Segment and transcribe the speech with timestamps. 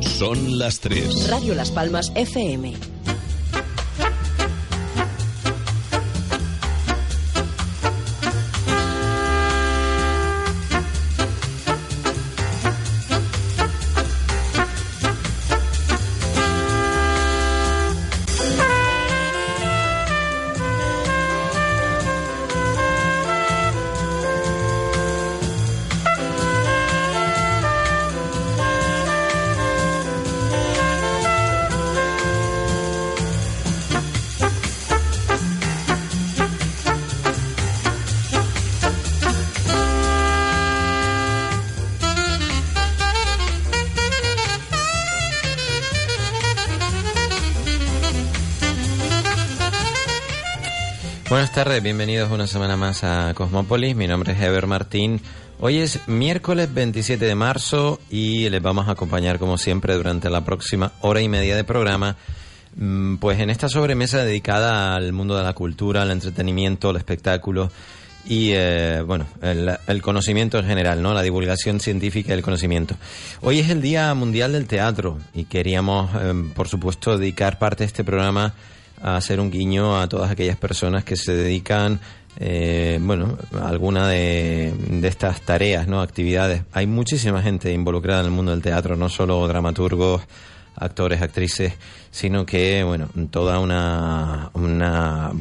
[0.00, 1.28] Son las 3.
[1.28, 2.74] Radio Las Palmas FM.
[51.64, 53.96] Tardes, bienvenidos una semana más a Cosmópolis.
[53.96, 55.18] Mi nombre es Ever Martín.
[55.60, 60.44] Hoy es miércoles 27 de marzo y les vamos a acompañar como siempre durante la
[60.44, 62.16] próxima hora y media de programa.
[62.76, 67.70] mm, Pues en esta sobremesa dedicada al mundo de la cultura, al entretenimiento, al espectáculo
[68.26, 71.14] y eh, bueno, el, conocimiento en general, ¿no?
[71.14, 72.94] La divulgación científica del conocimiento.
[73.40, 77.86] Hoy es el Día Mundial del Teatro y queríamos, eh, por supuesto, dedicar parte de
[77.86, 78.52] este programa
[79.04, 82.00] a hacer un guiño a todas aquellas personas que se dedican,
[82.40, 86.00] eh, bueno, alguna de, estas tareas, ¿no?
[86.00, 86.62] Actividades.
[86.72, 90.22] Hay muchísima gente involucrada en el mundo del teatro, no solo dramaturgos,
[90.76, 91.74] actores, actrices,
[92.10, 95.32] sino que, bueno, toda una, una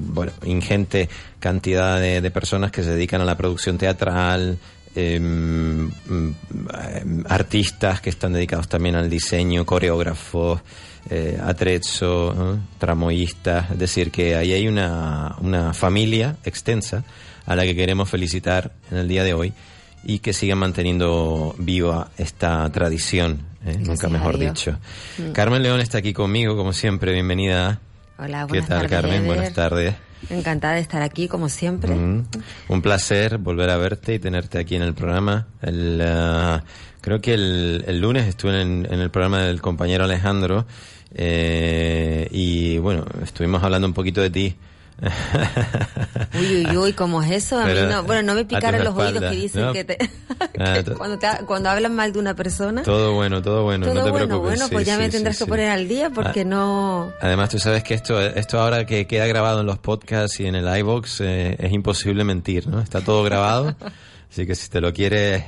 [0.43, 1.07] ingente
[1.39, 4.59] cantidad de personas que se dedican a la producción teatral,
[4.95, 10.61] em, em, artistas que están dedicados también al diseño, coreógrafos,
[11.09, 12.59] eh, atrezzo, ¿no?
[12.77, 17.03] tramoyistas, es decir, que ahí hay una, una familia extensa
[17.45, 19.53] a la que queremos felicitar en el día de hoy
[20.03, 23.77] y que sigan manteniendo viva esta tradición, ¿eh?
[23.79, 24.77] nunca mejor dicho.
[25.17, 25.31] Mm.
[25.31, 27.79] Carmen León está aquí conmigo, como siempre, bienvenida.
[28.17, 29.15] Hola, ¿Qué buenas tal, tardes, Carmen?
[29.15, 29.27] Ever.
[29.27, 29.95] Buenas tardes.
[30.29, 31.93] Encantada de estar aquí, como siempre.
[31.93, 32.25] Mm.
[32.69, 35.47] Un placer volver a verte y tenerte aquí en el programa.
[35.61, 36.63] El, ah,
[37.01, 40.65] creo que el, el lunes estuve en, en el programa del compañero Alejandro
[41.15, 44.55] eh, y bueno, estuvimos hablando un poquito de ti.
[46.39, 47.59] Uy, uy, uy, ¿cómo es eso?
[47.59, 49.73] A mí no, bueno, no me picaron los oídos que dicen ¿no?
[49.73, 49.97] que te...
[50.59, 52.83] Ah, que cuando, te, cuando hablan mal de una persona.
[52.83, 54.51] Todo bueno, todo bueno, Todo no te bueno, preocupes.
[54.51, 55.43] bueno, Sí, pues ya sí, me tendrás sí.
[55.43, 56.45] que poner al día porque Ah.
[56.45, 57.11] no...
[57.21, 60.55] Además, tú sabes que esto, esto ahora que queda grabado en los podcasts y en
[60.55, 62.81] el iBox eh, es imposible mentir, ¿no?
[62.81, 63.75] Está todo grabado,
[64.31, 65.43] así que si te lo quieres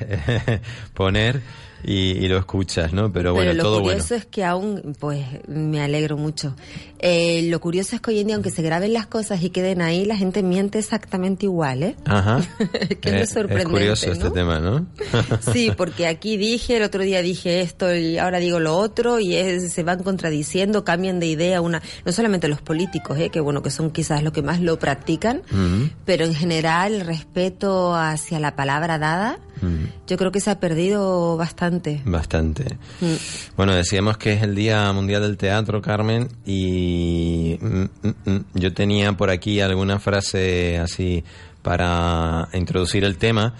[0.93, 1.41] poner
[1.83, 3.11] y, y lo escuchas, ¿no?
[3.11, 3.89] Pero bueno, Pero lo todo bueno.
[3.99, 6.55] curioso es que aún, pues, me alegro mucho.
[6.99, 9.81] Eh, lo curioso es que hoy en día, aunque se graben las cosas y queden
[9.81, 11.95] ahí, la gente miente exactamente igual, ¿eh?
[12.05, 12.41] Ajá.
[13.01, 14.31] que Eh, es sorprendente, curioso este ¿no?
[14.31, 14.87] tema, ¿no?
[15.53, 19.35] Sí, porque aquí dije, el otro día dije esto y ahora digo lo otro y
[19.35, 23.29] es- se van contradiciendo, cambian de idea una, no solamente los políticos, ¿eh?
[23.29, 25.41] que bueno, que son quizás los que más lo practican,
[26.05, 29.39] pero en general el respeto hacia la palabra dada,
[30.07, 31.64] yo creo que se ha perdido bastante.
[32.05, 32.77] Bastante.
[33.01, 33.13] Mm.
[33.57, 37.83] Bueno, decíamos que es el Día Mundial del Teatro, Carmen, y mm,
[38.29, 41.23] mm, yo tenía por aquí alguna frase así
[41.61, 43.53] para introducir el tema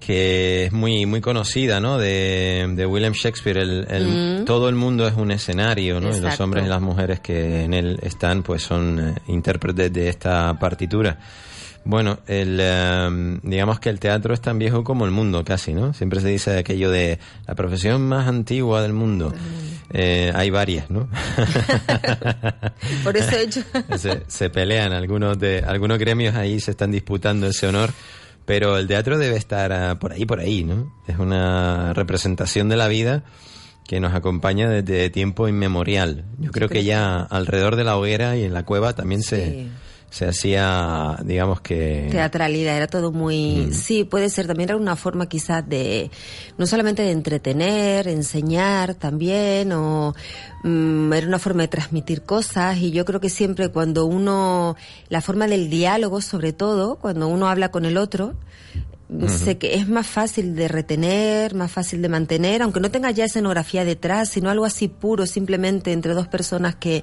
[0.00, 1.96] que es muy muy conocida, ¿no?
[1.96, 3.58] De, de William Shakespeare.
[3.58, 4.08] El, el-
[4.42, 4.44] Mm.
[4.44, 6.08] Todo el mundo es un escenario, ¿no?
[6.08, 10.08] Y los hombres y las mujeres que en él están, pues son eh, intérpretes de
[10.08, 11.16] esta partitura.
[11.84, 15.92] Bueno, el, eh, digamos que el teatro es tan viejo como el mundo, casi, ¿no?
[15.94, 19.34] Siempre se dice aquello de la profesión más antigua del mundo.
[19.92, 21.08] Eh, hay varias, ¿no?
[23.04, 23.62] Por eso he hecho...
[23.98, 27.90] se, se pelean algunos de algunos gremios ahí se están disputando ese honor
[28.44, 32.76] pero el teatro debe estar ah, por ahí por ahí no es una representación de
[32.76, 33.22] la vida
[33.86, 38.44] que nos acompaña desde tiempo inmemorial yo creo que ya alrededor de la hoguera y
[38.44, 39.28] en la cueva también Sí.
[39.36, 39.66] se
[40.20, 43.68] hacía digamos que teatralidad, era todo muy...
[43.68, 43.72] Mm.
[43.72, 46.10] Sí, puede ser, también era una forma quizás de,
[46.58, 50.14] no solamente de entretener, enseñar también, o
[50.64, 54.76] mm, era una forma de transmitir cosas, y yo creo que siempre cuando uno,
[55.08, 58.34] la forma del diálogo sobre todo, cuando uno habla con el otro,
[59.28, 63.24] sé que es más fácil de retener, más fácil de mantener, aunque no tenga ya
[63.24, 67.02] escenografía detrás, sino algo así puro, simplemente entre dos personas que,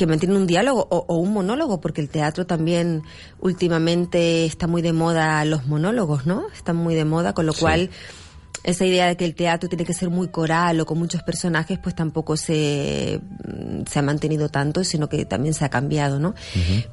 [0.00, 3.02] que mantienen un diálogo o, un monólogo, porque el teatro también
[3.38, 6.46] últimamente está muy de moda los monólogos, ¿no?
[6.54, 7.90] Están muy de moda, con lo cual
[8.64, 11.78] esa idea de que el teatro tiene que ser muy coral o con muchos personajes,
[11.78, 13.20] pues tampoco se,
[13.90, 16.34] se ha mantenido tanto, sino que también se ha cambiado, ¿no?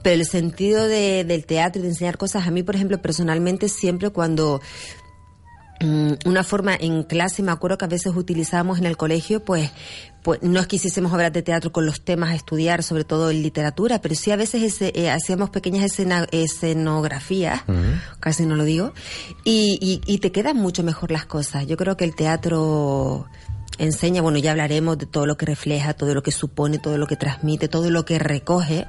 [0.02, 3.70] Pero el sentido de, del teatro y de enseñar cosas, a mí, por ejemplo, personalmente,
[3.70, 5.07] siempre cuando mm,
[5.80, 9.70] una forma en clase, me acuerdo que a veces utilizábamos en el colegio, pues,
[10.24, 13.30] pues no es que hiciésemos obras de teatro con los temas a estudiar, sobre todo
[13.30, 17.62] en literatura, pero sí a veces eh, hacíamos pequeñas escena, escenografías,
[18.20, 18.94] casi no lo digo,
[19.44, 21.68] y, y, te quedan mucho mejor las cosas.
[21.68, 23.28] Yo creo que el teatro
[23.78, 27.08] enseña, bueno, ya hablaremos de todo lo que refleja, todo lo que supone, todo lo
[27.08, 28.88] que transmite, todo lo que recoge,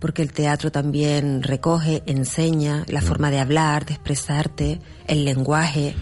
[0.00, 5.94] porque el teatro también recoge, enseña la forma de hablar, de expresarte, el lenguaje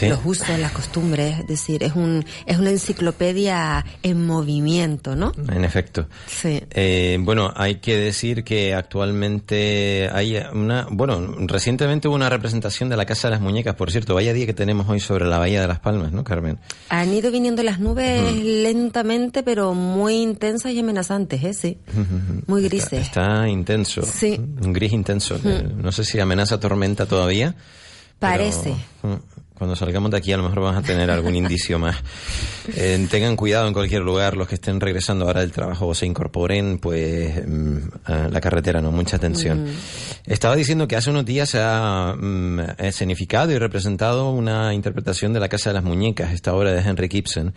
[0.00, 5.32] los usos, las costumbres, es decir, es un es una enciclopedia en movimiento, ¿no?
[5.52, 6.06] En efecto.
[6.26, 6.62] Sí.
[6.70, 12.96] Eh, bueno, hay que decir que actualmente hay una, bueno, recientemente hubo una representación de
[12.96, 15.60] la Casa de las Muñecas, por cierto, vaya día que tenemos hoy sobre la Bahía
[15.60, 16.58] de las Palmas, ¿no, Carmen?
[16.88, 21.54] Han ido viniendo las nubes lentamente, pero muy intensas y amenazantes, ¿eh?
[21.54, 21.78] Sí.
[22.46, 22.92] Muy grises.
[22.92, 24.02] Está, intenso.
[24.02, 24.38] Sí.
[24.38, 25.38] Un gris intenso.
[25.76, 27.54] No sé si amenaza tormenta todavía.
[28.18, 28.74] Parece
[29.54, 31.96] cuando salgamos de aquí a lo mejor vamos a tener algún indicio más.
[32.74, 36.06] Eh, tengan cuidado en cualquier lugar, los que estén regresando ahora del trabajo o se
[36.06, 39.66] incorporen, pues mm, a la carretera, no, mucha atención.
[40.26, 45.40] Estaba diciendo que hace unos días se ha mm, escenificado y representado una interpretación de
[45.40, 47.54] La Casa de las Muñecas, esta obra de Henry Gibson.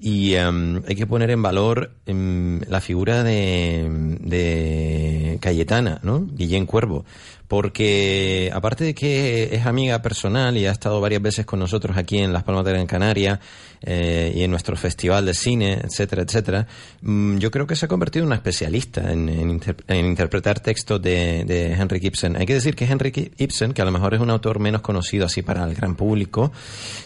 [0.00, 6.24] Y em, hay que poner en valor em, la figura de, de Cayetana, ¿no?
[6.30, 7.04] Guillén Cuervo,
[7.48, 12.18] porque aparte de que es amiga personal y ha estado varias veces con nosotros aquí
[12.18, 13.40] en Las Palmas de Gran Canaria
[13.80, 16.66] eh, y en nuestro festival de cine, etcétera, etcétera,
[17.00, 21.72] mm, yo creo que se ha convertido en una especialista en, interpretar textos de, de,
[21.72, 22.36] Henry Gibson.
[22.36, 25.24] Hay que decir que Henry Ibsen, que a lo mejor es un autor menos conocido
[25.24, 26.52] así para el gran público,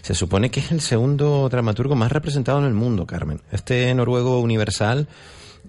[0.02, 3.40] se supone que es el segundo dramaturgo más representado en el mundo, Carmen.
[3.52, 5.06] Este noruego universal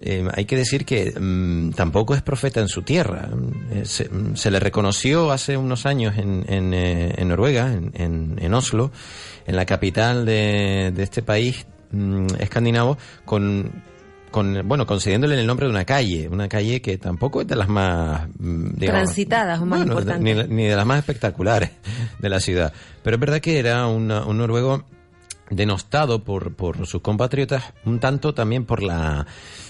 [0.02, 3.30] eh, hay que decir que mm, tampoco es profeta en su tierra.
[3.72, 8.54] Eh, mm, se, le reconoció hace unos años en, en, eh, en Noruega, en, en,
[8.54, 8.92] Oslo,
[9.46, 13.84] en la capital de, de este país mm, escandinavo, con,
[14.30, 17.70] con, bueno, concediéndole el nombre de una calle, una calle que tampoco es de las
[17.70, 18.28] más
[18.80, 21.72] transitadas o más importantes, ni, de las más espectaculares
[22.20, 22.74] de la ciudad.
[23.04, 24.84] Pero es verdad que era un noruego
[25.50, 29.28] denostado por, por sus compatriotas, un tanto también por la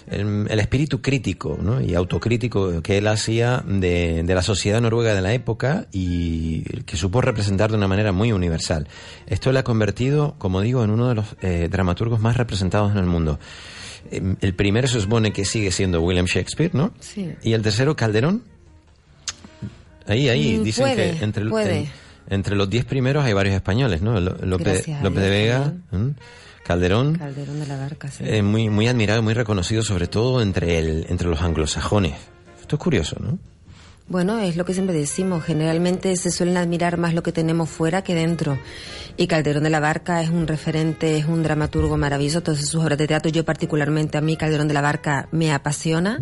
[0.08, 1.82] el, espíritu crítico ¿no?
[1.82, 6.98] y autocrítico que él hacía de, de, la sociedad noruega de la época y que
[6.98, 8.88] supo representar de una manera muy universal.
[9.28, 12.98] Esto le ha convertido, como digo, en uno de los eh, dramaturgos más representados en
[12.98, 13.40] el mundo.
[14.12, 16.94] Em, el primero se supone que sigue siendo William Shakespeare, ¿no?
[17.00, 17.34] Sí.
[17.44, 18.44] Y el tercero, Calderón.
[20.06, 21.44] Ahí, ahí, mm, dicen que entre,
[22.30, 24.20] entre los diez primeros hay varios españoles, ¿no?
[24.20, 25.74] López, López de Vega,
[26.64, 27.16] Calderón.
[27.18, 28.24] Calderón de la Barca, sí.
[28.26, 32.14] Eh, muy, muy admirado, muy reconocido, sobre todo entre, el, entre los anglosajones.
[32.62, 33.38] Esto es curioso, ¿no?
[34.08, 35.44] Bueno, es lo que siempre decimos.
[35.44, 38.58] Generalmente se suelen admirar más lo que tenemos fuera que dentro.
[39.16, 42.42] Y Calderón de la Barca es un referente, es un dramaturgo maravilloso.
[42.44, 46.20] Todas sus obras de teatro, yo particularmente, a mí Calderón de la Barca me apasiona.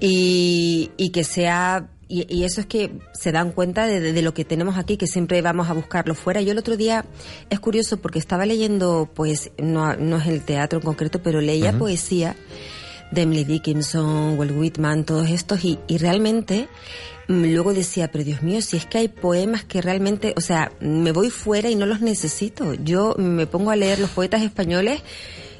[0.00, 1.88] y, y que sea
[2.22, 5.68] y, eso es que se dan cuenta de, lo que tenemos aquí, que siempre vamos
[5.68, 6.40] a buscarlo fuera.
[6.40, 7.04] Yo el otro día
[7.50, 11.72] es curioso porque estaba leyendo, pues, no, no es el teatro en concreto, pero leía
[11.72, 12.36] poesía
[13.10, 16.68] de Emily Dickinson, Walt Whitman, todos estos, y, y realmente
[17.28, 20.72] mm, luego decía, pero Dios mío, si es que hay poemas que realmente, o sea,
[20.80, 22.74] me voy fuera y no los necesito.
[22.74, 25.02] Yo me pongo a leer los poetas españoles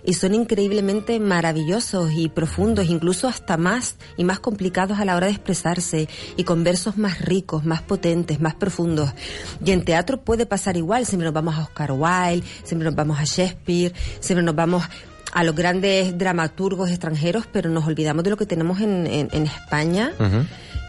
[0.04, 5.26] y son increíblemente maravillosos y profundos, incluso hasta más y más complicados a la hora
[5.26, 9.10] de expresarse y con versos más ricos, más potentes, más profundos.
[9.64, 13.18] Y en teatro puede pasar igual, siempre nos vamos a Oscar Wilde, siempre nos vamos
[13.18, 14.84] a Shakespeare, siempre nos vamos
[15.32, 20.12] a los grandes dramaturgos extranjeros, pero nos olvidamos de lo que tenemos en, en, España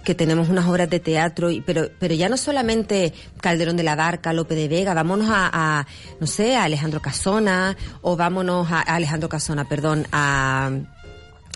[0.05, 4.31] que tenemos unas obras de teatro, pero, pero ya no solamente Calderón de la Barca,
[4.31, 5.85] Lope de Vega, vámonos a,
[6.21, 10.71] no sé, a Alejandro Casona, o vámonos a, Alejandro Casona, perdón, a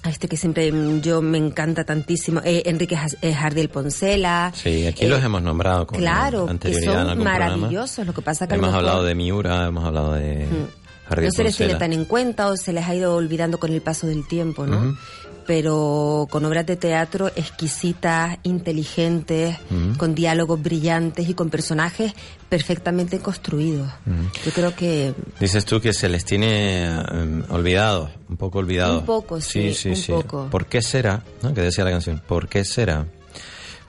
[0.02, 4.52] a este que siempre yo me encanta tantísimo, eh, Enrique eh, Jardiel Poncela.
[4.56, 8.06] Sí, aquí los eh, hemos nombrado con Claro, que son maravillosos.
[8.06, 10.80] Lo que pasa que hemos hablado de Miura, hemos hablado de mm.
[11.18, 13.82] No se les tiene tan en cuenta o se les ha ido olvidando con el
[13.82, 14.96] paso del tiempo, ¿no?
[15.50, 19.58] Pero con obras de teatro exquisitas, inteligentes,
[19.98, 22.14] con diálogos brillantes y con personajes
[22.50, 23.90] perfectamente construidos.
[24.46, 25.16] Yo creo que...
[25.40, 29.00] Dices tú que se les tiene em, olvidado, un poco olvidado.
[29.00, 30.48] Un poco, sí, sí, sí, un poco.
[30.52, 31.24] ¿Por qué será?
[31.42, 31.52] ¿no?
[31.52, 33.08] Que decía la canción, ¿por qué será?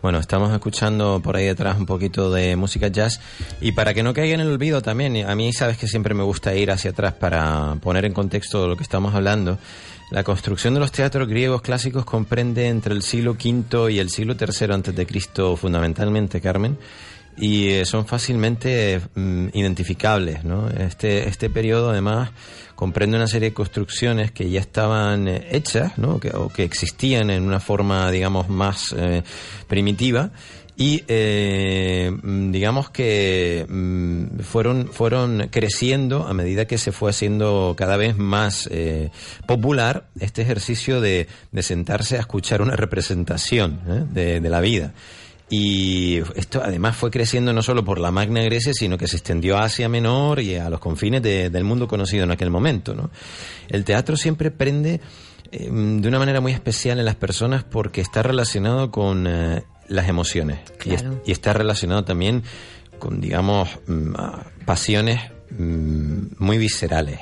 [0.00, 3.20] Bueno, estamos escuchando por ahí detrás un poquito de música jazz
[3.60, 6.22] y para que no caiga en el olvido también, a mí sabes que siempre me
[6.22, 9.58] gusta ir hacia atrás para poner en contexto lo que estamos hablando.
[10.10, 14.34] La construcción de los teatros griegos clásicos comprende entre el siglo V y el siglo
[14.34, 16.78] III antes de Cristo fundamentalmente, Carmen,
[17.36, 20.68] y eh, son fácilmente mm, identificables, ¿no?
[20.68, 22.30] Este este periodo además
[22.74, 26.18] comprende una serie de construcciones que ya estaban eh, hechas, ¿no?
[26.18, 29.22] Que, o que existían en una forma, digamos, más eh,
[29.68, 30.32] primitiva
[30.80, 37.98] y eh, digamos que mm, fueron fueron creciendo a medida que se fue haciendo cada
[37.98, 39.10] vez más eh,
[39.46, 44.40] popular este ejercicio de, de, sentarse a escuchar una representación ¿eh?
[44.40, 44.94] de, la vida
[45.50, 49.58] y esto además fue creciendo no solo por la Magna Grecia, sino que se extendió
[49.58, 52.94] a Asia Menor y a los confines de, del mundo conocido en aquel momento.
[52.94, 53.10] ¿no?
[53.68, 55.02] El teatro siempre prende
[55.50, 59.26] de una manera muy especial en las personas porque está relacionado con
[59.90, 60.60] las emociones.
[61.26, 62.42] Y, está relacionado también
[62.98, 64.14] con, digamos, mm,
[64.64, 65.20] pasiones
[65.50, 67.20] mm, muy viscerales.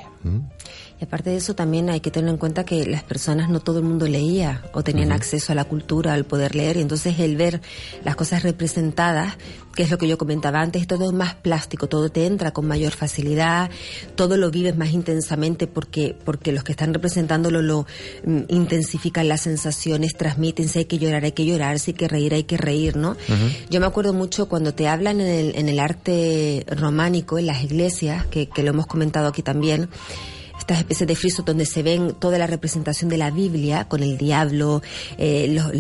[1.01, 3.79] Y aparte de eso también hay que tener en cuenta que las personas no todo
[3.79, 7.37] el mundo leía o tenían acceso a la cultura, al poder leer, y entonces el
[7.37, 7.61] ver
[8.05, 9.37] las cosas representadas,
[9.77, 12.67] que es lo que yo comentaba antes, todo es más plástico, todo te entra con
[12.67, 13.71] mayor facilidad,
[14.17, 17.87] todo lo vives más intensamente porque, porque los que están representándolo lo
[18.25, 22.09] mm, intensifican las sensaciones, transmiten, si hay que llorar, hay que llorar, si hay que
[22.09, 23.17] reír, hay que reír, ¿no?
[23.71, 27.63] Yo me acuerdo mucho cuando te hablan en el, en el arte románico, en las
[27.63, 29.89] iglesias, que, que lo hemos comentado aquí también,
[30.69, 34.19] estas especies de frisos donde se ven toda la representación de la Biblia con el
[34.19, 34.83] diablo,
[35.17, 35.73] eh, los,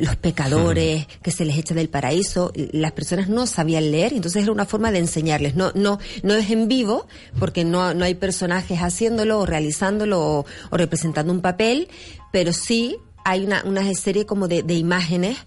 [0.00, 2.52] los, pecadores que se les echa del paraíso.
[2.54, 5.54] Las personas no sabían leer, entonces era una forma de enseñarles.
[5.54, 7.06] No, no, no es en vivo
[7.38, 11.88] porque no, no hay personajes haciéndolo o realizándolo o, representando un papel,
[12.30, 15.38] pero sí hay una, una serie como de, de imágenes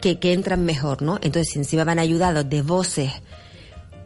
[0.00, 1.18] que, que entran mejor, ¿no?
[1.20, 3.12] Entonces, si encima van ayudados de voces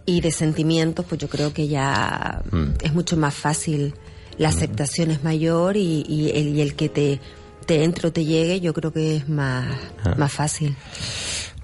[0.06, 2.82] y de sentimientos, pues yo creo que ya mm.
[2.82, 3.94] es mucho más fácil
[4.38, 7.20] la aceptación es mayor y, y, el, y el que te,
[7.64, 9.66] te entre o te llegue, yo creo que es más,
[10.04, 10.14] ah.
[10.16, 10.76] más fácil.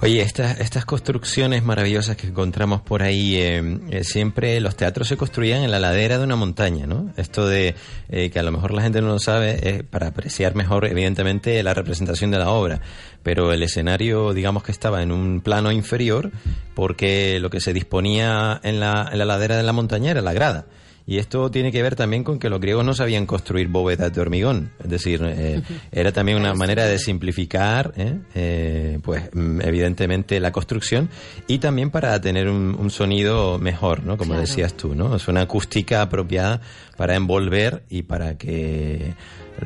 [0.03, 5.19] Oye, estas, estas construcciones maravillosas que encontramos por ahí, eh, eh, siempre los teatros se
[5.19, 7.13] construían en la ladera de una montaña, ¿no?
[7.19, 7.75] Esto de
[8.09, 11.63] eh, que a lo mejor la gente no lo sabe, es para apreciar mejor, evidentemente,
[11.63, 12.81] la representación de la obra.
[13.23, 16.31] Pero el escenario, digamos que estaba en un plano inferior,
[16.75, 20.33] porque lo que se disponía en la, en la ladera de la montaña era la
[20.33, 20.65] grada.
[21.11, 24.21] Y esto tiene que ver también con que los griegos no sabían construir bóvedas de
[24.21, 24.71] hormigón.
[24.79, 28.15] Es decir, eh, era también una manera de simplificar, ¿eh?
[28.37, 31.11] Eh, pues mm, evidentemente, la construcción
[31.49, 34.17] y también para tener un, sonido mejor, ¿no?
[34.17, 35.17] Como decías tú, ¿no?
[35.17, 36.61] Es una acústica apropiada
[36.97, 39.15] para envolver y para que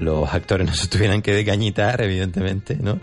[0.00, 2.98] los actores no se tuvieran que decañitar, evidentemente, ¿no?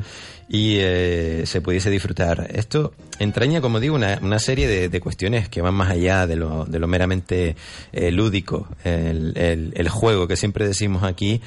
[0.53, 2.50] Y eh, se pudiese disfrutar.
[2.53, 6.36] Esto entraña, como digo, una, una serie de, de, cuestiones que van más allá de
[6.36, 7.55] lo, de lo meramente
[7.93, 11.39] eh, lúdico, el, el, el, juego que siempre decimos aquí,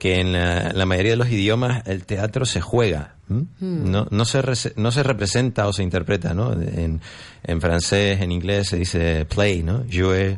[0.00, 3.42] que en la, la mayoría de los idiomas el teatro se juega, hmm.
[3.60, 4.42] no, no, se
[4.74, 6.52] no se representa o se interpreta, ¿no?
[6.52, 7.00] En,
[7.44, 9.84] en francés, en inglés se dice play, ¿no?
[9.88, 10.36] Jouer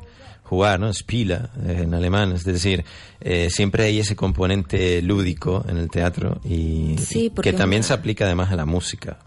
[0.51, 0.93] jugar, ¿no?
[0.93, 2.85] Spila en alemán, es decir,
[3.21, 6.97] eh, siempre hay ese componente lúdico en el teatro y,
[7.41, 9.21] que también se aplica además a la música.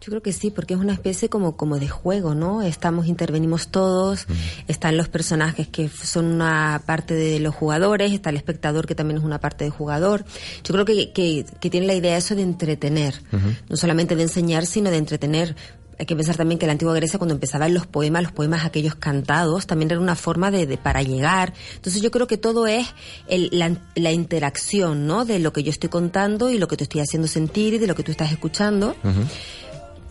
[0.00, 2.62] Yo creo que sí, porque es una especie como, como de juego, ¿no?
[2.62, 4.26] Estamos, intervenimos todos,
[4.66, 9.18] están los personajes que son una parte de los jugadores, está el espectador que también
[9.18, 10.24] es una parte del jugador.
[10.64, 13.20] Yo creo que, que, que tiene la idea eso de entretener,
[13.68, 15.54] no solamente de enseñar, sino de entretener
[16.02, 18.96] hay que pensar también que la antigua Grecia cuando empezaban los poemas, los poemas aquellos
[18.96, 21.54] cantados, también era una forma de, de para llegar.
[21.76, 22.92] Entonces yo creo que todo es
[23.28, 25.24] el, la, la, interacción, ¿no?
[25.24, 27.86] De lo que yo estoy contando y lo que te estoy haciendo sentir y de
[27.86, 28.96] lo que tú estás escuchando.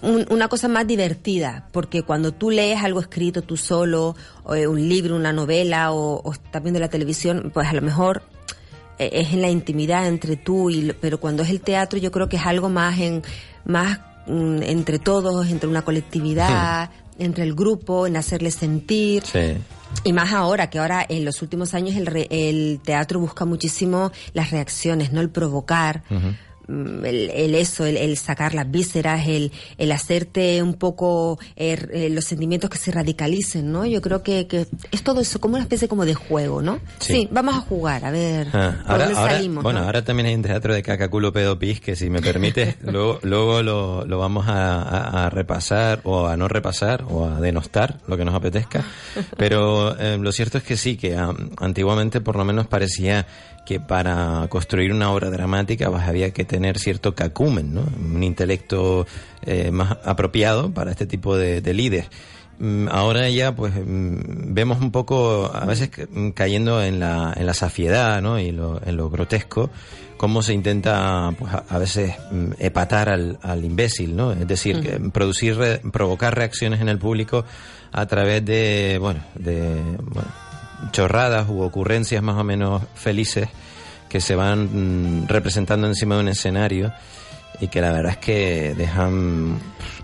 [0.01, 4.67] Un, una cosa más divertida, porque cuando tú lees algo escrito tú solo, o eh,
[4.67, 8.23] un libro, una novela, o, o estás viendo la televisión, pues a lo mejor
[8.97, 12.29] eh, es en la intimidad entre tú y pero cuando es el teatro yo creo
[12.29, 13.23] que es algo más en
[13.65, 19.23] más Mm, entre todos, entre una colectividad, entre el grupo, en hacerles sentir.
[20.03, 24.51] Y más ahora, que ahora en los últimos años el, el teatro busca muchísimo las
[24.51, 25.21] reacciones, ¿no?
[25.21, 26.03] El provocar.
[27.03, 32.69] El, eso, el, sacar las vísceras, el, el hacerte un poco er, eh, los sentimientos
[32.69, 33.85] que se radicalicen, ¿no?
[33.85, 36.79] Yo creo que, que, es todo eso como una especie como de juego, ¿no?
[36.99, 38.47] Sí, vamos a jugar, a ver.
[38.53, 42.21] Ah, ahora, salimos, bueno, ahora también hay un teatro de cacaculo pedopis que si me
[42.21, 47.39] permite, luego, luego lo, lo vamos a, a, repasar o a no repasar o a
[47.39, 48.83] denostar, lo que nos apetezca.
[49.37, 51.17] Pero eh, lo cierto es que sí, que
[51.57, 53.25] antiguamente por lo menos parecía
[53.65, 57.83] que para construir una obra dramática pues, había que tener cierto cacumen, ¿no?
[57.97, 59.05] un intelecto
[59.43, 62.09] eh, más apropiado para este tipo de, de líder.
[62.59, 67.45] Mm, ahora ya pues mm, vemos un poco a veces mm, cayendo en la, en
[67.45, 68.39] la safiedad ¿no?
[68.39, 68.57] y en
[68.97, 69.69] lo grotesco
[70.21, 72.13] cómo se intenta pues a, veces
[72.59, 74.33] epatar al, al, imbécil, ¿no?
[74.33, 77.43] Es decir, producir, provocar reacciones en el público
[77.91, 79.81] a través de, bueno, de
[80.91, 83.49] chorradas u ocurrencias más o menos felices
[84.09, 86.91] que se van mm, representando encima de un escenario
[87.61, 89.59] y que la verdad es que dejan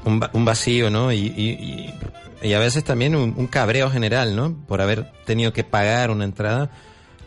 [0.05, 1.12] un, vacío, ¿no?
[1.12, 1.93] Y,
[2.41, 4.55] y, a veces también un, cabreo general, ¿no?
[4.67, 6.69] Por haber tenido que pagar una entrada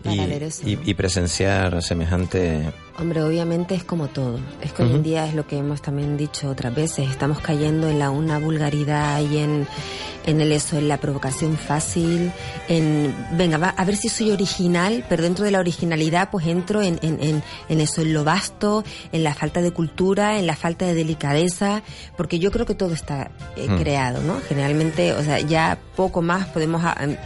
[0.04, 4.38] y, presenciar semejante Hombre, obviamente es como todo.
[4.60, 7.08] Es que hoy en día es lo que hemos también dicho otras veces.
[7.08, 9.66] Estamos cayendo en la una vulgaridad y en,
[10.26, 12.32] en el eso, en la provocación fácil,
[12.68, 16.82] en venga, va, a ver si soy original, pero dentro de la originalidad pues entro
[16.82, 20.86] en, en, en, eso, en lo vasto, en la falta de cultura, en la falta
[20.86, 21.82] de delicadeza,
[22.16, 23.78] porque yo creo que todo está eh, mm.
[23.78, 24.40] creado, ¿no?
[24.48, 27.16] Generalmente, o sea, ya poco más podemos, em,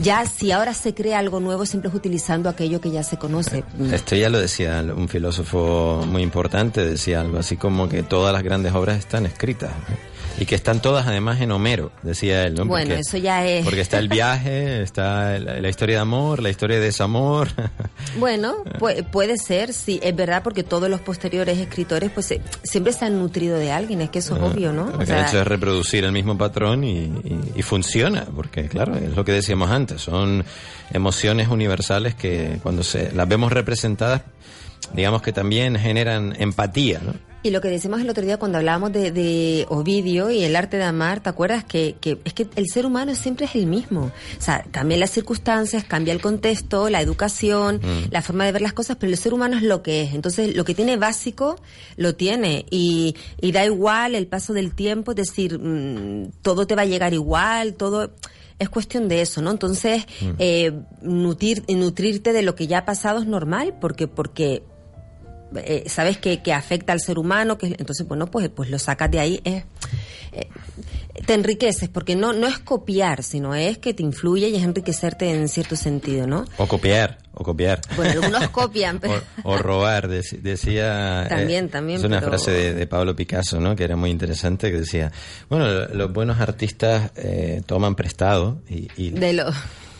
[0.00, 3.64] ya si ahora se crea algo nuevo siempre es utilizando aquello que ya se conoce.
[3.92, 8.42] Esto ya lo decía un filósofo muy importante, decía algo así como que todas las
[8.42, 9.70] grandes obras están escritas.
[10.40, 12.54] Y que están todas además en Homero, decía él.
[12.54, 12.64] ¿no?
[12.64, 13.64] Bueno, eso ya es.
[13.64, 17.48] Porque está el viaje, está la, historia de amor, la historia de desamor.
[18.16, 18.64] Bueno,
[19.12, 23.58] puede ser, sí, es verdad, porque todos los posteriores escritores pues siempre se han nutrido
[23.58, 24.86] de alguien, es que eso es obvio, ¿no?
[24.86, 27.12] Lo que han hecho es reproducir el mismo patrón y,
[27.54, 30.44] y funciona, porque claro, es lo que decíamos antes, son
[30.90, 34.22] emociones universales que cuando se las vemos representadas
[34.92, 37.14] digamos que también generan empatía, ¿no?
[37.40, 40.76] Y lo que decimos el otro día cuando hablábamos de, de Ovidio y el arte
[40.76, 41.64] de amar, ¿te acuerdas?
[41.64, 44.10] Que, que, es que el ser humano siempre es el mismo.
[44.38, 48.10] O sea, cambian las circunstancias, cambia el contexto, la educación, mm.
[48.10, 50.14] la forma de ver las cosas, pero el ser humano es lo que es.
[50.14, 51.60] Entonces, lo que tiene básico,
[51.96, 52.66] lo tiene.
[52.70, 56.86] Y, y da igual el paso del tiempo, es decir, mm, todo te va a
[56.86, 58.10] llegar igual, todo
[58.58, 59.52] es cuestión de eso, ¿no?
[59.52, 60.30] Entonces, mm.
[60.40, 60.72] eh,
[61.02, 64.64] nutrir, nutrirte de lo que ya ha pasado es normal, porque, porque
[65.56, 69.10] eh, sabes que, que, afecta al ser humano, que entonces bueno pues pues lo sacas
[69.10, 69.64] de ahí, eh,
[71.26, 75.30] te enriqueces porque no no es copiar, sino es que te influye y es enriquecerte
[75.30, 76.44] en cierto sentido, ¿no?
[76.58, 77.80] O copiar, o copiar.
[77.96, 79.22] Bueno, algunos copian, pero...
[79.42, 81.24] o, robar, decía.
[81.24, 81.98] Eh, también, también.
[81.98, 83.74] Es una frase de, Pablo Picasso, ¿no?
[83.74, 85.10] Que era muy interesante, que decía,
[85.48, 87.10] bueno, los buenos artistas
[87.66, 89.46] toman prestado y, y de lo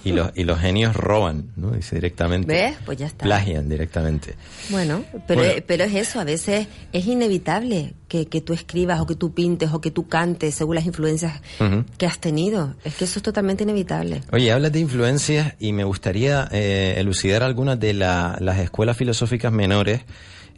[0.05, 1.73] y los, y los genios roban, ¿no?
[1.73, 2.53] Dice directamente.
[2.53, 2.77] ¿Ves?
[2.85, 3.25] Pues ya está.
[3.25, 4.35] Plagian directamente.
[4.71, 9.15] Bueno, pero, pero es eso, a veces es inevitable que, que, tú escribas o que
[9.15, 11.41] tú pintes o que tú cantes según las influencias
[11.99, 12.75] que has tenido.
[12.85, 14.23] Es que eso es totalmente inevitable.
[14.33, 20.03] Oye, hablas de influencias y me gustaría eh, elucidar algunas de las escuelas filosóficas menores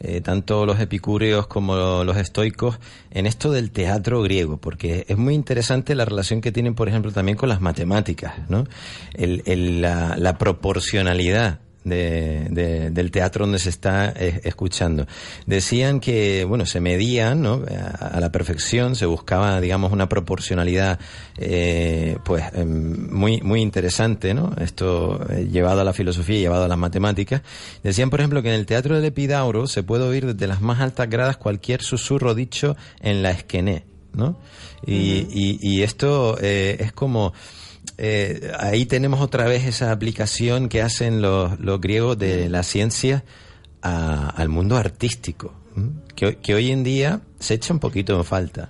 [0.03, 2.79] eh, tanto los epicúreos como los estoicos,
[3.11, 7.11] en esto del teatro griego, porque es muy interesante la relación que tienen, por ejemplo,
[7.11, 8.65] también con las matemáticas, ¿no?
[9.13, 15.07] El, la, la proporcionalidad de, del teatro donde se está eh, escuchando.
[15.45, 17.61] Decían que, bueno, se medían ¿no?
[17.99, 20.99] a, la perfección, se buscaba, digamos, una proporcionalidad
[21.37, 24.53] eh, pues em, muy, muy interesante, ¿no?
[24.59, 27.41] Esto eh, llevado a la filosofía y llevado a las matemáticas.
[27.83, 30.79] Decían, por ejemplo, que en el teatro del Epidauro se puede oír desde las más
[30.79, 34.37] altas gradas cualquier susurro dicho en la esquené, ¿no?
[34.85, 37.33] Y, y, y esto es como
[38.03, 43.23] eh, ahí tenemos otra vez esa aplicación que hacen los, los griegos de la ciencia
[43.83, 45.53] al mundo artístico,
[46.15, 48.69] que, que, hoy en día se echa un poquito en falta.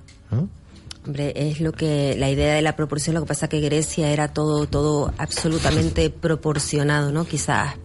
[1.05, 4.33] Hombre, es lo que la idea de la proporción, lo que pasa que Grecia era
[4.33, 7.23] todo todo absolutamente proporcionado, ¿no?
[7.23, 7.75] Quizás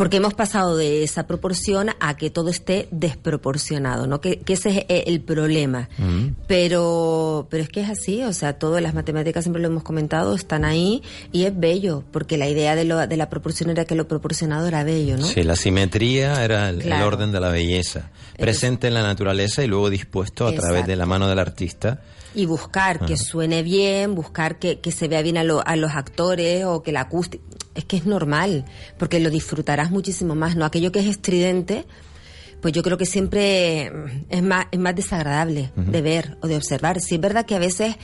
[0.00, 4.18] porque hemos pasado de esa proporción a que todo esté desproporcionado, ¿no?
[4.22, 5.90] Que, ese es e, el problema.
[6.46, 10.34] Pero, pero es que es así, o sea, todas las matemáticas siempre lo hemos comentado,
[10.34, 13.94] están ahí y es bello, porque la idea de, lo, de la proporción era que
[13.94, 15.26] lo proporcionado era bello, ¿no?
[15.26, 18.08] Sí, la simetría era el, orden de la belleza,
[18.38, 22.00] presente en la naturaleza y luego dispuesto a través de la mano del artista
[22.34, 26.64] y buscar que suene bien, buscar que, que se vea bien a, a, los actores
[26.64, 27.42] o que la acústica.
[27.74, 28.64] Es que es normal,
[28.98, 30.64] porque lo disfrutarás muchísimo más, ¿no?
[30.64, 31.86] Aquello que es estridente,
[32.60, 36.56] pues yo creo que siempre mm, es más, es más desagradable de ver o de
[36.56, 37.00] observar.
[37.00, 37.96] Si es verdad que a veces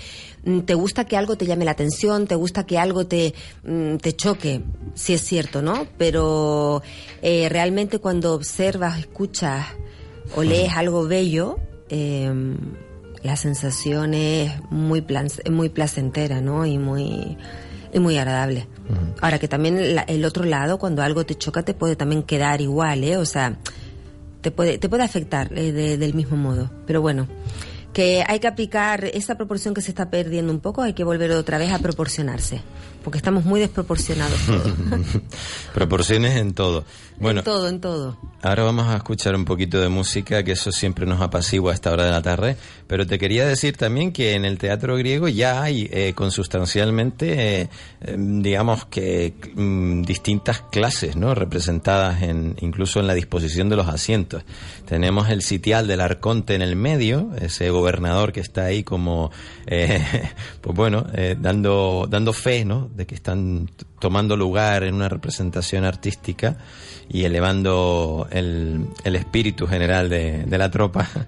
[0.45, 3.35] mm, te gusta que algo te llame la atención, te gusta que algo te,
[3.65, 4.63] mm, te choque,
[4.95, 5.87] sí es cierto, ¿no?
[5.99, 6.83] Pero
[7.23, 9.67] eh, realmente cuando observas, escuchas
[10.35, 11.59] o lees algo bello,
[11.89, 12.33] eh,
[13.23, 16.67] la sensación es muy, plan, muy placentera, ¿no?
[16.67, 17.37] Y muy,
[17.93, 18.67] y muy agradable.
[19.21, 23.03] Ahora que también el otro lado, cuando algo te choca, te puede también quedar igual,
[23.05, 23.17] ¿eh?
[23.17, 23.57] O sea,
[24.41, 26.71] te puede, te puede afectar eh, del mismo modo.
[26.87, 27.27] Pero bueno,
[27.93, 31.33] que hay que aplicar esa proporción que se está perdiendo un poco, hay que volver
[31.33, 32.61] otra vez a proporcionarse,
[33.07, 34.37] porque estamos muy desproporcionados.
[35.75, 36.85] Proporciones en todo.
[37.21, 38.19] Bueno, en todo, en todo.
[38.43, 41.93] Ahora vamos a escuchar un poquito de música, que eso siempre nos apacigua a esta
[41.93, 42.57] hora de la tarde.
[42.89, 47.69] Pero te quería decir también que en el teatro griego ya hay eh, consustancialmente, eh,
[48.01, 51.33] em, digamos que mm, distintas clases, ¿no?
[51.35, 54.43] Representadas en, incluso en la disposición de los asientos.
[54.85, 59.31] Tenemos el sitial del arconte en el medio, ese gobernador que está ahí como,
[59.67, 60.03] eh,
[60.61, 61.07] pues bueno,
[61.39, 62.91] dando, dando fe, ¿no?
[62.97, 66.57] De que están tomando lugar en una representación artística
[67.09, 71.09] y elevando el, el espíritu general de, de, la tropa.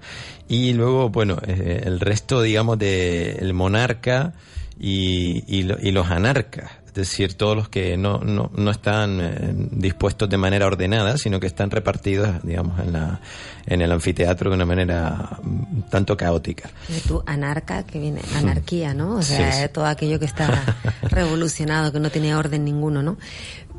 [0.51, 4.33] Y luego, bueno, eh, el resto, digamos, de el monarca
[4.79, 9.53] y, y, y los anarcas es decir, todos los que no, no, no están eh,
[9.71, 13.21] dispuestos de manera ordenada, sino que están repartidos, digamos, en, la,
[13.67, 16.69] en el anfiteatro de una manera mm, tanto caótica.
[16.89, 19.15] Y tú, anarca, que viene, anarquía, ¿no?
[19.17, 23.17] O sea, todo aquello que está revolucionado, que no tiene orden ninguno, ¿no?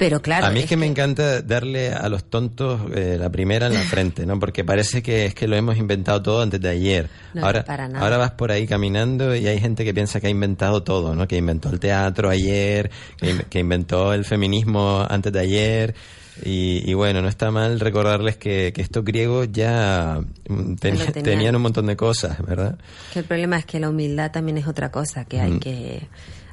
[0.01, 0.47] Pero claro.
[0.47, 3.83] A mí es, que, me encanta darle a los tontos eh, la primera en la
[3.83, 4.41] frente, ¿no?
[4.41, 7.11] Porque parece que es que lo hemos inventado todo antes de ayer.
[7.35, 8.03] No, ahora, para nada.
[8.03, 11.29] ahora vas por ahí caminando y hay gente que piensa que ha inventado todo, ¿no?
[11.29, 15.95] Que inventó el teatro ayer, que, que inventó el feminismo antes de ayer.
[16.43, 21.05] Y, y, bueno, no está mal recordarles que, que estos griegos ya mm, ten, Lo
[21.05, 21.23] tenían.
[21.25, 22.79] tenían un montón de cosas, ¿verdad?
[23.13, 25.61] Que el problema es que la humildad también es otra cosa, que hay Mm.
[25.61, 26.09] que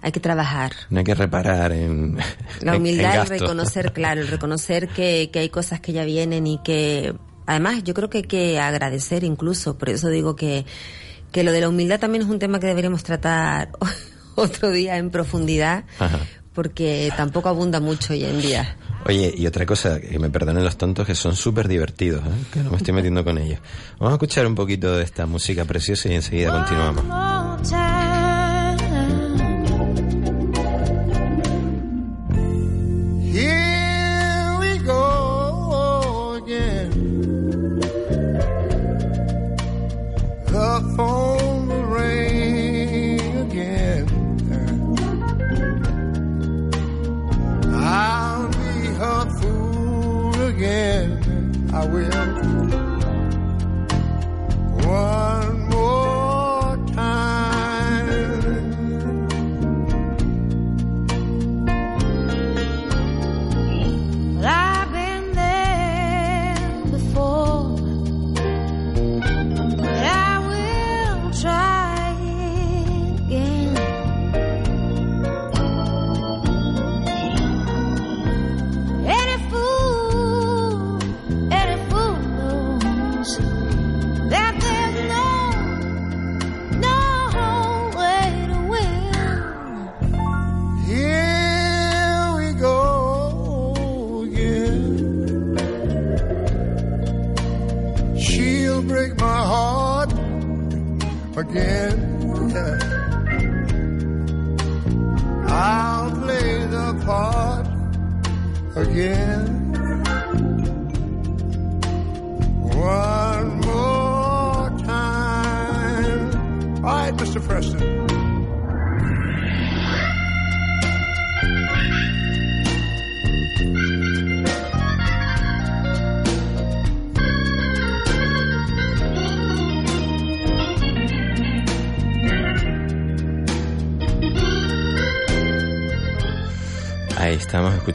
[0.07, 0.71] hay que trabajar.
[0.89, 2.17] No hay que reparar en.
[2.61, 3.39] La humildad, en gastos.
[3.41, 7.13] reconocer, claro, el reconocer que, que hay cosas que ya vienen y que,
[7.45, 9.77] además, yo creo que hay que agradecer incluso.
[9.77, 10.65] Por eso digo que,
[11.31, 13.71] que lo de la humildad también es un tema que deberíamos tratar
[14.35, 16.19] otro día en profundidad, Ajá.
[16.53, 18.77] porque tampoco abunda mucho hoy en día.
[19.05, 22.45] Oye, y otra cosa, que me perdonen los tontos, que son súper divertidos, ¿eh?
[22.51, 23.59] que no me estoy metiendo con ellos.
[23.99, 27.03] Vamos a escuchar un poquito de esta música preciosa y enseguida continuamos.
[50.67, 51.71] Fool again.
[51.73, 52.16] I will.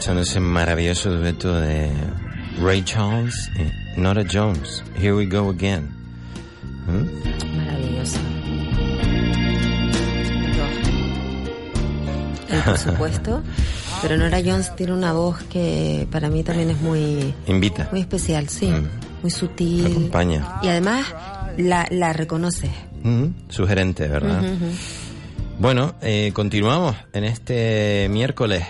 [0.03, 1.89] Escuchando ese maravilloso dueto de
[2.61, 4.83] Ray Charles y Nora Jones.
[4.97, 5.89] Here we go again.
[6.89, 7.57] ¿Mm?
[7.57, 8.19] Maravilloso.
[12.51, 13.43] Y por supuesto,
[14.03, 17.87] pero Nora Jones tiene una voz que para mí también es muy, Invita.
[17.93, 18.89] muy especial, sí, Mm.
[19.23, 19.87] muy sutil.
[19.87, 20.57] Acompaña.
[20.65, 21.07] Y además
[21.59, 22.69] la, la reconoce.
[23.05, 24.43] Mm, Sugerente, ¿verdad?
[25.61, 28.65] Bueno, eh, continuamos en este miércoles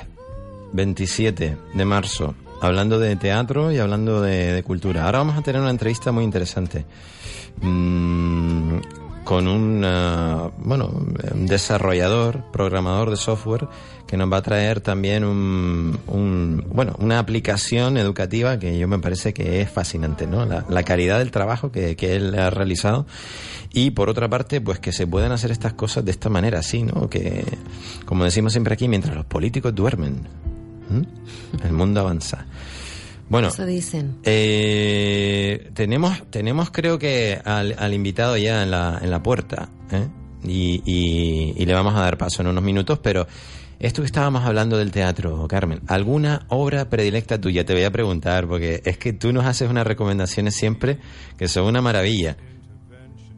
[0.72, 5.04] 27 de marzo hablando de teatro y hablando de, cultura.
[5.04, 6.84] Ahora vamos a tener una entrevista muy interesante.
[7.60, 8.78] Mm,
[9.24, 10.90] con un, ah, bueno,
[11.34, 13.68] desarrollador, programador de software
[14.06, 19.32] que nos va a traer también un, bueno, una aplicación educativa que yo me parece
[19.32, 20.44] que es fascinante, ¿no?
[20.44, 23.06] La, la calidad del trabajo que, que él ha realizado
[23.72, 26.82] y por otra parte, pues que se pueden hacer estas cosas de esta manera, así,
[26.82, 27.08] ¿no?
[27.08, 27.44] Que,
[28.04, 30.28] como decimos siempre aquí, mientras los políticos duermen,
[31.64, 32.46] el mundo avanza.
[33.28, 34.16] Bueno, Eso dicen.
[34.24, 40.08] eh, tenemos, tenemos creo que al, al invitado ya en la, en la puerta, ¿eh?
[40.44, 43.26] y, y- y le vamos a dar paso en unos minutos, pero
[43.78, 47.64] esto que estábamos hablando del teatro, Carmen, ¿alguna obra predilecta tuya?
[47.64, 50.98] Te voy a preguntar, porque es que tú nos haces unas recomendaciones siempre
[51.38, 52.36] que son una maravilla.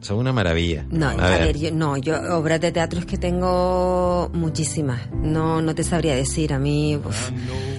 [0.05, 0.85] Son una maravilla.
[0.91, 5.01] No, a, ver, yo, no, yo obras de teatro es que tengo muchísimas.
[5.11, 6.53] No, no te sabría decir.
[6.53, 7.31] A mí, uf,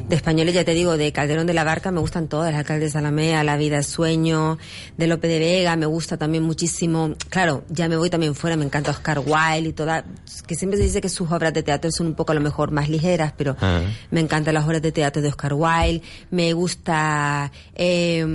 [0.09, 2.49] de españoles ya te digo, de Calderón de la Barca me gustan todas.
[2.51, 4.59] El alcalde de Salamea, La vida es sueño,
[4.97, 7.15] de Lope de Vega me gusta también muchísimo.
[7.29, 10.05] Claro, ya me voy también fuera, me encanta Oscar Wilde y toda,
[10.49, 12.73] que siempre se dice que sus obras de teatro son un poco a lo mejor
[12.73, 13.83] más ligeras, pero Ah.
[14.11, 16.03] me encantan las obras de teatro de Oscar Wilde.
[16.33, 18.27] Me gusta, eh,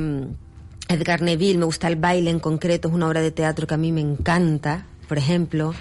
[0.94, 3.78] Edgar Neville, me gusta el baile en concreto, es una obra de teatro que a
[3.78, 5.74] mí me encanta, por ejemplo.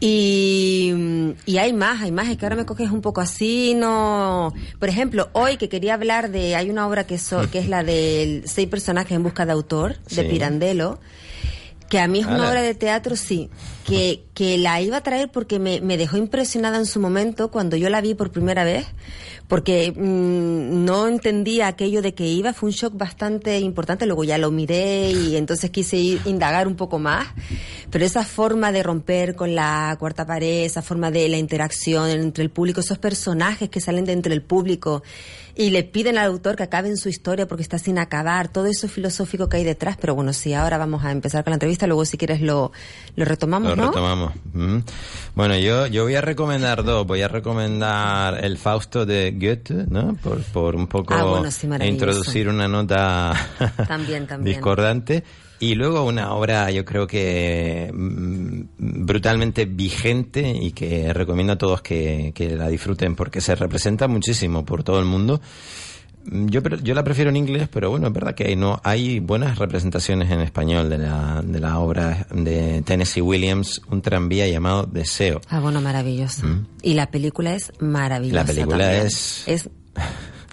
[0.00, 0.92] Y,
[1.46, 4.52] y hay más, hay más, es que ahora me coges un poco así, no...
[4.78, 6.56] Por ejemplo, hoy que quería hablar de...
[6.56, 9.96] Hay una obra que, so- que es la de Seis personajes en busca de autor,
[10.10, 10.24] de.
[10.24, 10.98] Pirandello,
[11.88, 13.50] que a mí es una obra de teatro, sí,
[13.86, 17.76] que, que la iba a traer porque me, me dejó impresionada en su momento cuando
[17.76, 18.86] yo la vi por primera vez,
[19.48, 24.38] porque mm, no entendía aquello de que iba, fue un shock bastante importante, luego ya
[24.38, 27.28] lo miré y entonces quise ir, indagar un poco más,
[27.90, 32.42] pero esa forma de romper con la cuarta pared, esa forma de la interacción entre
[32.42, 35.02] el público, esos personajes que salen de entre el público
[35.56, 38.66] y le piden al autor que acabe en su historia porque está sin acabar, todo
[38.66, 41.86] eso filosófico que hay detrás, pero bueno, sí, ahora vamos a empezar con la entrevista,
[41.86, 42.72] luego si quieres lo,
[43.16, 43.86] lo retomamos, Lo ¿no?
[43.88, 44.32] retomamos.
[44.52, 44.78] Mm.
[45.34, 47.06] Bueno, yo, yo voy a recomendar dos.
[47.06, 50.14] Voy a recomendar el Fausto de Goethe, ¿no?
[50.16, 52.04] Por, por un poco Ah, bueno, sí, maravilloso.
[52.06, 53.32] introducir una nota
[53.88, 54.56] También, también.
[54.56, 55.24] discordante.
[55.60, 58.62] Y luego una obra, yo creo que mm,
[59.06, 64.64] brutalmente vigente y que recomiendo a todos que, que la disfruten porque se representa muchísimo
[64.64, 65.40] por todo el mundo.
[66.26, 69.20] Mm, Yo, yo la prefiero en inglés, pero bueno, es verdad que hay, no, hay
[69.20, 74.84] buenas representaciones en español de la, de la obra de Tennessee Williams, un tranvía llamado
[74.84, 75.40] Deseo.
[75.48, 76.46] Ah, bueno, maravilloso.
[76.82, 78.42] Y la película es maravillosa.
[78.42, 78.46] Mm.
[78.46, 79.06] La película también.
[79.06, 79.70] es- Es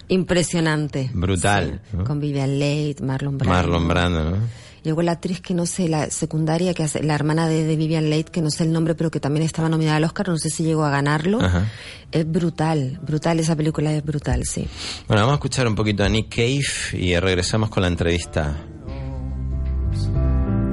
[0.08, 1.10] impresionante.
[1.14, 2.04] Brutal, Sí, ¿no?
[2.04, 3.54] Con Vivian Leigh, Marlon Brando.
[3.54, 4.36] Marlon Brando, ¿no?
[4.84, 7.76] Y luego la actriz que no sé, la secundaria, que hace, la hermana de, de
[7.76, 10.38] Vivian Leigh, que no sé el nombre, pero que también estaba nominada al Oscar, no
[10.38, 11.40] sé si llegó a ganarlo.
[11.40, 11.70] Ajá.
[12.10, 14.66] Es brutal, brutal, esa película es brutal, sí.
[15.06, 18.56] Bueno, vamos a escuchar un poquito a Nick Cave y regresamos con la entrevista.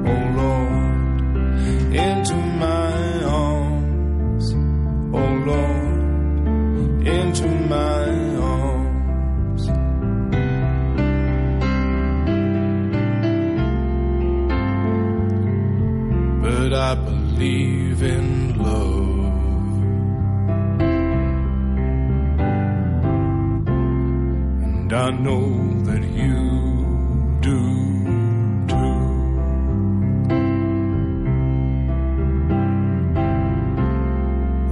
[0.06, 4.54] oh Lord, into my arms,
[5.13, 8.38] oh Lord, into my arms.
[16.49, 19.33] But I believe in love.
[24.63, 25.45] And I know
[25.88, 26.39] that you
[27.49, 27.59] do
[28.67, 28.97] too.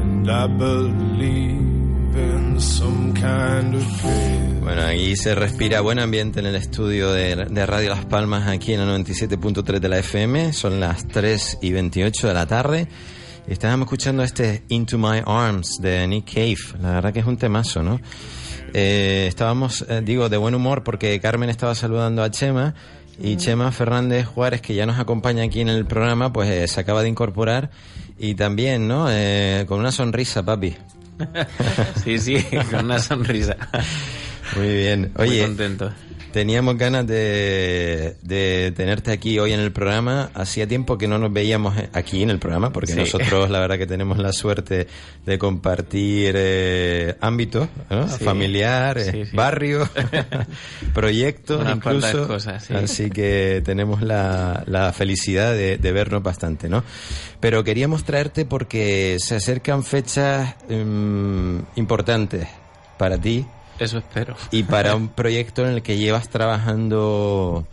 [0.01, 1.76] And I believe
[2.17, 4.61] in some kind of bed.
[4.61, 8.73] Bueno, aquí se respira buen ambiente en el estudio de, de Radio Las Palmas, aquí
[8.73, 10.53] en la 97.3 de la FM.
[10.53, 12.87] Son las 3 y 28 de la tarde.
[13.47, 16.81] Y estábamos escuchando este Into My Arms de Nick Cave.
[16.81, 17.99] La verdad que es un temazo, ¿no?
[18.73, 22.75] Eh, estábamos, eh, digo, de buen humor porque Carmen estaba saludando a Chema
[23.19, 26.79] y Chema Fernández Juárez, que ya nos acompaña aquí en el programa, pues eh, se
[26.79, 27.71] acaba de incorporar
[28.19, 29.07] y también, ¿no?
[29.09, 30.75] Eh, con una sonrisa, papi.
[32.03, 33.55] Sí, sí, con una sonrisa.
[34.55, 35.11] Muy bien.
[35.17, 35.91] Muy Oye, contento.
[36.31, 40.29] teníamos ganas de, de tenerte aquí hoy en el programa.
[40.33, 42.99] Hacía tiempo que no nos veíamos aquí en el programa, porque Sí.
[42.99, 44.87] nosotros la verdad que tenemos la suerte
[45.25, 48.07] de compartir eh, ámbitos, ¿no?
[48.07, 48.23] Sí.
[48.23, 49.35] familiar, eh, Sí,
[50.93, 52.27] proyectos Unas incluso.
[52.27, 52.69] cosas.
[52.71, 56.83] Así que tenemos la, la felicidad de, de vernos bastante, ¿no?
[57.39, 62.47] Pero queríamos traerte porque se acercan fechas mm, importantes
[62.97, 63.45] para ti
[63.79, 64.35] Eso espero.
[64.51, 67.65] y para un proyecto en el que llevas trabajando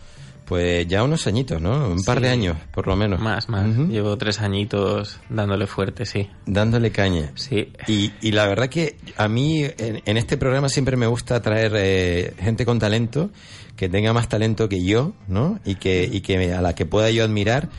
[0.45, 1.89] Pues ya unos añitos, ¿no?
[1.89, 3.19] Un par de años, por lo menos.
[3.19, 3.65] Más, más.
[3.89, 6.29] Llevo tres añitos dándole fuerte, sí.
[6.45, 7.31] Dándole caña.
[7.33, 7.73] Sí.
[7.87, 11.73] Y, y la verdad que a mí en, en este programa siempre me gusta traer
[11.75, 13.31] eh, gente con talento,
[13.75, 15.59] que tenga más talento que yo, ¿no?
[15.65, 17.69] Y que, y que a la que pueda yo admirar.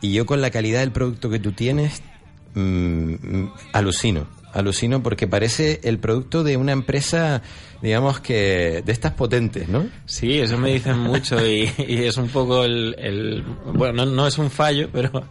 [0.00, 2.02] Y yo con la calidad del producto que tú tienes,
[2.54, 4.26] mm, mm, alucino.
[4.52, 7.42] Alucino porque parece el producto de una empresa,
[7.80, 9.86] digamos que de estas potentes, ¿no?
[10.06, 13.42] Sí, eso me dicen mucho y, y es un poco el, el-
[13.74, 15.24] bueno, no, no es un fallo, pero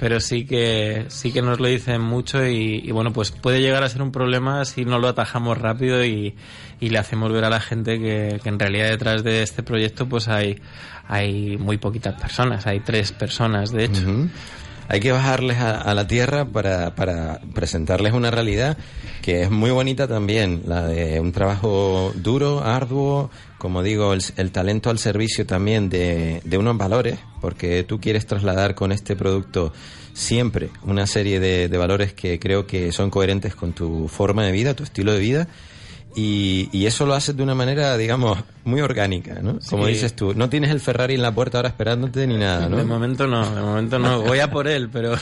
[0.00, 3.82] pero sí que sí que nos lo dicen mucho y, y, bueno, pues puede llegar
[3.82, 6.36] a ser un problema si no lo atajamos rápido y,
[6.78, 10.08] y le hacemos ver a la gente que, que en realidad detrás de este proyecto
[10.08, 10.60] pues hay
[11.08, 14.02] hay muy poquitas personas, hay tres personas de hecho.
[14.02, 14.28] Ujú.
[14.88, 18.78] Hay que bajarles a, a la tierra para, para presentarles una realidad
[19.22, 24.50] que es muy bonita también, la de un trabajo duro, arduo, como digo, el, el
[24.50, 29.72] talento al servicio también de, de unos valores, porque tú quieres trasladar con este producto
[30.14, 34.52] siempre una serie de, de valores que creo que son coherentes con tu forma de
[34.52, 35.48] vida, tu estilo de vida.
[36.16, 39.58] Y, y eso lo haces de una manera, digamos, muy orgánica, ¿no?
[39.70, 39.92] Como Sí.
[39.92, 42.76] dices tú, no tienes el Ferrari en la puerta ahora esperándote ni nada, ¿no?
[42.78, 44.22] De momento no, de momento no.
[44.22, 45.14] Voy a por él, pero,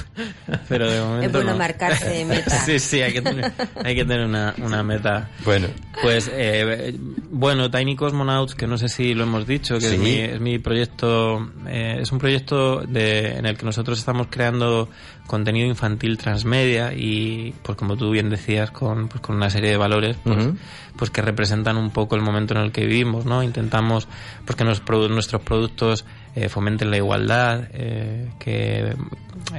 [0.68, 1.58] pero de momento Es bueno no.
[1.58, 2.50] marcarse meta.
[2.64, 3.52] Sí, sí, hay que tener,
[3.84, 5.28] hay que tener una, una meta.
[5.44, 5.68] Bueno,
[6.02, 6.96] Pues, eh,
[7.30, 9.94] bueno, Tiny Cosmonauts, que no sé si lo hemos dicho, que Sí.
[9.96, 14.28] es, mi, es mi proyecto, eh, es un proyecto de, en el que nosotros estamos
[14.30, 14.88] creando
[15.26, 19.76] contenido infantil transmedia y, pues como tú bien decías, con, pues, con una serie de
[19.76, 20.50] valores, pues,
[20.96, 23.42] pues que representan un poco el momento en el que vivimos, ¿no?
[23.42, 24.08] Intentamos
[24.44, 28.94] pues que nos nuestros productos eh, fomenten la igualdad, eh, que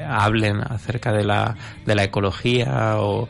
[0.08, 3.28] hablen acerca de la, de la ecología o,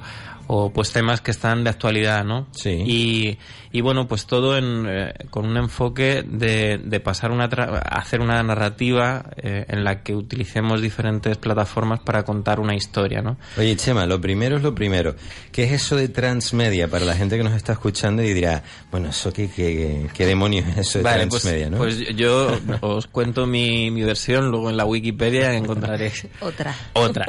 [0.48, 2.48] o pues temas que están de actualidad, ¿no?
[2.52, 2.70] Sí.
[2.86, 3.38] Y,
[3.72, 8.22] y bueno, pues todo en, eh, con un enfoque de, de pasar una tra- hacer
[8.22, 13.38] una narrativa eh, en la que utilicemos diferentes plataformas para contar una historia, ¿no?
[13.58, 15.16] Oye, Chema, lo primero es lo primero.
[15.52, 19.10] ¿Qué es eso de transmedia para la gente que nos está escuchando y dirá, bueno,
[19.10, 21.78] eso qué, qué, qué demonios es eso de Vale, pues, transmedia, no?
[21.78, 26.74] pues yo os cuento mi, mi versión, luego en la Wikipedia encontraréis Otra.
[26.94, 27.26] otra.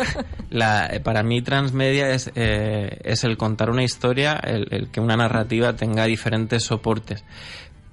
[0.51, 5.17] La, para mí transmedia es, eh, es el contar una historia, el, el que una
[5.17, 7.25] narrativa tenga diferentes soportes.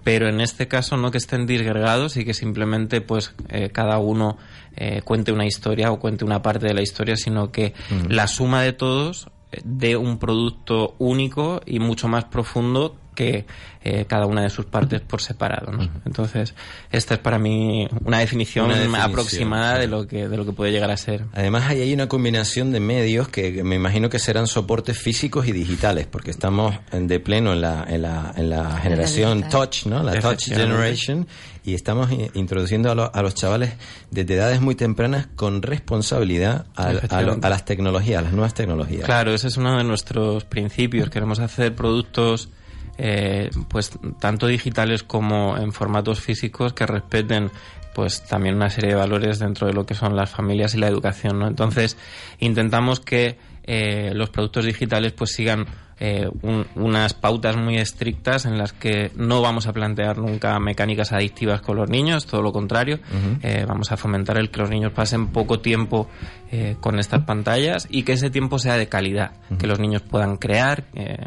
[0.04, 4.38] Pero en este caso no que estén disgregados y que simplemente pues eh, cada uno
[4.76, 7.74] eh, cuente una historia o cuente una parte de la historia, sino que
[8.08, 13.46] la suma de todos eh, dé un producto único y mucho más profundo que
[13.84, 15.72] eh, cada una de sus partes por separado.
[15.72, 15.90] ¿no?
[16.06, 16.54] Entonces,
[16.92, 20.52] esta es para mí una definición, Una definición, aproximada de lo que de lo que
[20.54, 21.26] puede llegar a ser.
[21.34, 25.52] Además, ahí hay una combinación de medios que me imagino que serán soportes físicos y
[25.52, 29.48] digitales, porque estamos en- de pleno en la, en la, en la generación.
[29.50, 30.04] Touch, ¿no?
[30.04, 30.46] La Touch.
[30.50, 31.28] Generation,
[31.64, 33.74] y estamos introduciendo a, lo- a los chavales
[34.12, 37.48] desde edades muy tempranas con responsabilidad a, a lo- Efectivamente.
[37.48, 39.06] a las tecnologías, a las nuevas tecnologías.
[39.06, 41.10] Claro, ese es uno de nuestros principios.
[41.10, 42.50] Queremos hacer productos
[42.98, 47.52] eh, pues tanto digitales como en formatos físicos que respeten
[47.94, 50.88] pues también una serie de valores dentro de lo que son las familias y la
[50.88, 51.48] educación, ¿no?
[51.48, 51.98] Entonces,
[52.40, 55.66] intentamos que eh, los productos digitales pues sigan
[56.00, 61.12] eh, un- unas pautas muy estrictas en las que no vamos a plantear nunca mecánicas
[61.14, 63.00] adictivas con los niños, todo lo contrario.
[63.42, 66.10] Eh, vamos a fomentar el que los niños pasen poco tiempo
[66.52, 70.38] eh, con estas pantallas y que ese tiempo sea de calidad, que los niños puedan
[70.38, 70.84] crear.
[70.96, 71.18] eh,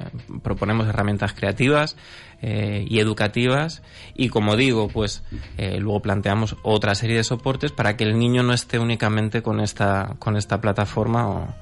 [0.42, 1.96] proponemos herramientas creativas
[2.40, 3.82] eh, y educativas
[4.14, 5.22] y como digo, pues
[5.56, 9.60] eh, luego planteamos otra serie de soportes para que el niño no esté únicamente con
[9.60, 11.54] esta con esta plataforma o,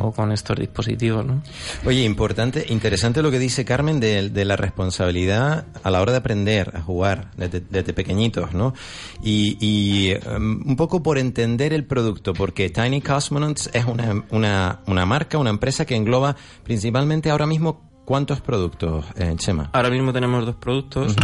[0.00, 1.42] o con estos dispositivos, ¿no?
[1.84, 6.18] Oye, importante, interesante lo que dice Carmen de, de la responsabilidad a la hora de
[6.18, 8.74] aprender a jugar desde, desde pequeñitos, ¿no?
[9.22, 14.80] Y, y, um, un poco por entender el producto, porque Tiny Cosmonauts es una, una,
[14.86, 19.70] una marca, una empresa que engloba principalmente ahora mismo cuántos productos, eh, Chema.
[19.72, 21.14] Ahora mismo tenemos dos productos.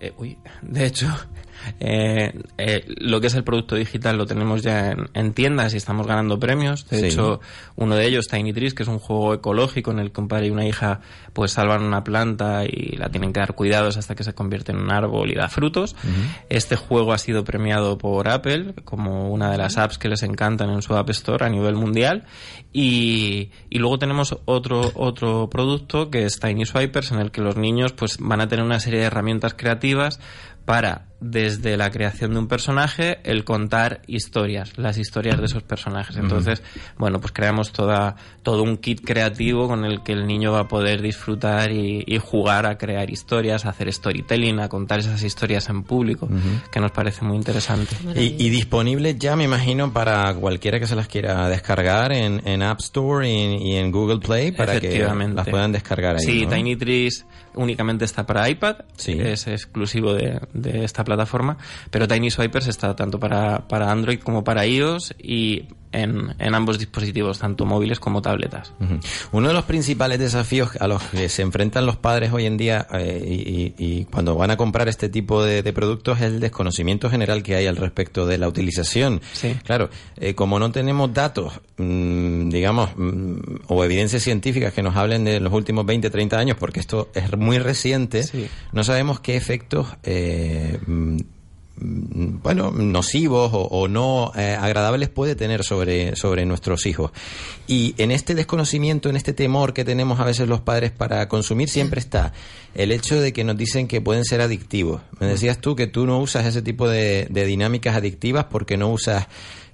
[0.00, 1.06] Eh, uy, de hecho,
[1.80, 5.78] eh, eh, lo que es el producto digital lo tenemos ya en, en tiendas y
[5.78, 6.86] estamos ganando premios.
[6.88, 7.06] De Sí.
[7.06, 7.40] hecho,
[7.76, 10.48] uno de ellos, Tiny Trees, que es un juego ecológico en el que un padre
[10.48, 11.00] y una hija
[11.32, 14.78] pues salvan una planta y la tienen que dar cuidados hasta que se convierte en
[14.78, 15.96] un árbol y da frutos.
[16.50, 20.70] Este juego ha sido premiado por Apple como una de las apps que les encantan
[20.70, 22.24] en su App Store a nivel mundial.
[22.78, 27.56] Y, y luego tenemos otro, otro producto que es Tiny Swipers, en el que los
[27.56, 30.20] niños pues van a tener una serie de herramientas creativas
[30.66, 36.16] para desde la creación de un personaje el contar historias, las historias de esos personajes.
[36.16, 36.62] Entonces,
[36.98, 40.68] bueno, pues creamos toda, todo un kit creativo con el que el niño va a
[40.68, 45.70] poder disfrutar y, y jugar a crear historias, a hacer storytelling, a contar esas historias
[45.70, 46.28] en público,
[46.70, 47.96] que nos parece muy interesante.
[48.14, 52.62] Y, y disponible ya, me imagino, para cualquiera que se las quiera descargar en, en
[52.66, 56.24] App Store y, y en Google Play para que las puedan descargar ahí.
[56.24, 56.50] Sí, ¿no?
[56.54, 57.24] Tiny Trees
[57.56, 59.16] únicamente está para iPad, Sí.
[59.18, 61.58] es exclusivo de, de esta plataforma,
[61.90, 66.78] pero Tiny Swipers está tanto para, para Android como para iOS y en, en ambos
[66.78, 68.72] dispositivos, tanto móviles como tabletas.
[69.32, 72.86] Uno de los principales desafíos a los que se enfrentan los padres hoy en día
[72.92, 77.42] eh, y, cuando van a comprar este tipo de, de productos es el desconocimiento general
[77.42, 79.20] que hay al respecto de la utilización.
[79.32, 79.56] Sí.
[79.64, 83.36] Claro, eh, como no tenemos datos, mm, digamos, mm,
[83.68, 87.34] o evidencias científicas que nos hablen de los últimos 20, 30 años, porque esto es
[87.38, 88.48] muy reciente, Sí.
[88.72, 91.18] no sabemos qué efectos eh, mm,
[91.78, 97.10] bueno, nocivos o, o no eh, agradables puede tener sobre, sobre nuestros hijos.
[97.66, 101.68] Y en este desconocimiento, en este temor que tenemos a veces los padres para consumir,
[101.68, 102.32] siempre está
[102.74, 105.02] el hecho de que nos dicen que pueden ser adictivos.
[105.20, 108.88] Me decías tú que tú no usas ese tipo de, de dinámicas adictivas porque no
[108.88, 109.26] usas...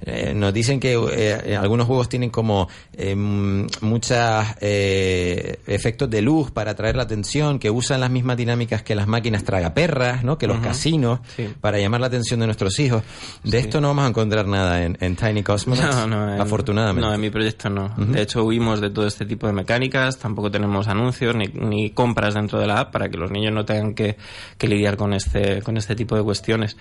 [0.04, 4.18] eh, nos dicen que eh, algunos juegos tienen como eh, muchos
[4.60, 9.44] efectos de luz para atraer la atención, que usan las mismas dinámicas que las máquinas
[9.44, 10.38] tragaperras, ¿no?
[10.38, 11.48] que los casinos, Sí.
[11.60, 13.02] para llamar la atención de nuestros hijos.
[13.44, 17.06] De esto no vamos a encontrar nada en, en Tiny Cosmonauts, No, no, en- afortunadamente.
[17.08, 17.94] No, en mi proyecto no.
[17.96, 22.34] De hecho, huimos de todo este tipo de mecánicas, tampoco tenemos anuncios ni, ni compras
[22.34, 24.16] dentro de la app para que los niños no tengan que,
[24.58, 26.76] que lidiar con este, con este tipo de cuestiones.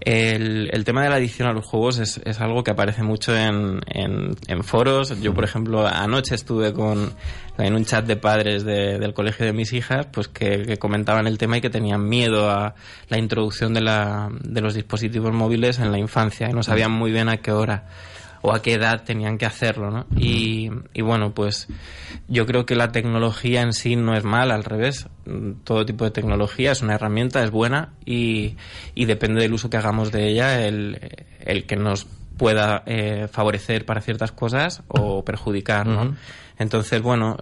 [0.00, 3.36] el, el tema de la adicción a los juegos es, es algo que aparece mucho
[3.36, 5.20] en, en, en foros.
[5.20, 7.12] Yo, por ejemplo, anoche estuve con
[7.58, 11.26] en un chat de padres de- del colegio de mis hijas, pues que, que comentaban
[11.26, 12.74] el tema y que tenían miedo a
[13.08, 17.10] la introducción de, la, de los dispositivos móviles en la infancia y no sabían muy
[17.10, 17.86] bien a qué hora
[18.40, 20.06] o a qué edad tenían que hacerlo, ¿no?
[20.16, 21.66] Y, y bueno, pues
[22.28, 25.08] yo creo que la tecnología en sí no es mala, al revés.
[25.64, 28.54] Todo tipo de tecnología es una herramienta, es buena y,
[28.94, 31.00] y depende del uso que hagamos de ella, el,
[31.40, 32.06] el que nos
[32.38, 36.16] pueda eh, favorecer para ciertas cosas o perjudicar, ¿no?
[36.58, 37.36] Entonces, bueno,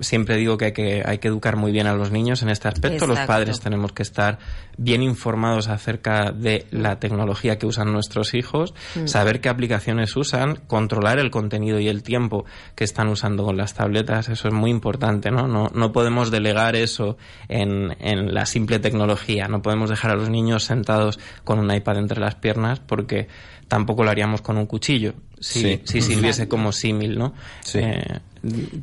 [0.00, 2.68] siempre digo que hay, que hay que educar muy bien a los niños en este
[2.68, 3.06] aspecto.
[3.06, 4.38] Los padres tenemos que estar
[4.78, 8.74] bien informados acerca de la tecnología que usan nuestros hijos,
[9.06, 12.44] saber qué aplicaciones usan, controlar el contenido y el tiempo
[12.74, 14.28] que están usando con las tabletas.
[14.28, 15.48] Eso es muy importante, ¿no?
[15.48, 17.16] No, no podemos delegar eso
[17.48, 19.48] en, en la simple tecnología.
[19.48, 23.28] No podemos dejar a los niños sentados con un iPad entre las piernas porque
[23.68, 25.14] tampoco lo haríamos con un cuchillo.
[25.40, 25.80] Si, Sí.
[25.84, 27.34] si sirviese como símil, ¿no?
[27.62, 27.78] Sí.
[27.80, 28.20] Eh,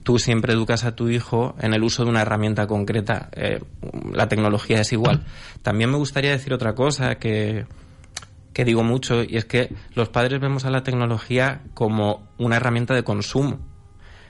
[0.04, 3.30] tú siempre educas a tu hijo en el uso de una herramienta concreta.
[3.34, 3.60] Eh,
[4.14, 5.26] la tecnología es igual.
[5.62, 7.66] También me gustaría decir otra cosa que,
[8.54, 12.94] que digo mucho y es que los padres vemos a la tecnología como una herramienta
[12.94, 13.60] de consumo.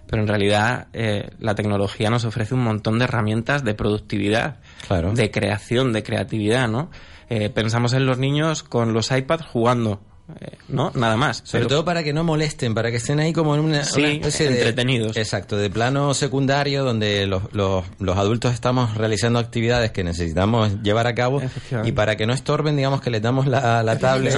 [0.08, 4.58] Pero en realidad eh, la tecnología nos ofrece un montón de herramientas de productividad,
[4.88, 5.14] Claro.
[5.14, 6.90] de creación, de creatividad, ¿no?
[7.30, 10.02] Eh, pensamos en los niños con los iPads jugando,
[10.42, 10.92] eh, ¿no?
[10.96, 11.42] Nada más.
[11.46, 14.00] Sobre Pero- todo para que no molesten, para que estén ahí como en una, Sí,
[14.02, 14.56] una especie de...
[14.56, 15.18] entretenidos.
[15.18, 21.08] Exacto, de plano secundario donde los, los, los adultos estamos realizando actividades que necesitamos llevar
[21.08, 21.42] a cabo
[21.84, 24.36] y para que no estorben, digamos que les damos la, la tablet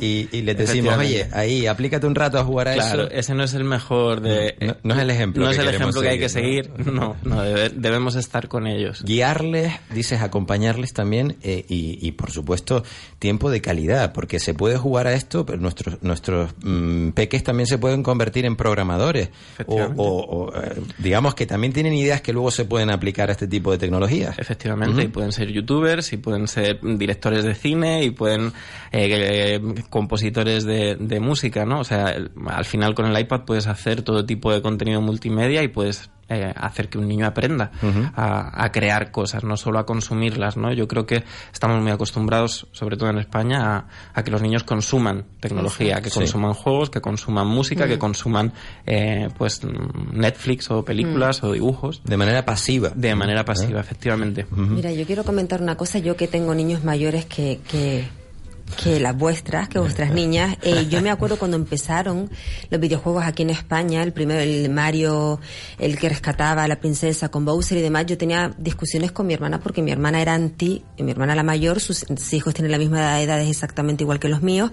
[0.00, 3.12] y, y les decimos, oye, ahí, aplícate un rato a jugar a Claro, eso.
[3.12, 4.56] ese no es el mejor de...
[4.60, 6.92] No, no es el ejemplo No que es el ejemplo que hay que seguir, seguir.
[6.92, 9.02] No, no, debe- debemos estar con ellos.
[9.04, 12.84] guiarles, dices, acompañarles también eh, y, y, por supuesto,
[13.18, 17.66] tiempo de calidad, porque se puede jugar a esto, pero nuestros, nuestros mm, peques también
[17.66, 20.02] se pueden convertir en programadores o, Efectivamente.
[20.02, 23.46] o- o, eh, digamos que también tienen ideas que luego se pueden aplicar a este
[23.48, 24.38] tipo de tecnologías.
[24.38, 28.52] Efectivamente, y pueden ser youtubers, y pueden ser directores de cine, y pueden
[28.92, 29.60] eh, eh,
[29.90, 31.80] compositores de, de música, ¿no?
[31.80, 32.14] O sea,
[32.46, 36.52] al final con el iPad puedes hacer todo tipo de contenido multimedia y puedes eh,
[36.56, 37.70] hacer que un niño aprenda
[38.14, 40.72] a, a crear cosas, no solo a consumirlas, ¿no?
[40.72, 44.64] Yo creo que estamos muy acostumbrados, sobre todo en España, a, a que los niños
[44.64, 46.18] consuman tecnología, que Sí.
[46.18, 48.52] consuman juegos, que consuman música, que consuman
[48.86, 49.60] eh, pues
[50.12, 52.90] Netflix o películas o dibujos De manera pasiva.
[52.94, 54.46] de manera pasiva, efectivamente.
[54.50, 58.04] Mira, yo quiero comentar una cosa, yo que tengo niños mayores que, que,
[58.72, 62.30] que las vuestras, que vuestras niñas, eh, yo me acuerdo cuando empezaron
[62.70, 65.40] los videojuegos aquí en España, el primero, el Mario,
[65.78, 69.34] el que rescataba a la princesa con Bowser y demás, yo tenía discusiones con mi
[69.34, 72.78] hermana porque mi hermana era anti, y mi hermana la mayor, sus hijos tienen la
[72.78, 74.70] misma edad, es exactamente igual que los míos,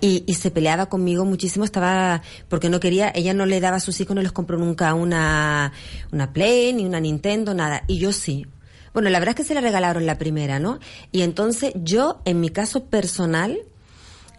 [0.00, 3.80] y, y se peleaba conmigo muchísimo, estaba, porque no quería, ella no le daba a
[3.80, 5.72] sus hijos, no les compró nunca una,
[6.12, 8.46] una Play, ni una Nintendo, nada, y yo sí.
[8.92, 10.78] Bueno, la verdad es que se le regalaron la primera, ¿no?
[11.12, 13.58] Y entonces yo, en mi caso personal,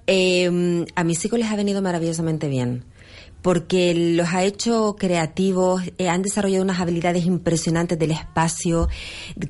[0.08, 2.84] eh, a mis hijos les ha venido maravillosamente bien
[3.44, 8.88] porque los ha hecho creativos, eh, han desarrollado unas habilidades impresionantes del espacio,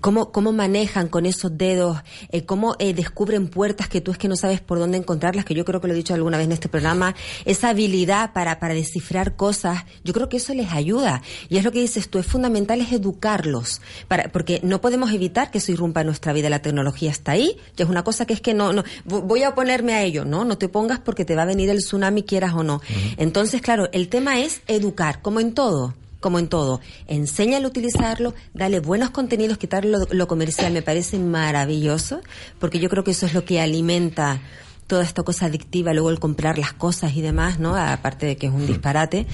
[0.01, 4.27] cómo, cómo manejan con esos dedos, eh, cómo eh, descubren puertas que tú es que
[4.27, 6.53] no sabes por dónde encontrarlas, que yo creo que lo he dicho alguna vez en
[6.53, 7.15] este programa,
[7.45, 11.21] esa habilidad para, para descifrar cosas, yo creo que eso les ayuda.
[11.47, 15.51] Y es lo que dices tú, es fundamental es educarlos, para, porque no podemos evitar
[15.51, 18.33] que eso irrumpa en nuestra vida, la tecnología está ahí, y es una cosa que
[18.33, 21.35] es que no, no, voy a oponerme a ello, no, no te pongas porque te
[21.35, 22.81] va a venir el tsunami quieras o no.
[23.17, 28.33] Entonces, claro, el tema es educar, como en todo como en todo, enséñale a utilizarlo,
[28.53, 32.21] dale buenos contenidos, quitarle lo, lo comercial, me parece maravilloso,
[32.59, 34.39] porque yo creo que eso es lo que alimenta
[34.87, 37.75] toda esta cosa adictiva, luego el comprar las cosas y demás, ¿no?
[37.75, 39.27] Aparte de que es un disparate.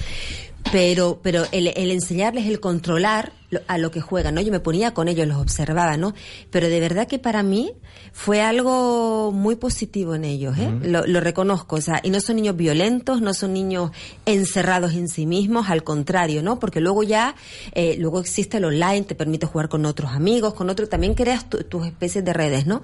[0.72, 4.40] Pero, pero el, el enseñarles, el controlar lo- a lo que juegan, ¿no?
[4.40, 6.14] Yo me ponía con ellos, los observaba, ¿no?
[6.50, 7.72] Pero de verdad que para mí
[8.12, 10.70] fue algo muy positivo en ellos, ¿eh?
[10.82, 13.90] lo, lo reconozco, o sea, y no son niños violentos, no son niños
[14.26, 16.60] encerrados en sí mismos, al contrario, ¿no?
[16.60, 17.34] Porque luego ya,
[17.72, 21.48] eh, luego existe el online, te permite jugar con otros amigos, con otros, también creas
[21.50, 22.82] tu- tus especies de redes, ¿no?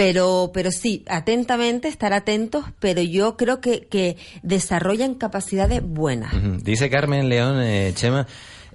[0.00, 6.32] Pero, pero sí, atentamente, estar atentos, pero yo creo que, que desarrollan capacidades buenas.
[6.64, 8.26] Dice Carmen León, eh, Chema,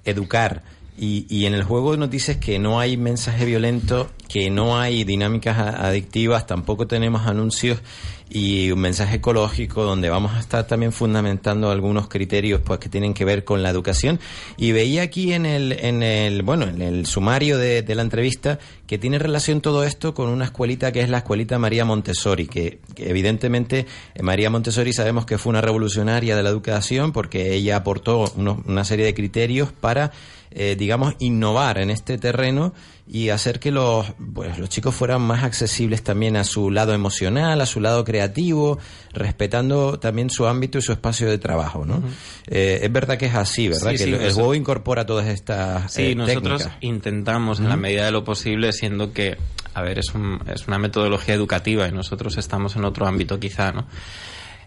[0.04, 0.62] educar.
[0.96, 5.04] Y, y en el juego nos dices que no hay mensaje violento, que no hay
[5.04, 7.82] dinámicas adictivas, tampoco tenemos anuncios
[8.30, 13.14] y un mensaje ecológico donde vamos a estar también fundamentando algunos criterios pues que tienen
[13.14, 14.20] que ver con la educación.
[14.58, 18.60] Y veía aquí en el, en el, bueno, en el sumario de, de la entrevista
[18.88, 22.80] que tiene relación todo esto con una escuelita que es la escuelita María Montessori, que,
[22.98, 28.26] evidentemente eh, María Montessori sabemos que fue una revolucionaria de la educación porque ella aportó
[28.36, 30.12] una serie de criterios para
[30.58, 32.74] eh, digamos, innovar en este terreno
[33.08, 37.60] y hacer que los, pues, los chicos fueran más accesibles también a su lado emocional,
[37.60, 38.80] a su lado creativo,
[39.14, 42.02] respetando también su ámbito y su espacio de trabajo, ¿no?
[42.48, 43.92] Eh, es verdad que es así, ¿verdad?
[43.92, 46.78] Sí, que sí, el, juego incorpora todas estas Sí, eh, nosotros técnicas.
[46.82, 49.38] intentamos en la medida de lo posible, siendo que,
[49.74, 53.72] a ver, es, un- es una metodología educativa y nosotros estamos en otro ámbito quizá,
[53.72, 53.88] ¿no?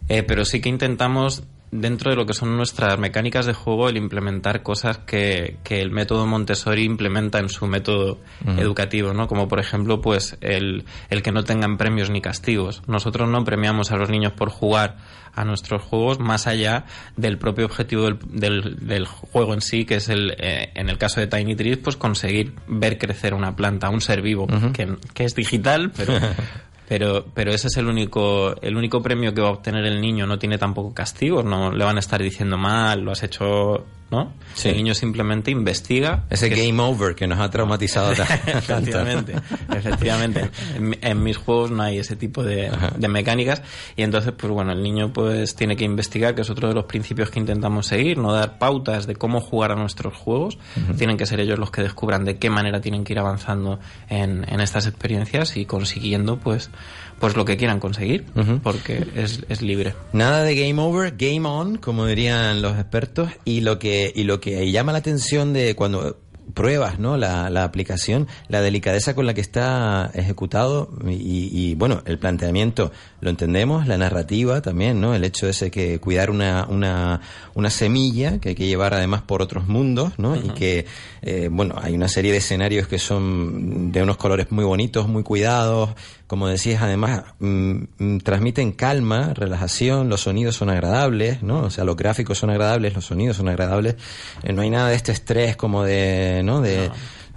[0.08, 3.96] Eh, pero sí que intentamos, dentro de lo que son nuestras mecánicas de juego, el
[3.96, 8.18] implementar cosas que, que el método Montessori implementa en su método
[8.56, 9.28] educativo, ¿no?
[9.28, 12.82] Como por ejemplo, pues el, el que no tengan premios ni castigos.
[12.86, 14.96] Nosotros no premiamos a los niños por jugar
[15.34, 16.84] a nuestros juegos más allá
[17.16, 20.98] del propio objetivo del, del, del juego en sí, que es el, eh, en el
[20.98, 25.24] caso de Tiny Trees, pues conseguir ver crecer una planta, un ser vivo, que, que
[25.24, 26.14] es digital, pero,
[26.88, 30.26] pero, pero ese es el único, el único premio que va a obtener el niño.
[30.26, 34.32] No tiene tampoco castigos, no le van a estar diciendo mal, lo has hecho, ¿no?
[34.54, 34.68] Sí.
[34.70, 36.24] El niño simplemente investiga.
[36.30, 38.12] Ese es- game over que nos ha traumatizado
[38.46, 39.34] efectivamente,
[39.74, 40.50] efectivamente.
[40.76, 43.62] En, mi- en mis juegos no hay ese tipo de, de mecánicas
[43.96, 46.84] y entonces, pues bueno, el niño pues tiene que investigar, que es otro de los
[46.84, 50.58] principios que intentamos seguir, no dar pautas de cómo jugar a nuestros juegos.
[50.96, 53.78] Tienen que ser ellos los que descubran de qué manera tienen que ir avanzando
[54.08, 56.70] en, en estas experiencias y consiguiendo pues
[57.18, 58.24] pues lo que quieran conseguir,
[58.62, 59.94] porque es, es libre.
[60.12, 64.40] Nada de game over, game on, como dirían los expertos, y lo que, y lo
[64.40, 66.16] que llama la atención de cuando
[66.54, 67.16] pruebas ¿no?
[67.16, 72.90] la, la aplicación, la delicadeza con la que está ejecutado y, y, bueno, el planteamiento
[73.20, 75.14] lo entendemos, la narrativa también, ¿no?
[75.14, 77.20] El hecho ese que cuidar una, una,
[77.54, 80.36] una semilla que hay que llevar además por otros mundos, ¿no?
[80.36, 80.86] Y que,
[81.22, 85.22] eh, bueno, hay una serie de escenarios que son de unos colores muy bonitos, muy
[85.22, 85.90] cuidados,
[86.28, 91.60] como decías, además mm, mm, transmiten calma, relajación, los sonidos son agradables, ¿no?
[91.64, 93.96] O sea, los gráficos son agradables, los sonidos son agradables,
[94.44, 96.60] eh, no hay nada de este estrés como de, ¿no?
[96.60, 96.90] De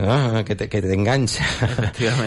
[0.08, 1.46] ah, que, te, que te engancha.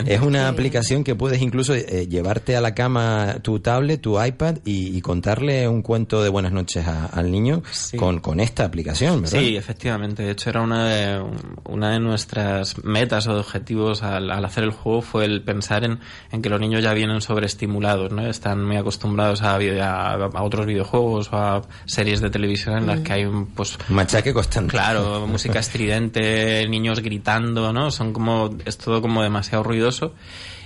[0.07, 4.59] Es una aplicación que puedes incluso eh, llevarte a la cama tu tablet, tu iPad
[4.65, 7.97] y, y contarle un cuento de buenas noches a- al niño Sí.
[7.97, 9.39] con, con esta aplicación, ¿verdad?
[9.41, 10.23] Sí, efectivamente.
[10.23, 11.23] De hecho, era una de,
[11.65, 15.99] una de nuestras metas o objetivos al, al hacer el juego fue el pensar en,
[16.33, 18.27] en que los niños ya vienen sobreestimulados, ¿no?
[18.27, 23.01] Están muy acostumbrados a, a, a otros videojuegos o a series de televisión en las
[23.01, 24.71] que hay un, pues, Machaque constante.
[24.71, 27.91] Claro, música estridente, niños gritando, ¿no?
[27.91, 30.15] Son como, es todo como demasiado ruidoso.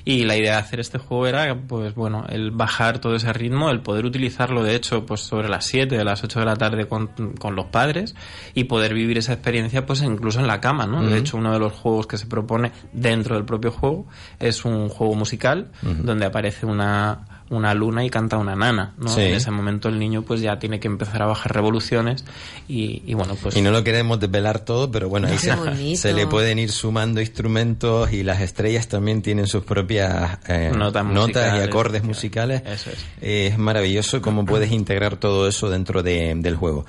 [0.04, 3.68] Y la idea de hacer este juego era, pues bueno, el bajar todo ese ritmo,
[3.68, 7.08] el poder utilizarlo, de hecho, pues sobre las 7, las 8 de la tarde con,
[7.38, 8.14] con los padres
[8.54, 11.02] y poder vivir esa experiencia, pues incluso en la cama, ¿no?
[11.02, 14.06] De hecho, uno de los juegos que se propone dentro del propio juego
[14.38, 19.08] es un juego musical donde aparece una una luna y canta una nana, ¿no?
[19.08, 19.22] Sí.
[19.22, 22.24] En ese momento el niño pues ya tiene que empezar a bajar revoluciones
[22.68, 23.56] y, y bueno, pues...
[23.56, 28.12] Y no lo queremos desvelar todo, pero bueno, ahí se, le pueden ir sumando instrumentos
[28.12, 32.62] y las estrellas también tienen sus propias eh, Notas notas y acordes musicales.
[32.66, 32.98] Eso es.
[33.22, 36.84] Eh, es maravilloso cómo puedes integrar todo eso dentro de- del juego.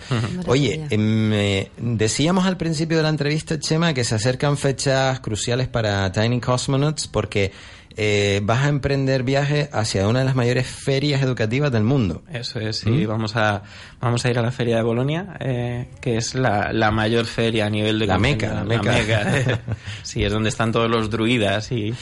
[0.48, 5.68] Oye, em, eh, decíamos al principio de la entrevista, Chema, que se acercan fechas cruciales
[5.68, 7.52] para Tiny Cosmonauts porque
[7.98, 12.24] eh, vas a emprender viajes hacia una de las mayores ferias educativas del mundo.
[12.32, 13.64] Eso es, sí, vamos a
[14.00, 17.66] vamos a ir a la feria de Bolonia, eh, que es la, la mayor feria
[17.66, 19.60] a nivel de La compendio, meca, la meca.
[20.04, 21.94] sí, es donde están todos los druidas y,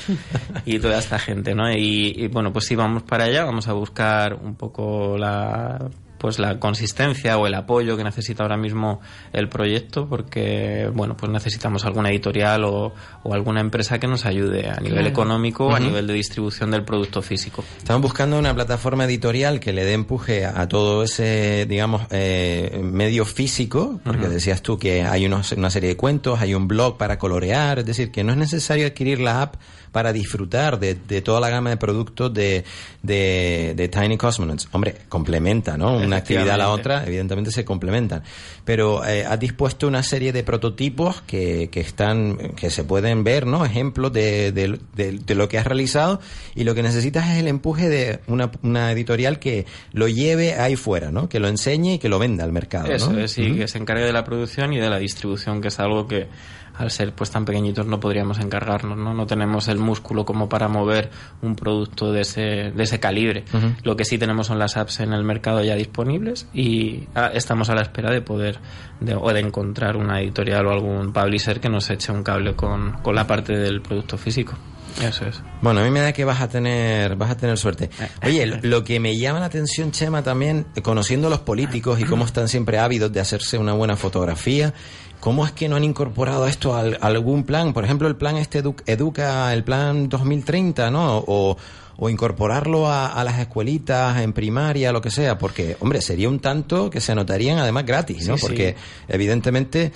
[0.65, 1.71] y toda esta gente, ¿no?
[1.71, 6.39] Y, y, bueno, pues sí, vamos para allá, vamos a buscar un poco la pues
[6.39, 8.99] la consistencia o el apoyo que necesita ahora mismo
[9.33, 12.93] el proyecto porque bueno pues necesitamos alguna editorial o,
[13.23, 15.07] o alguna empresa que nos ayude a nivel Claro.
[15.09, 17.63] económico o a nivel de distribución del producto físico.
[17.77, 22.79] Estamos buscando una plataforma editorial que le dé empuje a, a todo ese, digamos, eh,
[22.83, 26.97] medio físico, porque decías tú que hay unos- una serie de cuentos, hay un blog
[26.97, 29.55] para colorear, es decir, que no es necesario adquirir la app
[29.91, 32.63] para disfrutar de, de toda la gama de productos de,
[33.03, 34.67] de, de Tiny Cosmonauts.
[34.71, 35.97] Hombre, complementa, ¿no?
[35.97, 38.23] Una actividad a la otra, evidentemente se complementan.
[38.65, 43.45] Pero eh, has dispuesto una serie de prototipos que, que están, que se pueden ver,
[43.45, 43.65] ¿no?
[43.65, 46.19] Ejemplos de, de- lo que has realizado
[46.55, 50.75] y lo que necesitas es el empuje de una, una editorial que lo lleve ahí
[50.75, 51.29] fuera, ¿no?
[51.29, 53.19] Que lo enseñe y que lo venda al mercado, Eso ¿no?
[53.19, 56.07] es, sí, que se encargue de la producción y de la distribución, que es algo
[56.07, 56.27] que
[56.77, 59.13] al ser pues tan pequeñitos no podríamos encargarnos, ¿no?
[59.13, 61.09] No tenemos el músculo como para mover
[61.41, 63.45] un producto de ese, de ese calibre.
[63.83, 67.69] Lo que sí tenemos son las apps en el mercado ya disponibles y ah, estamos
[67.69, 68.59] a la espera de poder
[68.99, 72.93] de, o de encontrar una editorial o algún publisher que nos eche un cable con,
[73.01, 74.53] con la parte del producto físico.
[75.01, 75.41] Eso es.
[75.61, 77.89] Bueno, a mí me da que vas a tener, vas a tener suerte.
[77.99, 78.07] Eh.
[78.27, 81.99] Oye, lo- lo que me llama la atención, Chema, también, eh, conociendo a los políticos
[81.99, 84.73] y cómo están siempre ávidos de hacerse una buena fotografía,
[85.19, 87.73] ¿cómo es que no han incorporado esto a, al- a algún plan?
[87.73, 91.17] Por ejemplo, el plan este edu- Educa, el plan 2030, ¿no?
[91.27, 91.57] O,
[91.99, 96.39] o incorporarlo a, a las escuelitas, en primaria, lo que sea, porque, hombre, sería un
[96.39, 98.35] tanto que se anotarían además gratis, ¿no?
[98.35, 98.47] Sí, sí.
[98.47, 98.75] porque,
[99.07, 99.91] evidentemente...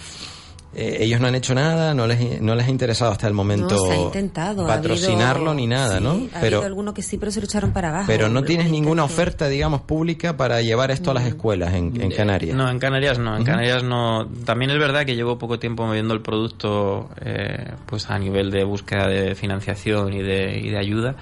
[0.74, 3.76] eh, ellos no han hecho nada, no les, no les ha interesado hasta el momento
[3.76, 4.64] No, se ha intentado.
[4.66, 6.12] ha patrocinarlo habido- ni nada, sí, ¿no?
[6.34, 8.06] Ha Pero, habido alguno que sí, pero se lo echaron para abajo.
[8.08, 12.12] pero no tienes ninguna oferta, digamos, pública para llevar esto a las escuelas en, en
[12.12, 12.56] Canarias.
[12.56, 13.36] No, en Canarias no.
[13.36, 14.28] En Canarias no.
[14.46, 18.64] También es verdad que llevo poco tiempo moviendo el producto, eh, pues a nivel de
[18.64, 21.16] búsqueda de financiación y de, y de ayuda,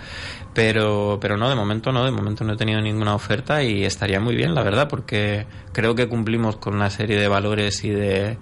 [0.54, 2.06] pero, pero no, de momento no.
[2.06, 5.96] De momento no he tenido ninguna oferta y estaría muy bien, la verdad, porque creo
[5.96, 8.38] que cumplimos con una serie de valores y de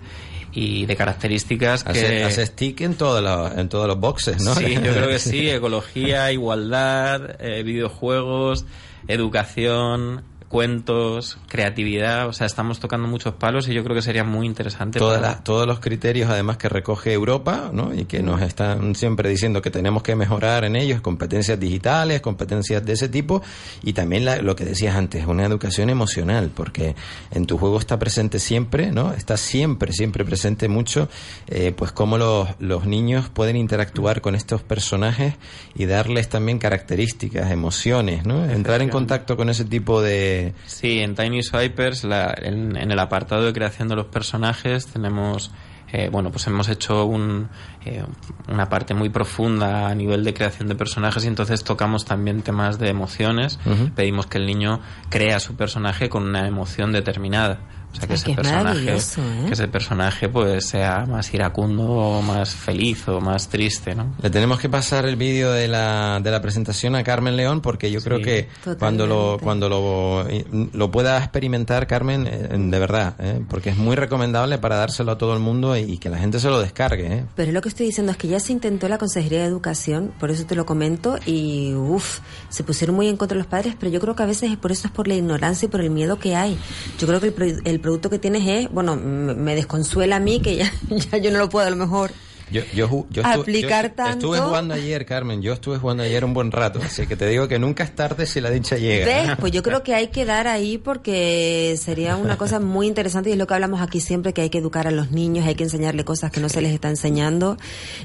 [0.60, 4.56] y de características que Hace, hace stick en, todos los- en todos los boxes, ¿no?
[4.56, 5.48] Sí, yo creo que sí.
[5.52, 8.66] Ecología, igualdad, eh, videojuegos,
[9.08, 12.28] educación, cuentos, creatividad.
[12.28, 15.00] O sea, estamos tocando muchos palos y yo creo que sería muy interesante.
[15.00, 17.94] Todas para- las- todos los criterios además que recoge Europa ¿no?
[17.94, 22.86] y que nos están siempre diciendo que tenemos que mejorar en ellos, competencias digitales, competencias
[22.86, 23.42] de ese tipo
[23.84, 26.96] y también la- lo que decías antes, una educación emocional, porque
[27.32, 29.14] en tu juego está presente siempre, ¿no?
[29.14, 31.10] está siempre, siempre presente mucho,
[31.48, 35.36] eh, pues cómo los, los niños pueden interactuar con estos personajes
[35.76, 38.46] y darles también características, emociones, ¿no?
[38.50, 40.37] entrar en contacto con ese tipo de...
[40.66, 45.52] Sí, en Tiny Swipers, la- en, en el apartado de creación de los personajes, tenemos.
[45.94, 47.48] eh, bueno, pues hemos hecho un,
[47.86, 48.04] eh,
[48.50, 52.78] una parte muy profunda a nivel de creación de personajes y entonces tocamos también temas
[52.78, 53.58] de emociones.
[53.96, 57.60] Pedimos que el niño crea su personaje con una emoción determinada.
[57.94, 59.46] O sea, que Ay, ese es personaje, ¿eh?
[59.48, 64.14] que ese personaje pues sea más iracundo o más feliz o más triste, ¿no?
[64.22, 67.90] Le tenemos que pasar el vídeo de la, de la presentación a Carmen León porque
[67.90, 68.80] yo creo que Totalmente.
[68.80, 70.28] cuando lo cuando lo,
[70.74, 73.42] lo pueda experimentar Carmen, eh, de verdad, ¿eh?
[73.50, 76.40] porque es muy recomendable para dárselo a todo el mundo y, y que la gente
[76.40, 77.08] se lo descargue.
[77.08, 77.26] ¿eh?
[77.36, 80.30] Pero lo que estoy diciendo es que ya se intentó la Consejería de Educación, por
[80.30, 82.20] eso te lo comento, y uff,
[82.50, 84.72] se pusieron muy en contra los padres, pero yo creo que a veces es por
[84.72, 86.58] eso es por la ignorancia y por el miedo que hay.
[87.00, 90.40] Yo creo que el, pro- el producto que tienes es, bueno, me desconsuela a mí
[90.42, 92.12] que ya, ya yo no lo puedo a lo mejor
[92.50, 94.14] Yo, yo, yo estu- Aplicar yo tanto.
[94.34, 97.48] Estuve jugando ayer, Carmen, yo estuve jugando ayer un buen rato, así que te digo
[97.48, 99.06] que nunca es tarde si la dicha llega.
[99.06, 99.38] ¿Ves?
[99.40, 103.34] Pues yo creo que hay que dar ahí porque sería una cosa muy interesante y
[103.34, 105.64] es lo que hablamos aquí siempre, que hay que educar a los niños, hay que
[105.64, 107.58] enseñarle cosas que no se les está enseñando.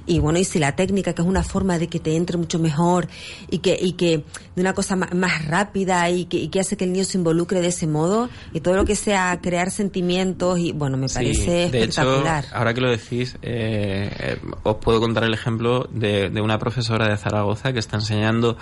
[0.06, 2.58] Y bueno, y si la técnica, que es una forma de que te entre mucho
[2.58, 3.06] mejor
[3.50, 4.24] y que, y que
[4.56, 7.60] de una cosa más, rápida y que, y que hace que el niño se involucre
[7.60, 11.64] de ese modo y todo lo que sea crear sentimientos y bueno, me Sí, parece
[11.64, 12.44] hecho, espectacular.
[12.52, 14.31] ahora que lo decís, eh,
[14.62, 18.56] os puedo contar el ejemplo de, de una profesora de Zaragoza que está enseñando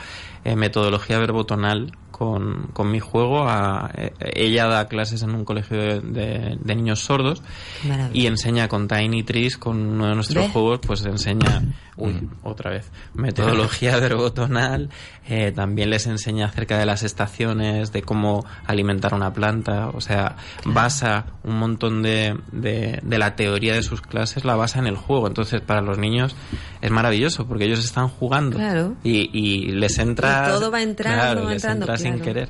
[0.44, 3.48] eh, metodología verbotonal con, con mi juego.
[3.48, 7.42] A, eh, ella da clases en un colegio de, de- de niños sordos
[7.86, 8.10] Maravilla.
[8.22, 10.52] y enseña con Tiny Trees, con uno de nuestros ¿Ves?
[10.52, 11.62] juegos, pues enseña,
[11.96, 14.90] uy, otra vez, metodología verbotonal,
[15.28, 20.36] eh, también les enseña acerca de las estaciones, de cómo alimentar una planta, o sea,
[20.64, 24.96] basa un montón de, de, de la teoría de sus clases, la basa en el
[24.96, 25.26] juego.
[25.26, 26.34] Entonces, para los niños
[26.82, 28.94] es maravilloso porque ellos están jugando Claro.
[29.04, 30.29] y, y les entra...
[30.48, 32.24] Todo va entrando, claro, va entrando, entra sin claro.
[32.24, 32.48] querer.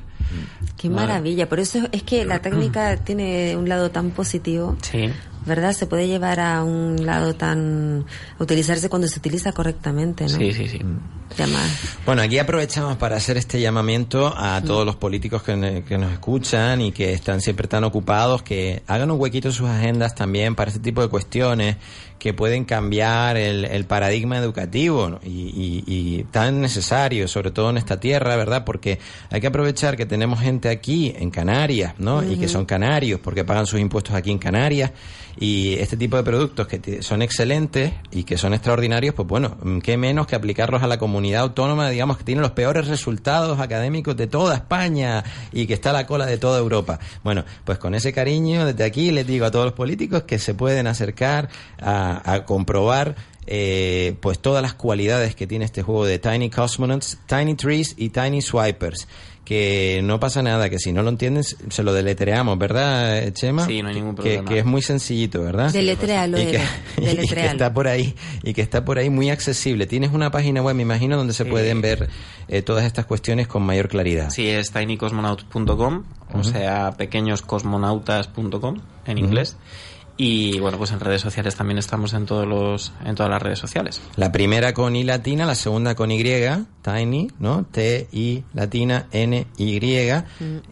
[0.77, 1.07] Qué Vale.
[1.07, 1.47] maravilla.
[1.49, 5.09] Por eso es que la técnica tiene un lado tan positivo, Sí.
[5.45, 5.73] ¿verdad?
[5.73, 8.05] Se puede llevar a un lado tan...
[8.39, 10.29] a utilizarse cuando se utiliza correctamente, ¿no?
[10.29, 10.79] Sí, sí, sí.
[11.37, 11.69] Llamar.
[12.05, 16.91] Bueno, aquí aprovechamos para hacer este llamamiento a todos los políticos que, nos escuchan y
[16.91, 20.81] que están siempre tan ocupados, que hagan un huequito en sus agendas también para este
[20.81, 21.77] tipo de cuestiones
[22.19, 25.19] que pueden cambiar el, el paradigma educativo ¿no?
[25.23, 28.63] y, y- y tan necesario, sobre todo en esta tierra, ¿verdad?
[28.63, 28.99] Porque
[29.31, 32.21] hay que aprovechar que tenemos gente aquí en Canarias, ¿no?
[32.23, 34.91] Y que son canarios porque pagan sus impuestos aquí en Canarias
[35.39, 39.79] y este tipo de productos que son excelentes y que son extraordinarios, pues bueno, mm,
[39.79, 44.15] qué menos que aplicarlos a la comunidad autónoma, digamos, que tiene los peores resultados académicos
[44.17, 46.99] de toda España y que está a la cola de toda Europa.
[47.23, 50.53] Bueno, pues con ese cariño, desde aquí les digo a todos los políticos que se
[50.53, 51.49] pueden acercar
[51.79, 53.15] a, a comprobar
[53.47, 58.09] eh, pues todas las cualidades que tiene este juego de Tiny Cosmonauts, Tiny Trees y
[58.09, 59.07] Tiny Swipers.
[59.51, 63.65] Que no pasa nada, que si no lo entienden, se lo deletreamos, ¿verdad, Chema?
[63.65, 64.49] Sí, no hay ningún Que- problema.
[64.49, 65.73] Que, es muy sencillito, ¿verdad?
[65.73, 66.61] Deletréalo, y que,
[67.01, 69.87] y que está por ahí y que está por ahí muy accesible.
[69.87, 71.49] Tienes una página web, me imagino, donde se Sí.
[71.49, 72.07] pueden ver
[72.47, 74.29] eh, todas estas cuestiones con mayor claridad.
[74.29, 79.57] Sí, es tinycosmonauts.com, o sea, pequeñoscosmonautas.com en inglés.
[80.23, 83.57] Y bueno, pues en redes sociales también estamos en todos los en todas las redes
[83.57, 83.99] sociales.
[84.17, 86.23] La primera con I latina, la segunda con Y,
[86.83, 87.65] Tiny, ¿no?
[87.65, 90.11] T-I latina N-Y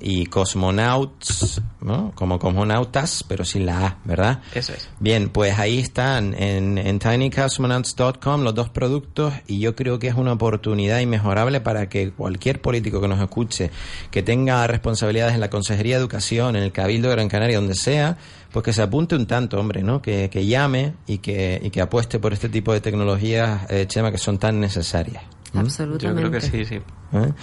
[0.02, 2.12] y Cosmonauts, ¿no?
[2.16, 4.42] Como cosmonautas, pero sin la A, ¿verdad?
[4.54, 4.90] Eso es.
[5.00, 10.16] Bien, pues ahí están en, en tinycosmonauts.com los dos productos y yo creo que es
[10.16, 13.72] una oportunidad inmejorable para que cualquier político que nos escuche,
[14.12, 17.76] que tenga responsabilidades en la Consejería de Educación, en el Cabildo de Gran Canaria, donde
[17.76, 18.18] sea,
[18.52, 20.02] pues que se apunte un tanto, hombre, ¿no?
[20.02, 24.12] Que, que llame y que, y que apueste por este tipo de tecnologías, eh, Chema,
[24.12, 25.24] que son tan necesarias.
[25.54, 25.60] ¿Mm?
[25.60, 26.22] Absolutamente.
[26.24, 26.76] Yo creo que sí, sí.
[27.14, 27.34] ¿eh?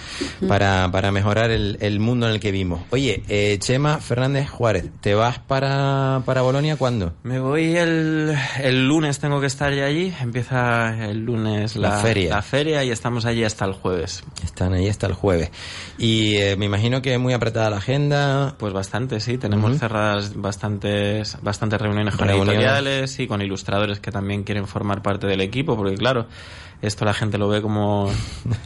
[0.47, 2.81] para, para mejorar el, el mundo en el que vivimos.
[2.91, 7.13] Oye, eh, Chema Fernández Juárez, ¿te vas para, para Bolonia cuándo?
[7.23, 10.13] Me voy el, el lunes, tengo que estar ya allí.
[10.21, 12.29] Empieza el lunes La la, feria.
[12.35, 14.23] la feria y estamos allí hasta el jueves.
[14.43, 15.51] Están ahí hasta el jueves.
[15.97, 18.55] Y eh, me imagino que muy apretada la agenda.
[18.57, 19.37] Pues bastante, sí.
[19.37, 19.79] Tenemos Ujú.
[19.79, 22.53] cerradas bastantes, bastantes reuniones con Reuniones.
[22.55, 26.27] editoriales y con ilustradores que también quieren formar parte del equipo, porque claro,
[26.81, 28.09] esto la gente lo ve como,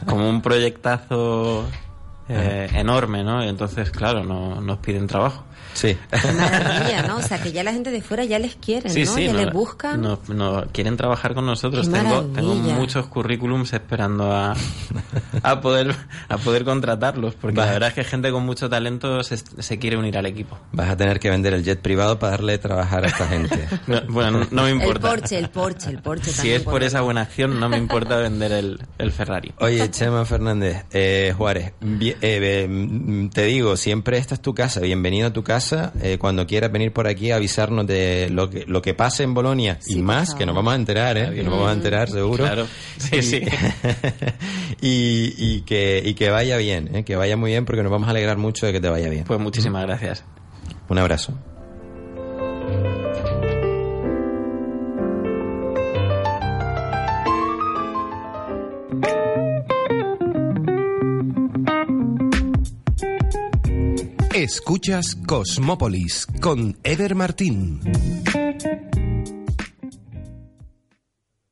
[0.06, 1.66] como un proyectazo
[2.28, 3.44] eh, enorme, ¿no?
[3.44, 5.44] Y entonces, claro, no, nos piden trabajo.
[5.74, 5.96] Sí.
[6.10, 7.16] Qué maravilla, ¿no?
[7.22, 9.14] O sea, que ya la gente de fuera ya les quiere, Sí, ¿no?
[9.14, 10.00] sí, ya no, les buscan.
[10.02, 11.90] no- no, quieren trabajar con nosotros.
[11.90, 14.54] Tengo, tengo muchos currículums esperando a,
[15.42, 15.94] a poder
[16.28, 17.66] a poder contratarlos, porque Va.
[17.66, 20.58] la verdad es que gente con mucho talento se, se quiere unir al equipo.
[20.72, 23.68] Vas a tener que vender el jet privado para darle de trabajar a esta gente.
[23.86, 25.08] No, bueno, no, no me el importa.
[25.08, 28.16] Porsche, el Porsche, el Porsche Si también es por esa buena acción, no me importa
[28.16, 29.52] vender el, el Ferrari.
[29.58, 34.80] Oye, Chema Fernández, eh, Juárez, eh, eh, mm, te digo, siempre esta es tu casa,
[34.80, 38.64] bienvenido a tu casa, eh, cuando quieras venir por aquí a avisarnos de lo que,
[38.66, 41.30] lo que pase en Bolonia Sí, y más, que nos vamos a enterar, ¿eh?
[41.34, 42.44] que nos vamos a enterar seguro.
[42.44, 43.42] Claro, sí, y, sí.
[44.80, 47.04] y, y que, y que vaya bien, ¿eh?
[47.04, 49.24] que vaya muy bien porque nos vamos a alegrar mucho de que te vaya bien.
[49.24, 50.24] Pues muchísimas gracias.
[50.88, 51.51] Un abrazo.
[64.42, 67.78] Escuchas Cosmópolis con Eder Martín.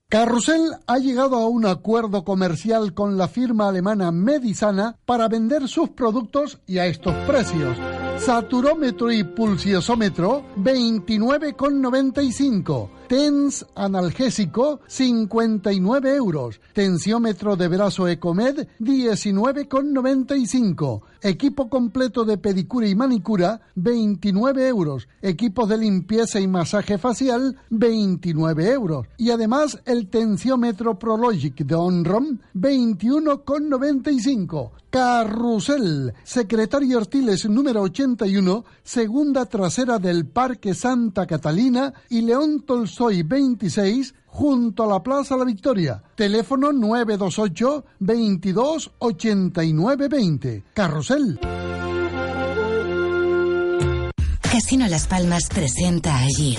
[0.09, 5.91] Carrusel ha llegado a un acuerdo comercial con la firma alemana Medisana para vender sus
[5.91, 7.79] productos y a estos precios.
[8.19, 12.91] Saturómetro y pulsiosómetro 29,95.
[13.07, 16.61] TENS analgésico 59 euros.
[16.73, 21.03] Tensiómetro de brazo Ecomed 19,95.
[21.23, 25.09] Equipo completo de pedicura y manicura 29 euros.
[25.21, 29.09] Equipos de limpieza y masaje facial 29 euros.
[29.17, 34.71] Y además el tensiómetro Prologic de Onrom 21,95.
[34.91, 43.23] Carrusel, Secretario Artiles número 81, segunda trasera del Parque Santa Catalina y León Tolstoy Rasoy
[43.23, 46.03] 26 junto a la Plaza La Victoria.
[46.15, 50.65] Teléfono 928 22 89 20.
[50.75, 51.39] Carrusel.
[54.41, 56.59] Casino Las Palmas presenta a Gio.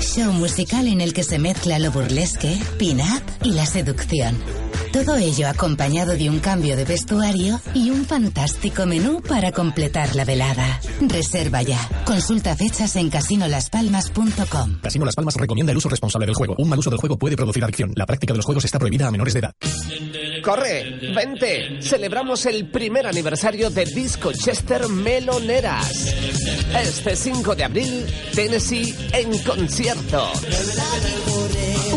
[0.00, 4.36] Show musical en el que se mezcla lo burlesque, pin-up y la seducción.
[4.92, 10.24] Todo ello acompañado de un cambio de vestuario y un fantástico menú para completar la
[10.24, 10.80] velada.
[11.00, 11.78] Reserva ya.
[12.04, 14.80] Consulta fechas en casinolaspalmas.com.
[14.82, 16.54] Casino Las Palmas recomienda el uso responsable del juego.
[16.58, 17.92] Un mal uso del juego puede producir adicción.
[17.94, 19.52] La práctica de los juegos está prohibida a menores de edad.
[20.42, 21.82] Corre, vente.
[21.82, 26.14] Celebramos el primer aniversario de Disco Chester Meloneras.
[26.80, 30.30] Este 5 de abril, Tennessee en concierto.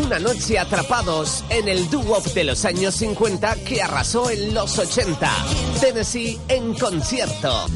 [0.10, 5.32] Una noche atrapados en el doo-wop de los años 50 que arrasó en los 80.
[5.80, 7.68] Tennessee en concierto.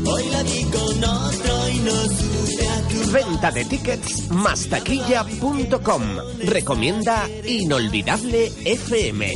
[3.12, 6.02] Venta de tickets más taquilla.com.
[6.40, 9.34] Recomienda Inolvidable FM.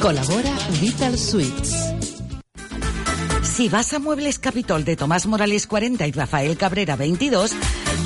[0.00, 2.11] Colabora Vital Suites.
[3.54, 7.52] Si vas a Muebles Capitol de Tomás Morales 40 y Rafael Cabrera 22,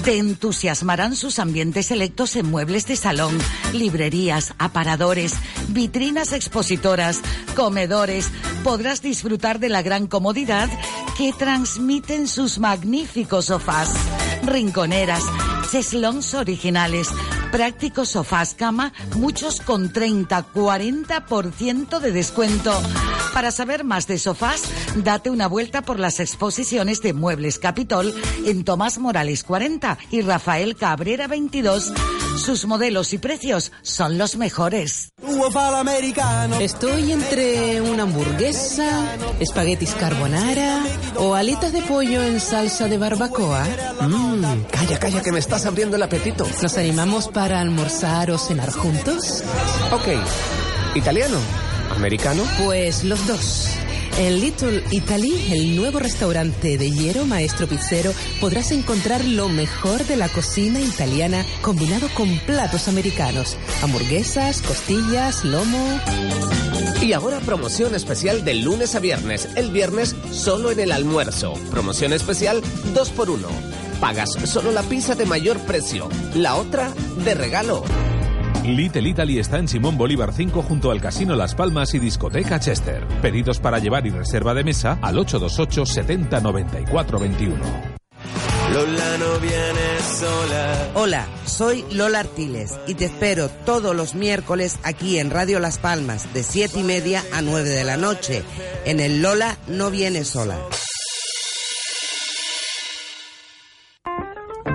[0.05, 3.39] te entusiasmarán sus ambientes selectos en muebles de salón,
[3.73, 5.35] librerías, aparadores,
[5.69, 7.21] vitrinas expositoras,
[7.55, 8.29] comedores.
[8.65, 10.69] Podrás disfrutar de la gran comodidad
[11.17, 13.95] que transmiten sus magníficos sofás,
[14.47, 15.23] rinconeras,
[15.71, 17.09] cheslons originales,
[17.51, 22.73] prácticos sofás cama, muchos con 30, 40% de descuento.
[23.35, 24.63] Para saber más de sofás,
[24.97, 30.77] date una vuelta por las exposiciones de Muebles Capitol en Tomás Morales 40 y Rafael
[30.77, 31.93] Cabrera 22.
[32.37, 35.11] Sus modelos y precios son los mejores.
[36.61, 40.83] Estoy entre una hamburguesa, espaguetis carbonara
[41.17, 43.65] o alitas de pollo en salsa de barbacoa.
[44.01, 46.47] Mmm, calla, calla, que me estás abriendo el apetito.
[46.63, 49.43] ¿Nos animamos para almorzar o cenar juntos?
[49.93, 50.09] Ok.
[50.95, 51.39] ¿Italiano?
[51.91, 52.43] ¿Americano?
[52.65, 53.71] Pues los dos.
[54.19, 60.17] En Little Italy, el nuevo restaurante de hierro maestro pizzero, podrás encontrar lo mejor de
[60.17, 63.59] la cocina italiana combinado con platos americanos.
[63.83, 66.01] Hamburguesas, costillas, lomo.
[67.03, 69.51] Y ahora promoción especial de lunes a viernes.
[69.55, 71.53] El viernes solo en el almuerzo.
[71.71, 72.63] Promoción especial
[72.95, 73.47] 2 por 1
[74.01, 76.09] Pagas solo la pizza de mayor precio.
[76.35, 76.91] La otra
[77.23, 77.85] de regalo.
[78.67, 83.07] Little Italy está en Simón Bolívar 5 junto al Casino Las Palmas y Discoteca Chester.
[83.23, 87.57] Pedidos para llevar y reserva de mesa al 828 70 94 21.
[88.73, 90.89] Lola no viene sola.
[90.95, 96.35] Hola, soy Lola Artiles y te espero todos los miércoles aquí en Radio Las Palmas
[96.35, 98.43] de 7 y media a 9 de la noche
[98.85, 100.59] en el Lola no viene sola.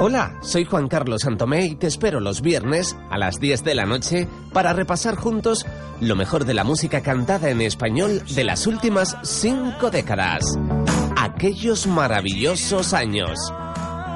[0.03, 3.85] Hola, soy Juan Carlos Santomé y te espero los viernes a las 10 de la
[3.85, 5.67] noche para repasar juntos
[5.99, 10.57] lo mejor de la música cantada en español de las últimas cinco décadas.
[11.15, 13.37] Aquellos maravillosos años.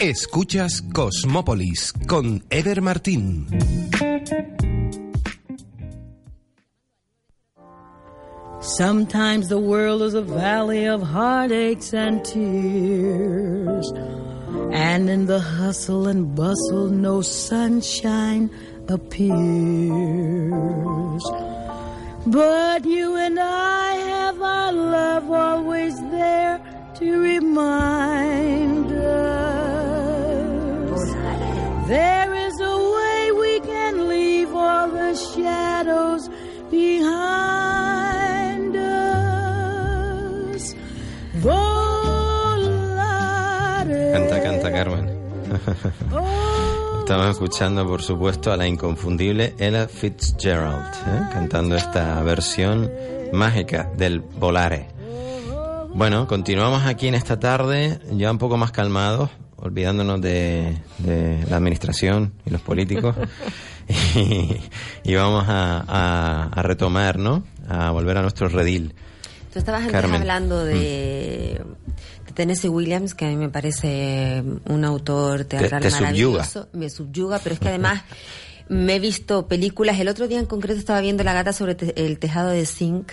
[0.01, 3.47] Escuchas Cosmópolis con Eder Martín.
[8.61, 13.93] Sometimes the world is a valley of heartaches and tears.
[14.73, 18.51] And in the hustle and bustle, no sunshine
[18.89, 19.31] appears.
[22.27, 26.61] But you and I have our love always there
[26.97, 29.01] to remind us.
[31.89, 36.29] There is a way we can leave all the shadows
[36.71, 37.60] behind
[44.73, 45.11] Carmen.
[47.01, 51.23] Estamos escuchando, por supuesto, a la inconfundible Ella Fitzgerald, ¿eh?
[51.33, 52.91] cantando esta versión
[53.33, 54.89] mágica del Volare.
[55.93, 61.57] Bueno, continuamos aquí en esta tarde, ya un poco más calmados, olvidándonos de, de la
[61.57, 63.17] administración y los políticos.
[64.15, 64.57] y,
[65.03, 67.43] y vamos a, a- a retomar, ¿no?
[67.69, 68.95] A volver a nuestro redil.
[69.53, 70.21] Tú estabas antes Carmen.
[70.21, 70.75] hablando de,
[72.20, 76.01] de Tennessee Williams, que a mí me parece un autor teatral te subyuga.
[76.41, 76.69] maravilloso.
[76.73, 78.03] Me subyuga, pero es que además
[78.69, 79.99] Me he visto películas.
[79.99, 83.11] El otro día en concreto estaba viendo La gata sobre te- el tejado de zinc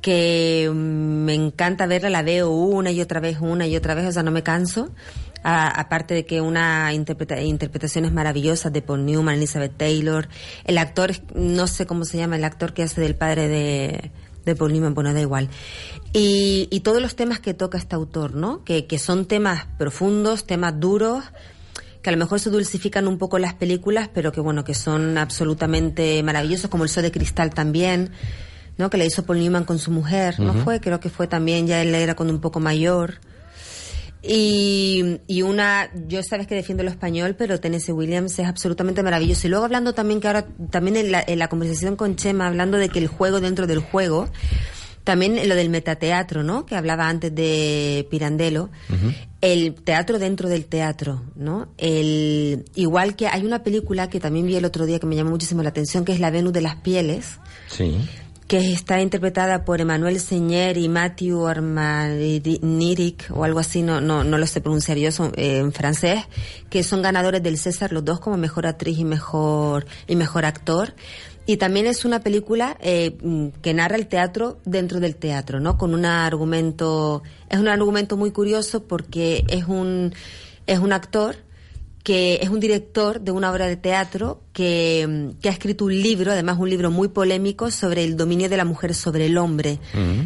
[0.00, 4.06] que mm, me encanta verla, la veo una y otra vez, una y otra vez,
[4.06, 4.90] o sea, no me canso.
[5.42, 10.28] Aparte de que una interpreta interpretaciones maravillosas de Paul Newman, Elizabeth Taylor,
[10.64, 14.10] el actor, no sé cómo se llama, el actor que hace del padre de,
[14.44, 15.48] de Paul Newman, bueno, da igual.
[16.12, 18.64] Y, y todos los temas que toca este autor, ¿no?
[18.64, 21.24] Que, que son temas profundos, temas duros,
[22.02, 25.18] que a lo mejor se dulcifican un poco las películas, pero que bueno, que son
[25.18, 28.10] absolutamente maravillosos, como El Sol de Cristal también,
[28.78, 28.88] ¿no?
[28.88, 30.80] Que le hizo Paul Newman con su mujer, ¿no fue?
[30.80, 33.20] Creo que fue también, ya él era cuando un poco mayor.
[34.22, 39.46] Y, y una, yo sabes que defiendo lo español, pero Tennessee Williams es absolutamente maravilloso.
[39.46, 42.78] Y luego hablando también que ahora, también en la, en la conversación con Chema, hablando
[42.78, 44.28] de que el juego dentro del juego,
[45.08, 46.66] también lo del metateatro, ¿no?
[46.66, 48.68] Que hablaba antes de Pirandello.
[49.40, 51.68] El teatro dentro del teatro, ¿no?
[51.78, 55.30] El, igual que hay una película que también vi el otro día que me llamó
[55.30, 57.38] muchísimo la atención, que es La Venus de las Pieles,
[57.68, 57.96] Sí.
[58.48, 64.36] que está interpretada por Emmanuel Señer y Matthew Armaniric o algo así, no, no, no
[64.36, 66.24] lo sé pronunciar yo son, eh, en francés,
[66.68, 70.92] que son ganadores del César los dos como mejor actriz y mejor, y mejor actor.
[71.48, 75.78] Y también es una película eh, mm, que narra el teatro dentro del teatro, ¿no?
[75.78, 80.12] Con un argumento, es un argumento muy curioso porque es un,
[80.66, 81.36] es un actor
[82.04, 85.98] que es un director de una obra de teatro que, mm, que ha escrito un
[85.98, 89.78] libro, además un libro muy polémico, sobre el dominio de la mujer sobre el hombre,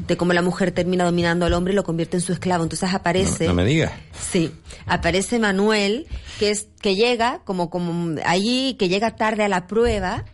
[0.08, 2.64] de cómo la mujer termina dominando al hombre y lo convierte en su esclavo.
[2.64, 3.44] Entonces aparece...
[3.44, 3.92] No, no me digas.
[4.20, 4.50] Sí,
[4.86, 6.08] aparece Manuel,
[6.40, 10.24] que es que llega como como allí, que llega tarde a la prueba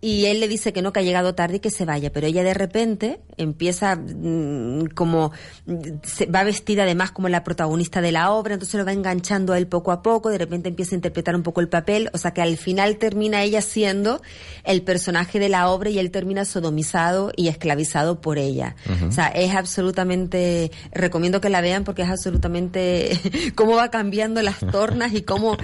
[0.00, 2.28] y él le dice que no, que ha llegado tarde y que se vaya, pero
[2.28, 5.32] ella de repente empieza mm, como
[5.66, 9.52] mm, se va vestida además como la protagonista de la obra, entonces lo va enganchando
[9.52, 12.18] a él poco a poco, de repente empieza a interpretar un poco el papel, o
[12.18, 14.22] sea que al final termina ella siendo
[14.62, 18.76] el personaje de la obra y él termina sodomizado y esclavizado por ella.
[19.08, 23.20] O sea, es absolutamente, recomiendo que la vean porque es absolutamente
[23.56, 25.56] cómo va cambiando las tornas y cómo,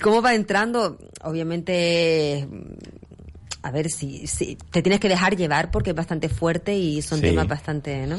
[0.00, 2.48] cómo va entrando, obviamente,
[3.64, 7.20] a ver si, si te tienes que dejar llevar porque es bastante fuerte y son
[7.20, 7.26] Sí.
[7.28, 8.18] temas bastante, ¿no?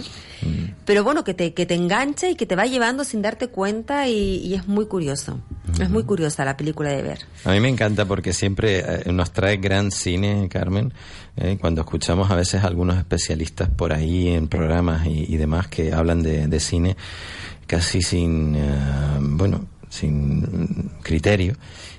[0.85, 4.07] Pero bueno, que te, que te enganche y que te va llevando sin darte cuenta
[4.07, 5.39] y, y es muy curioso.
[5.79, 7.19] Es muy curiosa la película de ver.
[7.43, 10.91] A mí me encanta porque siempre eh, nos trae gran cine, Carmen.
[11.37, 15.67] eh, cuando escuchamos a veces a algunos especialistas por ahí en programas y, y demás
[15.67, 16.95] que hablan de, de cine
[17.67, 21.53] casi sin, eh, bueno, sin mm, criterio.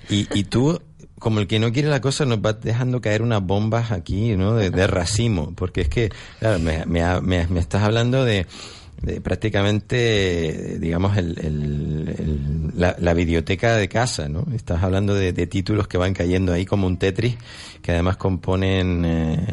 [0.09, 0.81] Y, y tú,
[1.19, 4.55] como el que no quiere la cosa, nos vas dejando caer unas bombas aquí, ¿no?
[4.55, 5.53] De, de racimo.
[5.55, 6.11] Porque es que,
[6.41, 8.47] claro, me, me, me- me estás hablando de
[9.03, 14.47] de prácticamente, digamos, el, el- el- la, la videoteca de casa, ¿no?
[14.55, 17.37] Estás hablando de, de títulos que van cayendo ahí como un Tetris,
[17.83, 19.47] que además componen eh,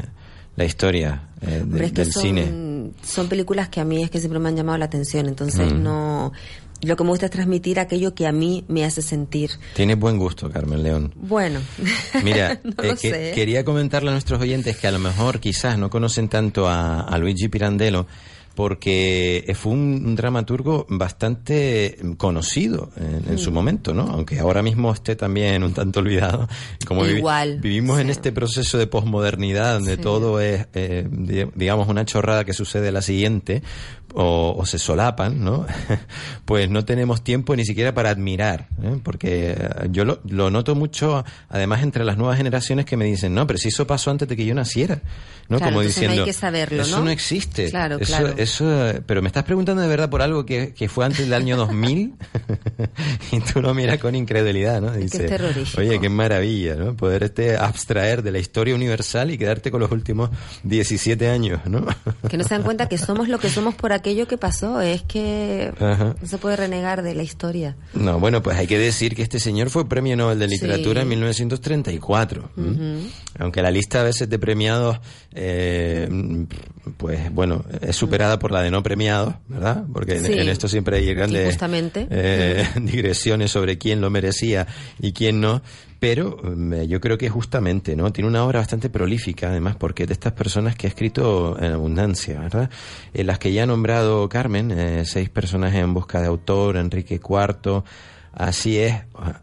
[0.55, 2.91] la historia eh, de- del son, cine.
[3.03, 5.84] son películas que a mí es que siempre me han llamado la atención, entonces Mm.
[5.84, 6.32] no...
[6.84, 9.51] Lo que me gusta es transmitir aquello que a mí me hace sentir.
[9.75, 11.13] Tienes buen gusto, Carmen León.
[11.15, 11.59] Bueno,
[12.23, 15.89] Mira, No eh, que- quería comentarle a nuestros oyentes que a lo mejor quizás no
[15.89, 18.05] conocen tanto a, a Luigi Pirandello
[18.55, 23.53] porque fue un, dramaturgo bastante conocido en, en su Mm.
[23.53, 24.03] momento, ¿no?
[24.03, 26.47] Aunque ahora mismo esté también un tanto olvidado.
[26.86, 30.01] Como vivi- Igual, vivimos en este proceso de posmodernidad donde Sí.
[30.01, 33.63] todo es, eh, di- digamos, una chorrada que sucede la siguiente
[34.14, 35.66] o, o se solapan, ¿no?
[36.45, 38.99] pues no tenemos tiempo ni siquiera para admirar, ¿eh?
[39.03, 43.34] porque eh, yo lo, lo noto mucho, además entre las nuevas generaciones que me dicen,
[43.34, 45.01] no, pero si eso pasó antes de que yo naciera,
[45.49, 45.57] ¿no?
[45.57, 47.05] Claro, Como no hay diciendo, que saberlo, eso ¿no?
[47.05, 48.34] no existe, Claro, eso, claro.
[48.38, 51.57] eso, pero me estás preguntando de verdad por algo que, que fue antes del año
[51.57, 52.14] 2000
[53.32, 54.93] y tú lo miras con incredulidad, ¿no?
[54.93, 55.82] es terrorífico.
[55.82, 56.95] Oye, qué maravilla, ¿no?
[56.95, 60.30] Poder este abstraer de la historia universal y quedarte con los últimos
[60.64, 61.86] 17 años, ¿no?
[62.30, 65.01] que no se dan cuenta que somos lo que somos por aquello que pasó, es
[65.03, 66.15] que Ajá.
[66.21, 67.77] no se puede renegar de la historia.
[67.93, 71.03] No, bueno, pues hay que decir que este señor fue premio Nobel de Literatura Sí.
[71.03, 72.49] en 1934.
[72.57, 72.69] ¿m?
[72.69, 73.07] Ujú.
[73.39, 74.99] Aunque la lista a veces de premiados,
[75.33, 76.07] eh,
[76.97, 79.84] pues bueno, es superada por la de no premiados, ¿verdad?
[79.91, 80.34] Porque en, Sí.
[80.34, 81.57] en esto siempre hay grandes
[82.09, 84.67] eh, digresiones sobre quién lo merecía
[84.99, 85.61] y quién no.
[85.99, 86.38] Pero
[86.73, 88.11] eh, yo creo que justamente, ¿no?
[88.11, 92.41] Tiene una obra bastante prolífica, además, porque de estas personas que ha escrito en abundancia,
[92.41, 92.69] ¿verdad?
[93.13, 97.21] En las que ya ha nombrado Carmen, eh, seis personajes en busca de autor, Enrique
[97.23, 97.84] IV,
[98.34, 98.95] Así es,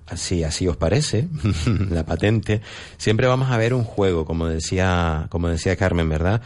[0.09, 1.28] así, así os parece,
[1.91, 2.61] la patente.
[2.99, 6.43] Siempre vamos a ver un juego, como decía, como decía Carmen, ¿verdad?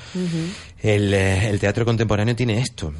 [0.82, 2.92] El, eh, el teatro contemporáneo tiene esto.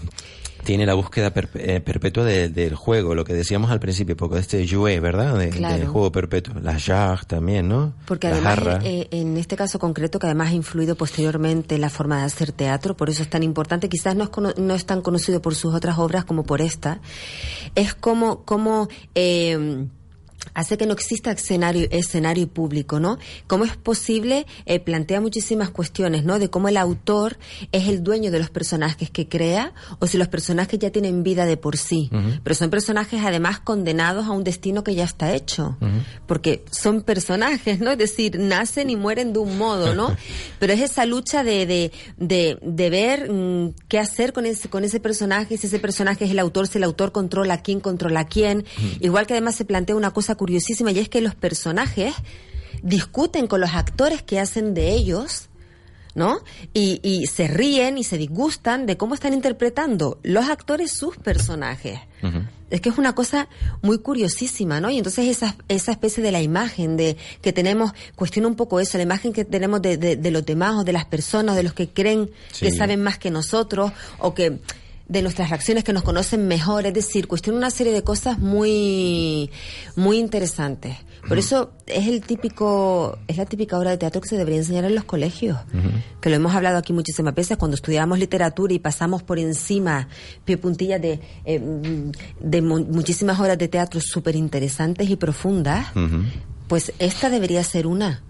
[0.64, 4.40] Tiene la búsqueda eh, perpetua de- del juego, lo que decíamos al principio, poco de
[4.40, 5.38] este jouet, ¿verdad?
[5.38, 5.76] De- Claro.
[5.78, 6.54] Del juego perpetuo.
[6.60, 7.92] La jarre también, ¿no?
[8.06, 11.90] Porque la además, eh, en este caso concreto, que además ha influido posteriormente en la
[11.90, 14.86] forma de hacer teatro, por eso es tan importante, quizás no es, cono- no es
[14.86, 17.00] tan conocido por sus otras obras como por esta,
[17.74, 19.86] es como, como eh,
[20.53, 23.18] hace que no exista escenario, escenario público, ¿no?
[23.47, 24.47] ¿Cómo es posible?
[24.66, 26.38] Eh, plantea muchísimas cuestiones, ¿no?
[26.38, 27.38] De cómo el autor
[27.72, 31.47] es el dueño de los personajes que crea o si los personajes ya tienen vida
[31.47, 32.11] de por sí.
[32.42, 35.76] Pero son personajes además condenados a un destino que ya está hecho
[36.26, 37.90] porque son personajes, ¿no?
[37.90, 40.14] Es decir, nacen y mueren de un modo, ¿no?
[40.59, 44.84] Pero es esa lucha de, de, de, de ver mm, qué hacer con ese, con
[44.84, 48.20] ese personaje, si ese personaje es el autor, si el autor controla a quién, controla
[48.20, 48.64] a quién.
[49.01, 52.14] Igual que además se plantea una cosa curiosísima y es que los personajes
[52.82, 55.49] discuten con los actores que hacen de ellos.
[56.16, 56.39] ¿No?
[56.72, 61.99] Y, y se ríen y se disgustan de cómo están interpretando los actores sus personajes.
[62.70, 63.49] Es que es una cosa
[63.82, 64.91] muy curiosísima, ¿no?
[64.91, 68.97] Y entonces esa, esa especie de la imagen de que tenemos, cuestiona un poco eso,
[68.97, 71.74] la imagen que tenemos de, de, de los demás o de las personas, de los
[71.74, 72.30] que creen
[72.61, 74.61] que saben más que nosotros o que
[75.07, 79.50] de nuestras reacciones que nos conocen mejor, es decir, cuestiona una serie de cosas muy
[79.96, 80.96] muy interesantes.
[81.28, 84.84] Por eso es el típico es la típica obra de teatro que se debería enseñar
[84.84, 85.59] en los colegios
[86.20, 90.09] que lo hemos hablado aquí muchísimas veces, cuando estudiamos literatura y pasamos por encima,
[90.44, 91.61] pie puntillas de, eh,
[92.40, 95.86] de mu- muchísimas obras de teatro súper interesantes y profundas,
[96.68, 98.22] pues esta debería ser una.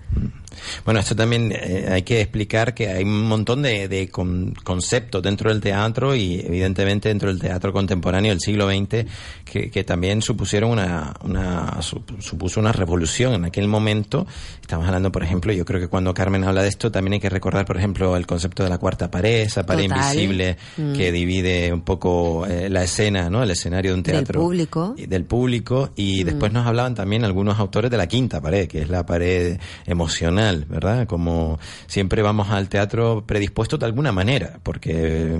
[0.84, 5.22] Bueno, esto también eh, hay que explicar que hay un montón de, de con- conceptos
[5.22, 9.04] dentro del teatro y evidentemente dentro del teatro contemporáneo del siglo XX
[9.44, 14.26] que, que también supusieron una, una sup- supuso una revolución en aquel momento.
[14.60, 17.28] Estamos hablando, por ejemplo, yo creo que cuando Carmen habla de esto también hay que
[17.30, 19.98] recordar, por ejemplo, el concepto de la cuarta pared, esa pared Total.
[20.14, 20.92] invisible Mm.
[20.94, 23.42] que divide un poco eh, la escena, ¿no?
[23.42, 24.94] El escenario de un Del teatro público.
[24.96, 28.82] y del público y después nos hablaban también algunos autores de la quinta pared, que
[28.82, 31.06] es la pared emocional, ¿verdad?
[31.06, 34.92] Como siempre vamos al teatro predispuesto de alguna manera, porque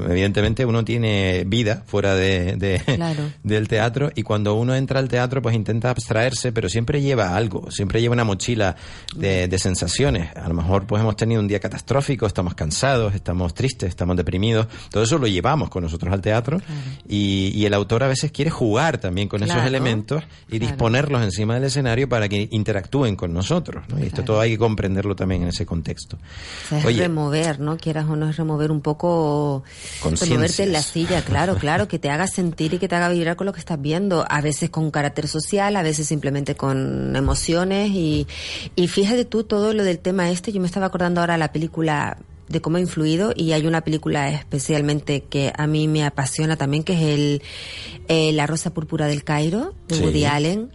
[0.09, 3.23] evidentemente uno tiene vida fuera de, de- Claro.
[3.43, 7.71] del teatro y cuando uno entra al teatro pues intenta abstraerse, pero siempre lleva algo,
[7.71, 8.77] siempre lleva una mochila
[9.17, 10.35] de, de sensaciones.
[10.37, 14.67] A lo mejor pues hemos tenido un día catastrófico, estamos cansados, estamos tristes, estamos deprimidos,
[14.91, 16.61] todo eso lo llevamos con nosotros al teatro
[17.09, 21.55] y, y el autor a veces quiere jugar también con esos elementos y disponerlos encima
[21.55, 23.85] del escenario para que interactúen con nosotros.
[23.89, 23.99] ¿no?
[23.99, 24.59] Y esto todo hay que
[24.95, 26.17] comprenderlo también en ese contexto.
[26.17, 27.77] O sea, es Oye, remover, ¿no?
[27.77, 29.65] Quieras o no, es remover un poco,
[30.03, 33.37] removerte en la silla, claro, claro, que te haga sentir y que te haga vibrar
[33.37, 37.91] con lo que estás viendo, a veces con carácter social, a veces simplemente con emociones
[37.91, 38.27] y,
[38.77, 41.53] y fíjate tú todo lo del tema este, yo me estaba acordando ahora de la
[41.53, 42.19] película
[42.49, 46.85] de cómo ha influido y hay una película especialmente que a mí me apasiona también
[46.85, 47.43] que es el
[48.09, 50.03] eh, La Rosa Púrpura del Cairo de Sí.
[50.03, 50.71] Woody Allen.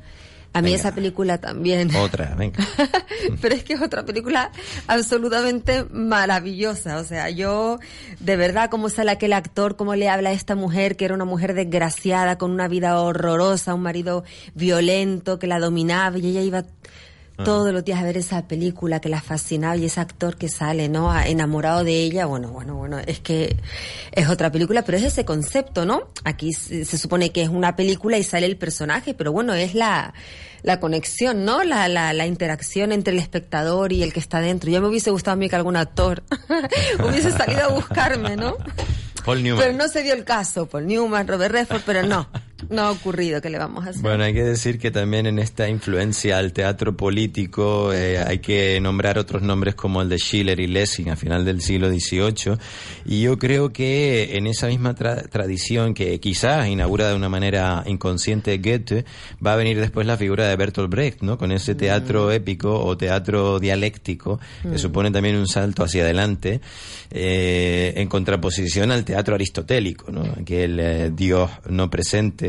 [0.51, 0.79] A mí Venga.
[0.79, 1.95] esa película también.
[1.95, 2.65] otra, venga.
[3.41, 4.51] Pero es que es otra película
[4.87, 6.97] absolutamente maravillosa.
[6.97, 7.79] O sea, yo,
[8.19, 11.25] de verdad, cómo sale aquel actor, cómo le habla a esta mujer, que era una
[11.25, 14.23] mujer desgraciada, con una vida horrorosa, un marido
[14.55, 16.63] violento que la dominaba y ella iba
[17.43, 20.89] todos los días a ver esa película que la fascinaba y ese actor que sale,
[20.89, 21.17] ¿no?
[21.19, 23.55] Enamorado de ella, bueno, bueno, bueno, es que
[24.11, 26.09] es otra película, pero es ese concepto, ¿no?
[26.23, 29.73] Aquí se, se supone que es una película y sale el personaje, pero bueno, es
[29.73, 30.13] la,
[30.63, 31.63] la conexión, ¿no?
[31.63, 34.69] La, la, la interacción entre el espectador y el que está dentro.
[34.69, 36.23] Ya me hubiese gustado a mí que algún actor
[37.07, 38.57] hubiese salido a buscarme, ¿no?
[39.25, 39.63] Paul Newman.
[39.63, 42.29] Pero no se dio el caso, Paul Newman, Robert Redford, pero no,
[42.69, 44.01] no ha ocurrido, ¿qué le vamos a hacer?
[44.01, 48.79] Bueno, hay que decir que también en esta influencia al teatro político eh, hay que
[48.81, 52.57] nombrar otros nombres como el de Schiller y Lessing a final del siglo XVIII.
[53.05, 57.83] Y yo creo que en esa misma tra- tradición que quizás inaugura de una manera
[57.87, 59.05] inconsciente Goethe,
[59.45, 61.37] va a venir después la figura de Bertolt Brecht, ¿no?
[61.37, 64.77] Con ese teatro épico o teatro dialéctico que Mm.
[64.77, 66.59] supone también un salto hacia adelante
[67.11, 70.23] eh, en contraposición al teatro aristotélico, ¿no?
[70.39, 72.48] Aquel eh, Dios no presente,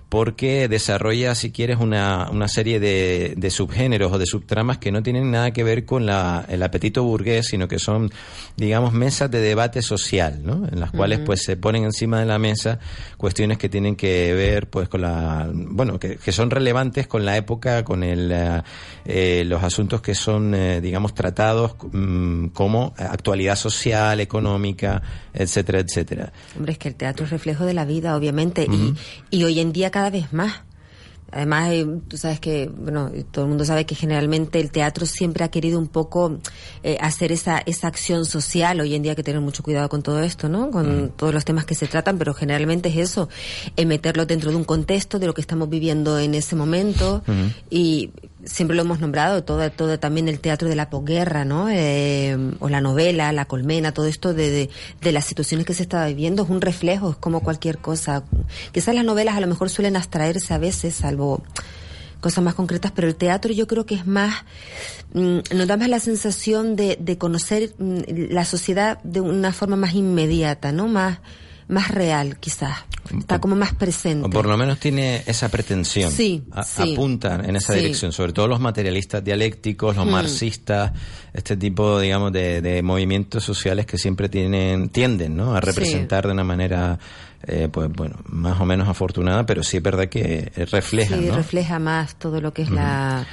[0.11, 5.01] porque desarrolla, si quieres, una, una serie de, de subgéneros o de subtramas que no
[5.01, 8.11] tienen nada que ver con la, el apetito burgués, sino que son,
[8.57, 10.67] digamos, mesas de debate social, ¿no?
[10.69, 12.77] En las cuales, pues, se ponen encima de la mesa
[13.15, 17.37] cuestiones que tienen que ver, pues, con la, bueno, que, que son relevantes con la
[17.37, 18.61] época, con el, eh,
[19.05, 25.01] eh, los asuntos que son, eh, digamos, tratados mm, como actualidad social, económica,
[25.33, 26.33] etcétera, etcétera.
[26.57, 28.93] Hombre, es que el teatro es reflejo de la vida, obviamente, y,
[29.29, 30.61] y hoy en día cada vez más.
[31.31, 35.45] Además, eh, tú sabes que, bueno, todo el mundo sabe que generalmente el teatro siempre
[35.45, 36.39] ha querido un poco
[36.83, 38.81] eh, hacer esa, esa acción social.
[38.81, 40.71] Hoy en día hay que tener mucho cuidado con todo esto, ¿no?
[40.71, 43.29] Con todos los temas que se tratan, pero generalmente es eso,
[43.77, 47.23] eh, meterlo dentro de un contexto de lo que estamos viviendo en ese momento.
[47.69, 48.11] Y
[48.45, 51.69] siempre lo hemos nombrado, todo, todo también el teatro de la posguerra, ¿no?
[51.69, 54.69] Eh, o la novela, la colmena, todo esto de, de,
[55.01, 58.23] de las situaciones que se estaba viviendo es un reflejo, es como cualquier cosa.
[58.71, 61.43] Quizás las novelas a lo mejor suelen abstraerse a veces, salvo
[62.21, 64.45] cosas más concretas, pero el teatro yo creo que es más,
[65.13, 67.99] mm, nos da más la sensación de, de conocer mm,
[68.29, 70.87] la sociedad de una forma más inmediata, ¿no?
[70.87, 71.19] Más,
[71.71, 72.77] más real, quizás.
[73.17, 74.27] Está como más presente.
[74.27, 76.11] O por lo menos tiene esa pretensión.
[76.11, 76.93] Sí, A- sí.
[76.93, 77.79] Apuntan en esa Sí.
[77.79, 80.11] dirección, sobre todo los materialistas dialécticos, los Hmm.
[80.11, 80.91] marxistas,
[81.33, 85.55] este tipo, digamos, de, de movimientos sociales que siempre tienen, tienden, ¿no?
[85.55, 85.65] A Sí.
[85.65, 86.99] representar de una manera,
[87.47, 91.35] eh, pues bueno, más o menos afortunada, pero sí es verdad que reflejan, Sí, ¿no?
[91.35, 93.25] refleja más todo lo que es la...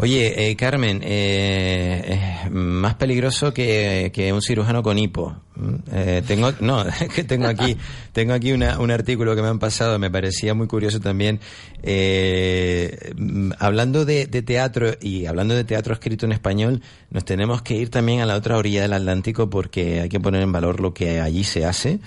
[0.00, 5.34] Oye, eh, Carmen, eh, más peligroso que, que un cirujano con hipo.
[5.56, 6.84] Mm, eh, tengo, no,
[7.14, 7.76] que tengo aquí,
[8.12, 11.40] tengo aquí una- un artículo que me han pasado, me parecía muy curioso también.
[11.82, 16.80] Eh, mm, hablando de, de teatro y hablando de teatro escrito en español,
[17.10, 20.42] nos tenemos que ir también a la otra orilla del Atlántico porque hay que poner
[20.42, 21.98] en valor lo que allí se hace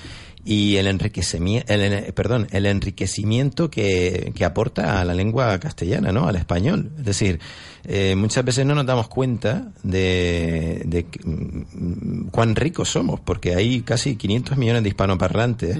[0.45, 6.27] y el enriquecimiento, el, perdón, el enriquecimiento que, que aporta a la lengua castellana, ¿no?
[6.27, 6.89] Al español.
[6.97, 7.39] Es decir,
[7.85, 13.55] eh, muchas veces no nos damos cuenta de, de que, mm, cuán ricos somos, porque
[13.55, 15.77] hay casi 500 millones de hispanoparlantes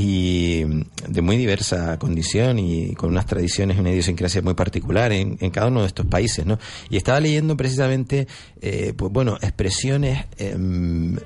[0.00, 0.62] y
[1.08, 5.50] de muy diversa condición y con unas tradiciones y una idiosincrasia muy particular en, en
[5.50, 6.56] cada uno de estos países, ¿no?
[6.88, 8.28] Y estaba leyendo precisamente,
[8.62, 11.16] eh, pues bueno, expresiones, em,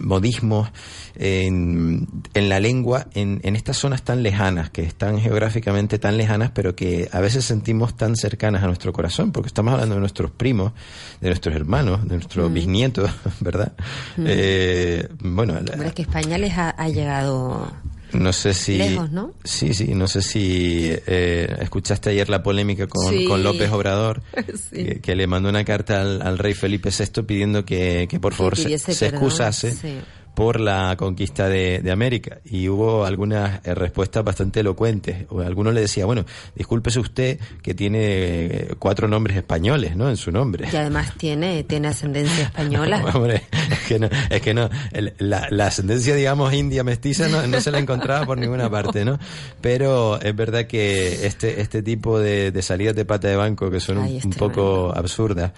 [0.00, 0.70] modismos
[1.16, 6.50] en, en la lengua en, en estas zonas tan lejanas, que están geográficamente tan lejanas,
[6.54, 10.30] pero que a veces sentimos tan cercanas a nuestro corazón, porque estamos hablando de nuestros
[10.30, 10.72] primos,
[11.20, 12.54] de nuestros hermanos, de nuestros Mm.
[12.54, 13.10] bisnietos,
[13.40, 13.72] ¿verdad?
[14.16, 14.24] Mm.
[14.26, 17.70] Eh, bueno, la- es que España les ha, ha llegado...
[18.12, 18.78] no sé si...
[18.78, 19.32] Lejos, ¿no?
[19.44, 23.24] Sí, sí, no sé si eh, escuchaste ayer la polémica con, Sí.
[23.26, 24.22] con López Obrador,
[24.70, 24.84] Sí.
[24.84, 28.34] que, que le mandó una carta al, al rey Felipe VI pidiendo que, que por
[28.34, 29.98] favor se, excusase sí.
[30.38, 32.38] Por la conquista de, de América.
[32.44, 35.26] Y hubo algunas eh, respuestas bastante elocuentes.
[35.30, 36.24] O Alguno le decía, bueno,
[36.54, 40.08] discúlpese usted que tiene eh, cuatro nombres españoles, ¿no?
[40.08, 40.68] En su nombre.
[40.72, 43.04] Y además tiene, tiene ascendencia española.
[43.12, 47.44] Hombre, es que no, es que no el- la, la ascendencia, digamos, india mestiza no,
[47.48, 49.18] no se la encontraba por ninguna parte, ¿no?
[49.60, 53.80] Pero es verdad que este, este tipo de, de salidas de pata de banco que
[53.80, 55.50] son un, Ay, un poco absurdas,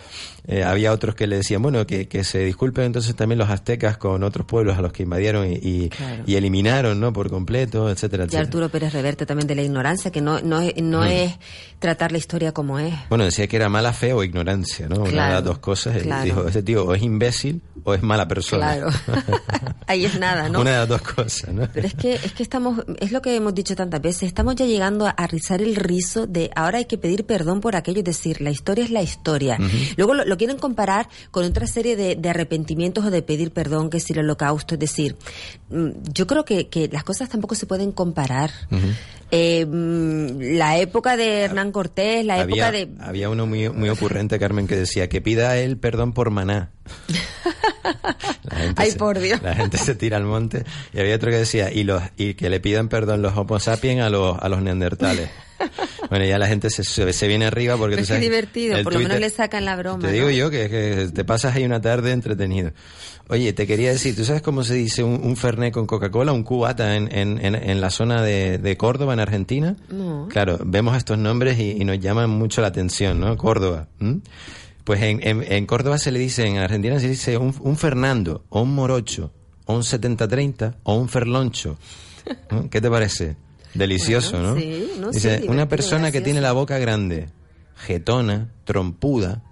[0.47, 3.99] eh, había otros que le decían, bueno, que, que se disculpen entonces también los aztecas
[3.99, 6.23] con otros pueblos a los que invadieron y, y, Claro.
[6.27, 7.13] y eliminaron, ¿no?
[7.13, 8.45] Por completo, etcétera, Y etcétera.
[8.45, 11.09] Arturo Pérez Reverte también de la ignorancia, que no, no, es- no Mm.
[11.09, 11.35] es
[11.79, 12.95] tratar la historia como es.
[13.09, 14.97] Bueno, decía que era mala fe o ignorancia, ¿no?
[14.97, 15.97] Una de Claro, las dos cosas.
[15.97, 16.25] Él claro.
[16.25, 18.77] Dijo, ese tío o es imbécil o es mala persona.
[18.77, 18.91] Claro.
[19.87, 20.61] Ahí es nada, ¿no?
[20.61, 21.69] Una de las dos cosas, ¿no?
[21.73, 24.67] Pero es que, es que estamos, es lo que hemos dicho tantas veces, estamos ya
[24.67, 28.05] llegando a, a rizar el rizo de ahora hay que pedir perdón por aquello, es
[28.05, 29.59] decir, la historia es la historia.
[29.97, 33.91] Luego lo, lo quieren comparar con otra serie de, de arrepentimientos o de pedir perdón,
[33.91, 35.17] que si el holocausto, es decir,
[35.71, 38.51] mm, yo creo que, que las cosas tampoco se pueden comparar.
[39.33, 42.89] Eh, mm, la época de Hernán Cortés, la había, época de...
[43.01, 46.71] había uno muy, muy ocurrente, Carmen, que decía que pida él perdón por maná.
[48.77, 49.41] Ay, se- por Dios.
[49.43, 50.65] La gente se tira al monte.
[50.93, 54.03] Y había otro que decía, y los y que le pidan perdón los homo sapiens
[54.03, 55.31] a los, a los neandertales.
[56.11, 58.23] Bueno, ya la gente se, viene arriba porque Pero tú es sabes...
[58.23, 60.01] divertido, el por lo menos Twitter- le sacan la broma.
[60.07, 60.31] Te digo ¿no?
[60.33, 62.73] yo que, que te pasas ahí una tarde entretenido.
[63.29, 66.43] Oye, te quería decir, ¿tú sabes cómo se dice un, un Fernet con Coca-Cola, un
[66.43, 69.77] cubata en, en, en, en la zona de, de Córdoba, en Argentina?
[69.89, 70.27] No.
[70.29, 73.37] Claro, vemos estos nombres y, y nos llaman mucho la atención, ¿no?
[73.37, 73.87] Córdoba.
[74.83, 78.45] Pues en, en, en Córdoba se le dice, en Argentina se dice un, un Fernando,
[78.49, 79.31] o un Morocho,
[79.67, 81.79] o un 70-30, o un Ferloncho.
[82.71, 83.37] ¿Qué te parece?
[83.75, 84.61] Delicioso, Bueno, ¿no?
[84.61, 87.29] sí, no, dice, una persona que tiene la boca grande,
[87.77, 89.43] jetona, trompuda,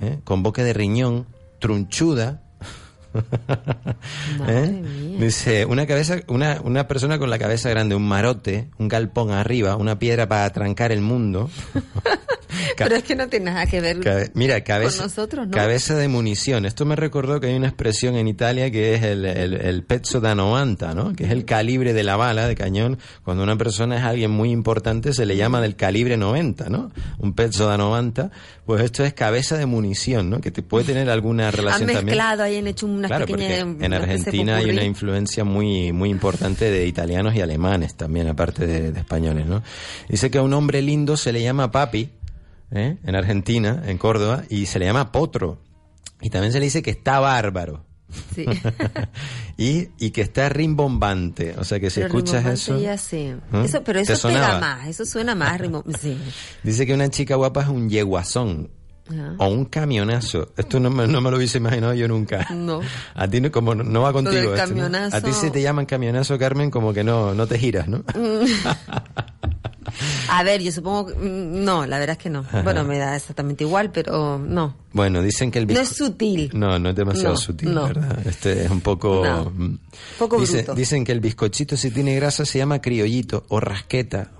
[0.00, 0.20] ¿eh?
[0.24, 1.26] con boca de riñón,
[1.58, 2.42] trunchuda.
[4.48, 4.82] ¿eh?
[5.18, 9.76] Dice, una cabeza, una, una persona con la cabeza grande, un marote, un galpón arriba,
[9.76, 11.50] una piedra para trancar el mundo.
[12.76, 15.52] Pero es que no tiene nada que ver Cabe- mira, cabeza, con nosotros, ¿no?
[15.52, 16.64] cabeza de munición.
[16.64, 20.20] Esto me recordó que hay una expresión en Italia que es el, el, el pezzo
[20.20, 21.12] da 90, ¿no?
[21.14, 22.98] Que es el calibre de la bala de cañón.
[23.22, 26.90] Cuando una persona es alguien muy importante se le llama del calibre 90, ¿no?
[27.18, 28.30] Un pezzo da 90.
[28.64, 30.40] Pues esto es cabeza de munición, ¿no?
[30.40, 32.06] Que te puede tener alguna Han relación también.
[32.06, 36.86] mezclado ahí, han hecho Claro, porque en Argentina hay una influencia muy muy importante de
[36.86, 39.62] italianos y alemanes también, aparte de, de españoles, ¿no?
[40.08, 42.10] Dice que a un hombre lindo se le llama papi,
[42.70, 42.96] ¿eh?
[43.04, 45.58] en Argentina, en Córdoba, y se le llama potro.
[46.20, 47.84] Y también se le dice que está bárbaro.
[48.34, 48.44] Sí.
[49.56, 51.54] y, y que está rimbombante.
[51.58, 52.78] O sea que si Pero escuchas eso...
[52.80, 53.34] ya sí.
[53.50, 53.64] ¿Mm?
[53.64, 55.60] Eso, pero ¿Te eso pega más, eso suena más
[56.00, 56.18] Sí.
[56.62, 58.70] Dice que una chica guapa es un yeguazón.
[59.38, 60.52] O un camionazo.
[60.56, 62.46] Esto no me, no me lo hubiese imaginado yo nunca.
[62.54, 62.80] No.
[63.14, 64.36] A ti no, como no- no va contigo.
[64.36, 64.56] esto, ¿no?
[64.56, 65.16] camionazo.
[65.16, 68.02] A ti si te llaman camionazo, Carmen, como que no, no te giras, ¿no?
[70.28, 71.14] A ver, yo supongo que...
[71.14, 72.40] mm, No, la verdad es que no.
[72.40, 72.62] Ajá.
[72.62, 74.76] Bueno, me da exactamente igual, pero no.
[74.92, 76.50] Bueno, dicen que el No es sutil.
[76.54, 77.84] No, no es demasiado No, sutil, no.
[77.84, 78.18] ¿verdad?
[78.26, 79.22] Este es un poco...
[79.24, 79.50] No.
[79.50, 79.78] mm.
[80.18, 80.74] Poco Dice- bruto.
[80.74, 84.30] Dicen que el bizcochito si tiene grasa se llama criollito o rasqueta.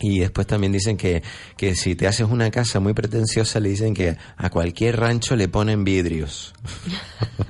[0.00, 1.22] Y después también dicen que,
[1.56, 5.48] que si te haces una casa muy pretenciosa le dicen que a cualquier rancho le
[5.48, 6.54] ponen vidrios.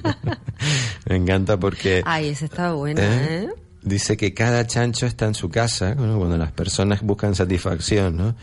[1.07, 2.03] Me encanta porque...
[2.07, 3.45] Ay, esa está buena, ¿Eh?
[3.45, 3.49] ¿eh?
[3.83, 8.35] Dice que cada chancho está en su casa, cuando las personas buscan satisfacción, ¿no?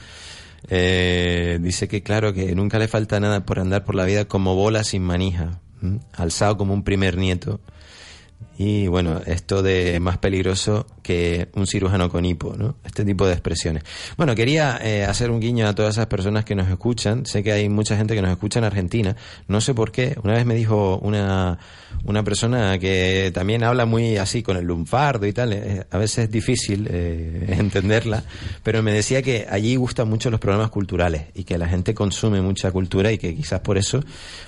[0.70, 4.56] Eh, dice que claro que nunca le falta nada por andar por la vida como
[4.56, 5.60] bola sin manija,
[6.14, 7.60] alzado como un primer nieto.
[8.58, 12.76] Y bueno, esto de más peligroso que un cirujano con hipo, ¿no?
[12.86, 13.84] Este tipo de expresiones.
[14.18, 17.26] Bueno, quería eh, hacer un guiño a todas esas personas que nos escuchan.
[17.26, 19.16] Sé que hay mucha gente que nos escucha en Argentina.
[19.48, 20.18] No sé por qué.
[20.24, 21.60] Una vez me dijo una,
[22.06, 25.54] una persona que también habla muy así con el lunfardo y tal.
[25.54, 28.24] eh, a veces es difícil eh, entenderla,
[28.64, 32.42] pero me decía que allí gustan mucho los programas culturales y que la gente consume
[32.42, 34.04] mucha cultura y que quizás por eso,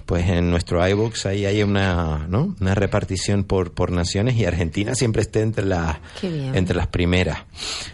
[0.06, 2.56] pues en nuestro iBox ahí hay una, ¿no?
[2.60, 7.40] una repartición por, por naciones y Argentina siempre esté entre las entre las primeras.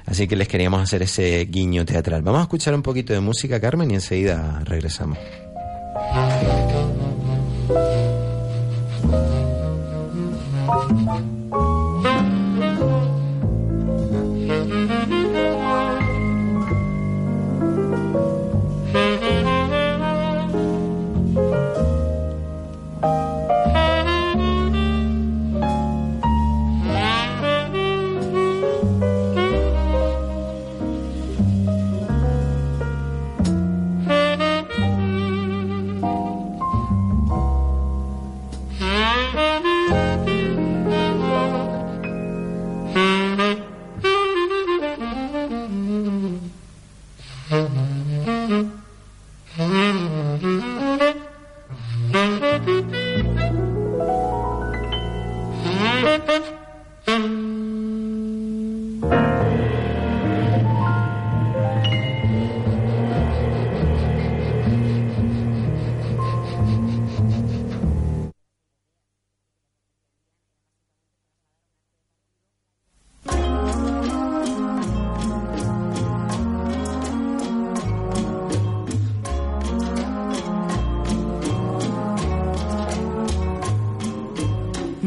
[0.06, 2.22] Así que les queríamos hacer ese guiño teatral.
[2.22, 5.18] Vamos a escuchar un poquito de música, Carmen, y enseguida regresamos.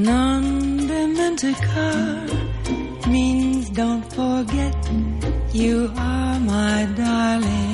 [0.07, 1.89] Non-dimentica
[3.09, 4.75] means don't forget
[5.53, 7.66] you are my darling.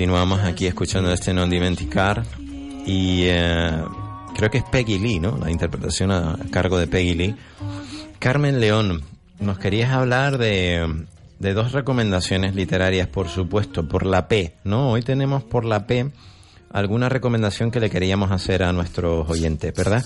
[0.00, 2.24] Continuamos aquí escuchando este Non Dimenticar
[2.86, 3.84] y eh,
[4.34, 5.36] creo que es Peggy Lee, ¿no?
[5.36, 7.36] La interpretación a cargo de Peggy Lee.
[8.18, 9.02] Carmen León,
[9.40, 11.04] nos querías hablar de,
[11.38, 14.90] de dos recomendaciones literarias, por supuesto, por la P, ¿no?
[14.90, 16.10] Hoy tenemos por la P
[16.72, 20.02] alguna recomendación que le queríamos hacer a nuestros oyentes, ¿verdad?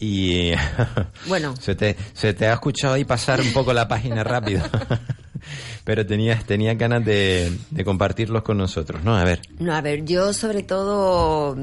[0.00, 0.50] Y
[1.28, 1.54] Bueno.
[1.60, 4.64] se te, se te ha escuchado ahí pasar un poco la página rápido.
[5.84, 7.52] Pero tenías, tenías ganas de,
[7.84, 9.16] compartirlos con nosotros, ¿no?
[9.16, 9.40] A ver.
[9.58, 11.56] No, a ver, yo sobre todo,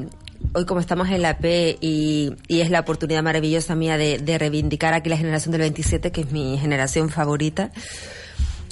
[0.53, 5.09] hoy como estamos en la P y, es la oportunidad maravillosa mía de, reivindicar aquí
[5.09, 7.71] la generación del 27, que es mi generación favorita,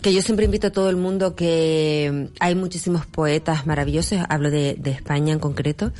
[0.01, 4.75] que yo siempre invito a todo el mundo que hay muchísimos poetas maravillosos, hablo de,
[4.77, 5.91] de España en concreto.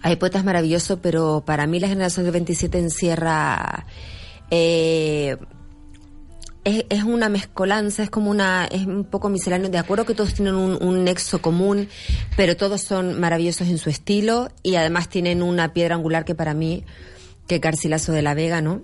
[0.00, 3.84] Hay poetas maravillosos, pero para mí la generación del 27 encierra
[4.50, 5.36] eh,
[6.64, 9.70] es, es una mezcolanza, es como una, es un poco misceláneo.
[9.70, 11.88] De acuerdo que todos tienen un, un nexo común,
[12.36, 16.54] pero todos son maravillosos en su estilo y además tienen una piedra angular que para
[16.54, 16.84] mí,
[17.46, 18.82] que es Garcilaso de la Vega, ¿no?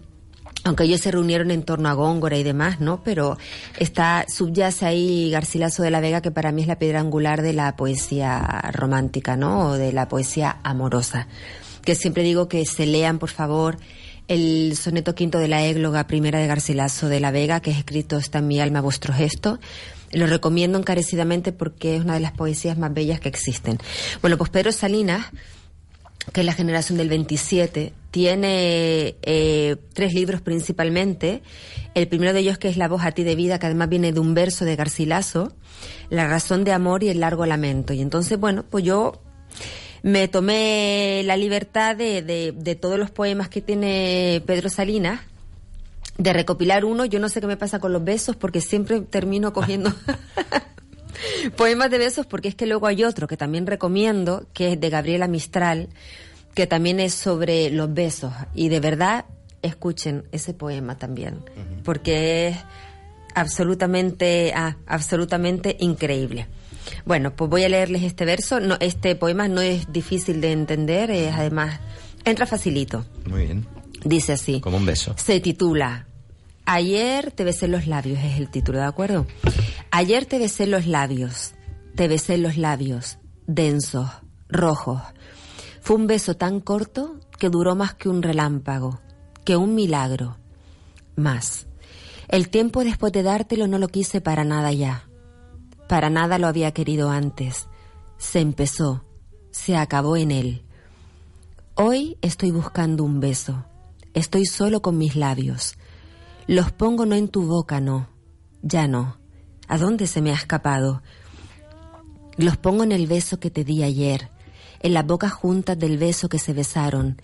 [0.67, 3.03] Aunque ellos se reunieron en torno a Góngora y demás, ¿no?
[3.03, 3.37] Pero
[3.79, 7.53] está, subyace ahí Garcilaso de la Vega, que para mí es la piedra angular de
[7.53, 9.69] la poesía romántica, ¿no?
[9.69, 11.29] O de la poesía amorosa.
[11.83, 13.77] Que siempre digo que se lean, por favor,
[14.29, 18.17] el soneto quinto de la égloga primera de Garcilaso de la Vega, que es escrito
[18.17, 19.59] está en mi alma vuestro gesto.
[20.13, 23.79] Lo recomiendo encarecidamente porque es una de las poesías más bellas que existen.
[24.23, 25.27] Bueno, pues Pedro Salinas,
[26.33, 31.43] que es la generación del 27, tiene eh, tres libros principalmente.
[31.95, 34.13] El primero de ellos que es La voz a ti de vida, que además viene
[34.13, 35.53] de un verso de Garcilaso,
[36.11, 37.93] La razón de amor y el largo lamento.
[37.93, 39.21] Y entonces, bueno, pues yo
[40.05, 45.23] me tomé la libertad de, de, de todos los poemas que tiene Pedro Salinas,
[46.19, 47.07] de recopilar uno.
[47.07, 49.95] Yo no sé qué me pasa con los besos porque siempre termino cogiendo
[51.57, 54.91] poemas de besos porque es que luego hay otro que también recomiendo, que es de
[54.91, 55.89] Gabriela Mistral,
[56.53, 58.35] que también es sobre los besos.
[58.55, 59.25] Y de verdad,
[59.63, 61.39] escuchen ese poema también,
[61.83, 62.59] porque es
[63.35, 66.47] absolutamente, ah, absolutamente increíble.
[67.05, 68.61] Bueno, pues voy a leerles este verso.
[68.61, 71.81] No, este poema no es difícil de entender, es además
[72.25, 73.05] entra facilito.
[73.27, 73.67] Muy bien.
[74.05, 74.61] Dice así.
[74.61, 75.15] Como un beso.
[75.17, 76.07] Se titula
[76.67, 79.27] Ayer te besé los labios, es el título, ¿de acuerdo?
[79.91, 81.55] Ayer te besé los labios,
[81.95, 84.09] te besé los labios, densos,
[84.49, 85.03] rojos.
[85.83, 89.01] Fue un beso tan corto que duró más que un relámpago,
[89.45, 90.39] que un milagro.
[91.17, 91.67] Más.
[92.29, 95.05] El tiempo después de dártelo no lo quise para nada ya.
[95.89, 97.69] Para nada lo había querido antes.
[98.17, 99.05] Se empezó,
[99.51, 100.65] se acabó en él.
[101.75, 103.65] Hoy estoy buscando un beso.
[104.15, 105.77] Estoy solo con mis labios.
[106.47, 108.09] Los pongo no en tu boca, no.
[108.63, 109.19] Ya no.
[109.69, 111.03] ¿A dónde se me ha escapado?
[112.37, 114.31] Los pongo en el beso que te di ayer,
[114.81, 117.21] en las bocas juntas del beso que se besaron,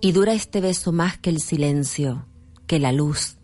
[0.00, 2.26] y dura este beso más que el silencio,
[2.66, 3.36] que la luz,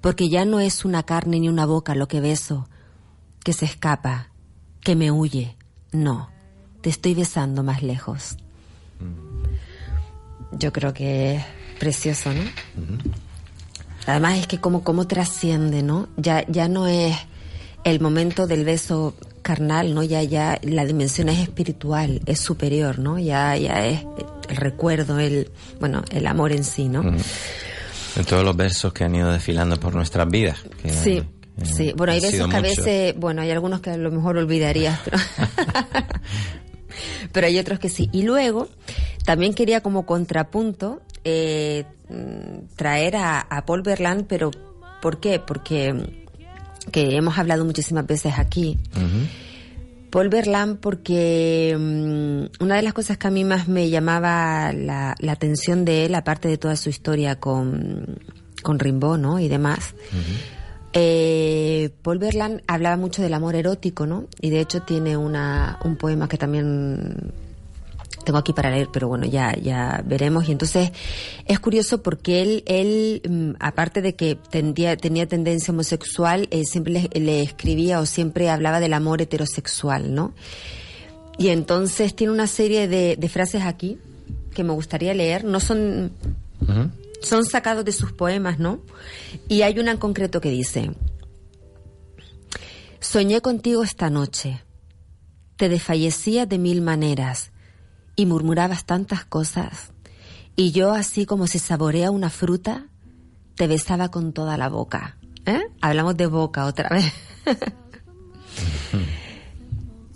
[0.00, 2.68] porque ya no es una carne ni una boca lo que beso,
[3.44, 4.30] que se escapa,
[4.80, 5.56] que me huye.
[5.92, 6.28] No,
[6.80, 8.36] te estoy besando más lejos.
[10.52, 11.44] Yo creo que es
[11.78, 12.42] precioso, ¿no?
[14.06, 16.08] Además es que como, como trasciende, ¿no?
[16.16, 17.16] Ya, ya no es
[17.84, 20.02] el momento del beso carnal, ¿no?
[20.02, 23.18] Ya, ya la dimensión es espiritual, es superior, ¿no?
[23.18, 24.04] Ya, ya es
[24.48, 25.50] el recuerdo, el,
[25.80, 27.02] bueno, el amor en sí, ¿no?
[27.02, 30.58] De todos los versos que han ido desfilando por nuestras vidas.
[30.82, 31.22] que- Sí,
[31.62, 31.92] sí.
[31.96, 35.18] Bueno, hay besos que a veces, bueno, hay algunos que a lo mejor olvidarías, pero,
[37.32, 38.08] pero hay otros que sí.
[38.12, 38.68] Y luego,
[39.24, 44.50] también quería como contrapunto eh, mm, traer a, a Paul Verlaine, pero
[45.00, 45.38] ¿por qué?
[45.38, 46.24] Porque
[46.90, 48.78] que hemos hablado muchísimas veces aquí.
[50.10, 55.14] Paul Verlaine porque mm, una de las cosas que a mí más me llamaba la,
[55.18, 58.18] la atención de él, aparte de toda su historia con,
[58.62, 59.40] con Rimbaud, ¿no?
[59.40, 59.94] Y demás,
[60.94, 64.26] eh, Paul Verlaine hablaba mucho del amor erótico, ¿no?
[64.40, 67.32] Y de hecho tiene una, un poema que también
[68.24, 70.48] tengo aquí para leer, pero bueno, ya, ya veremos.
[70.48, 70.92] Y entonces
[71.44, 76.92] es curioso porque él, él mm, aparte de que tendía- tenía tendencia homosexual, eh, siempre
[77.12, 80.32] le, le escribía o siempre hablaba del amor heterosexual, ¿no?
[81.36, 83.98] Y entonces tiene una serie de, de frases aquí
[84.54, 85.44] que me gustaría leer.
[85.44, 86.12] No son,
[87.20, 88.78] son sacados de sus poemas, ¿no?
[89.48, 90.90] Y hay una en concreto que dice,
[93.00, 94.62] Soñé contigo esta noche,
[95.56, 97.52] te desfallecía de mil maneras
[98.16, 99.92] y murmurabas tantas cosas,
[100.56, 102.86] y yo así como se saborea una fruta,
[103.56, 105.18] te besaba con toda la boca.
[105.46, 105.60] ¿Eh?
[105.80, 107.12] Hablamos de boca otra vez.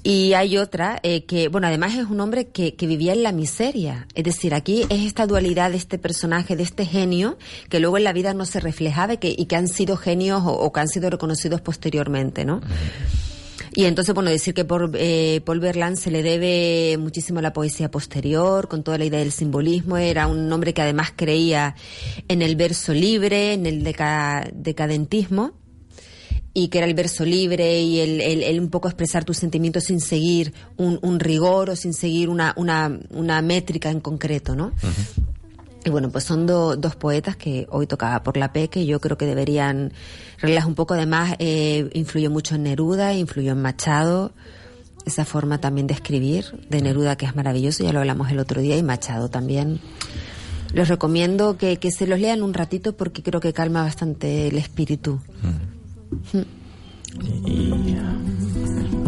[0.04, 3.32] Y hay otra eh, que, bueno, además es un hombre que, que vivía en la
[3.32, 4.06] miseria.
[4.14, 7.36] Es decir, aquí es esta dualidad de este personaje, de este genio,
[7.68, 10.42] que luego en la vida no se reflejaba y que, y que han sido genios
[10.44, 12.60] o, o que han sido reconocidos posteriormente, ¿no?
[13.74, 17.52] Y entonces, bueno, decir que por eh, Paul Verlaine se le debe muchísimo a la
[17.52, 19.98] poesía posterior, con toda la idea del simbolismo.
[19.98, 21.74] Era un hombre que además creía
[22.28, 25.52] en el verso libre, en el deca- decadentismo
[26.64, 29.84] y que era el verso libre y el, el- el un poco expresar tus sentimientos
[29.84, 34.72] sin seguir un, un rigor o sin seguir una, una, una métrica en concreto, ¿no?
[35.84, 39.00] Y bueno, pues son do- dos poetas que hoy tocaba por la P, que yo
[39.00, 39.92] creo que deberían
[40.40, 40.94] reglas un poco.
[40.94, 44.32] Además, eh, influyó mucho en Neruda, influyó en Machado.
[45.06, 48.60] Esa forma también de escribir de Neruda, que es maravilloso, ya lo hablamos el otro
[48.60, 49.80] día, y Machado también.
[50.74, 54.58] Les recomiendo que, que se los lean un ratito porque creo que calma bastante el
[54.58, 55.18] espíritu.
[56.32, 56.44] 哼
[57.90, 59.07] 呀。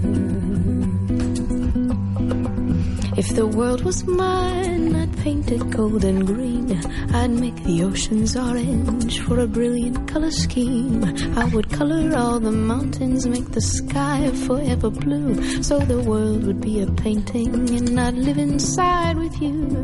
[3.21, 6.71] If the world was mine, I'd paint it gold and green.
[7.13, 11.03] I'd make the oceans orange for a brilliant color scheme.
[11.37, 15.61] I would color all the mountains, make the sky forever blue.
[15.61, 19.83] So the world would be a painting and I'd live inside with you.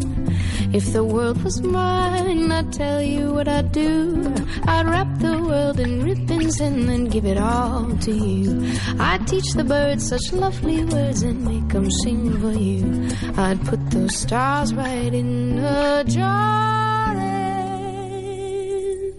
[0.73, 4.33] If the world was mine, I'd tell you what I'd do.
[4.63, 8.77] I'd wrap the world in ribbons and then give it all to you.
[8.99, 13.07] I'd teach the birds such lovely words and make them sing for you.
[13.35, 19.13] I'd put those stars right in a jar and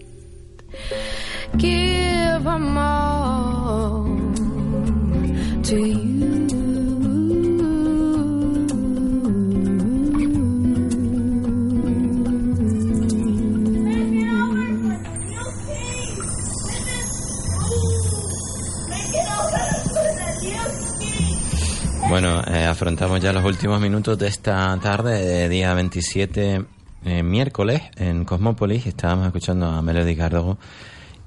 [1.57, 4.05] give them all
[5.63, 6.18] to you.
[22.09, 26.65] Bueno, eh, afrontamos ya los últimos minutos de esta tarde, de día 27,
[27.05, 28.87] eh, miércoles, en Cosmópolis.
[28.87, 30.57] Estábamos escuchando a Melody Cardogo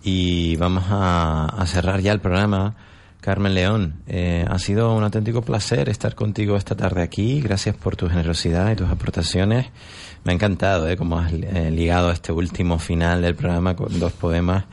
[0.02, 2.74] y vamos a, a cerrar ya el programa.
[3.22, 7.40] Carmen León, eh, ha sido un auténtico placer estar contigo esta tarde aquí.
[7.40, 9.66] Gracias por tu generosidad y tus aportaciones.
[10.24, 14.12] Me ha encantado eh, cómo has eh, ligado este último final del programa con dos
[14.12, 14.64] poemas,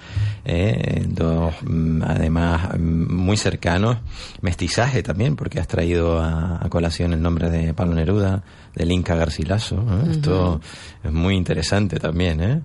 [0.45, 3.97] eh, dos mm, además mm, muy cercanos.
[4.41, 8.41] Mestizaje también, porque has traído a, a colación el nombre de Pablo Neruda,
[8.73, 9.85] del Inca Garcilaso.
[10.09, 10.59] Esto
[11.03, 12.41] es muy interesante también.
[12.41, 12.61] ¿eh?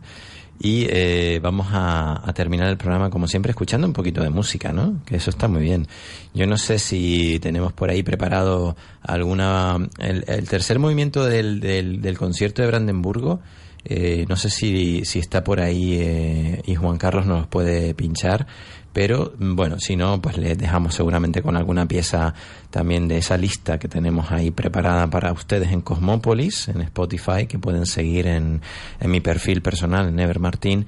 [0.61, 5.03] Y eh, vamos a, terminar el programa, como siempre, escuchando un poquito de música, ¿no?
[5.05, 5.87] Que eso está muy bien.
[6.33, 9.77] Yo no sé si tenemos por ahí preparado alguna...
[9.99, 13.41] El, tercer movimiento del, del, del concierto de Brandenburgo,
[13.87, 18.47] eh, no sé si, si está por ahí eh, y Juan Carlos nos puede pinchar,
[18.95, 22.33] pero bueno, si no, pues le dejamos seguramente con alguna pieza
[22.71, 27.59] también de esa lista que tenemos ahí preparada para ustedes en Cosmópolis, en Spotify, que
[27.59, 28.63] pueden seguir en,
[29.01, 30.87] en mi perfil personal, en Ever Martín.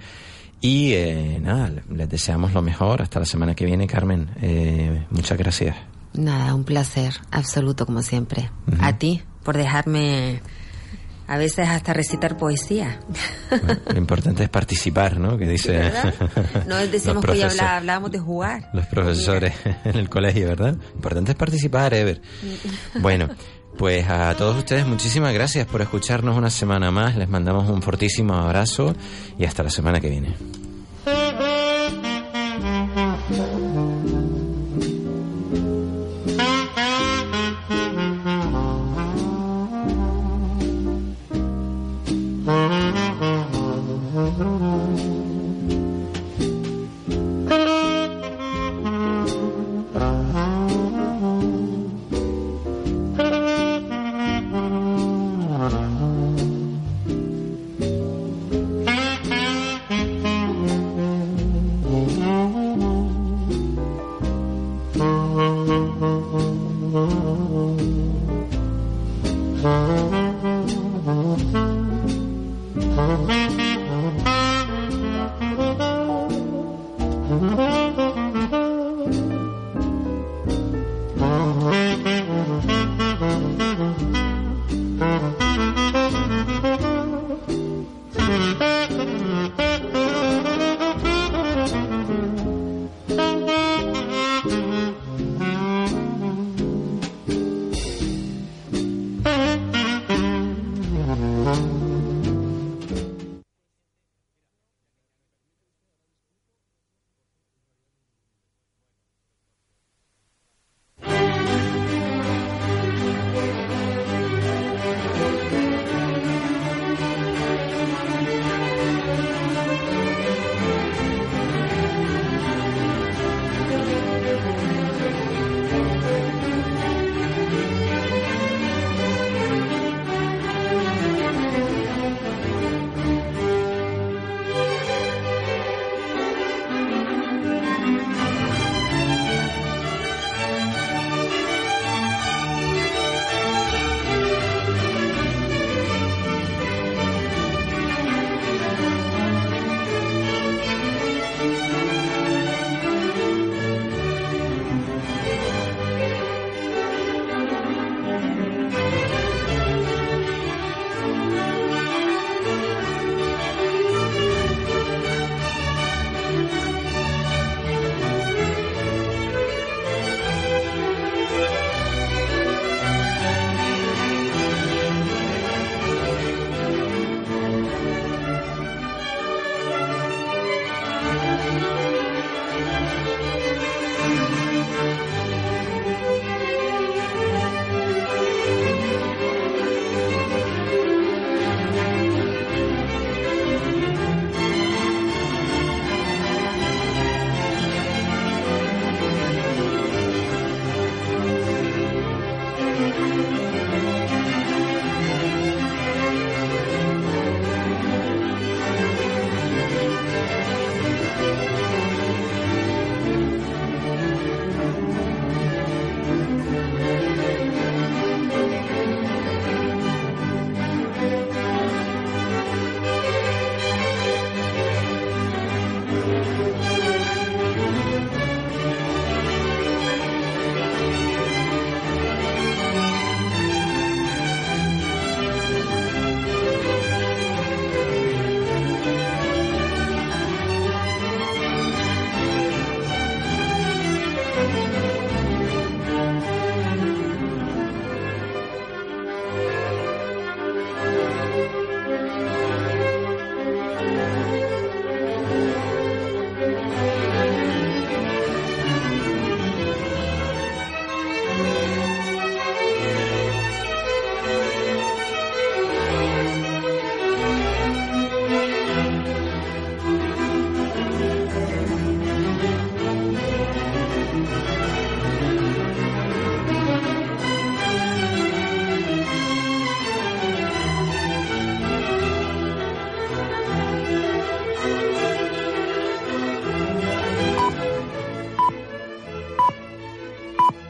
[0.61, 3.03] Y eh, nada, les deseamos lo mejor.
[3.03, 4.29] Hasta la semana que viene, Carmen.
[4.41, 5.77] Eh, muchas gracias.
[6.15, 8.51] Nada, un placer absoluto como siempre.
[8.79, 10.41] A ti por dejarme
[11.27, 13.01] a veces hasta recitar poesía.
[13.91, 15.37] Lo importante es participar, ¿no?
[15.37, 16.15] Que dice ¿Verdad?
[16.67, 18.71] No los decíamos que hoy hablábamos de jugar.
[18.73, 19.55] los profesores
[19.85, 20.77] en el colegio, ¿verdad?
[20.77, 22.21] Lo importante es participar, Ever.
[23.01, 23.29] Bueno,
[23.77, 27.17] pues a todos ustedes muchísimas gracias por escucharnos una semana más.
[27.17, 28.95] Les mandamos un fortísimo abrazo
[29.39, 30.35] y hasta la semana que viene.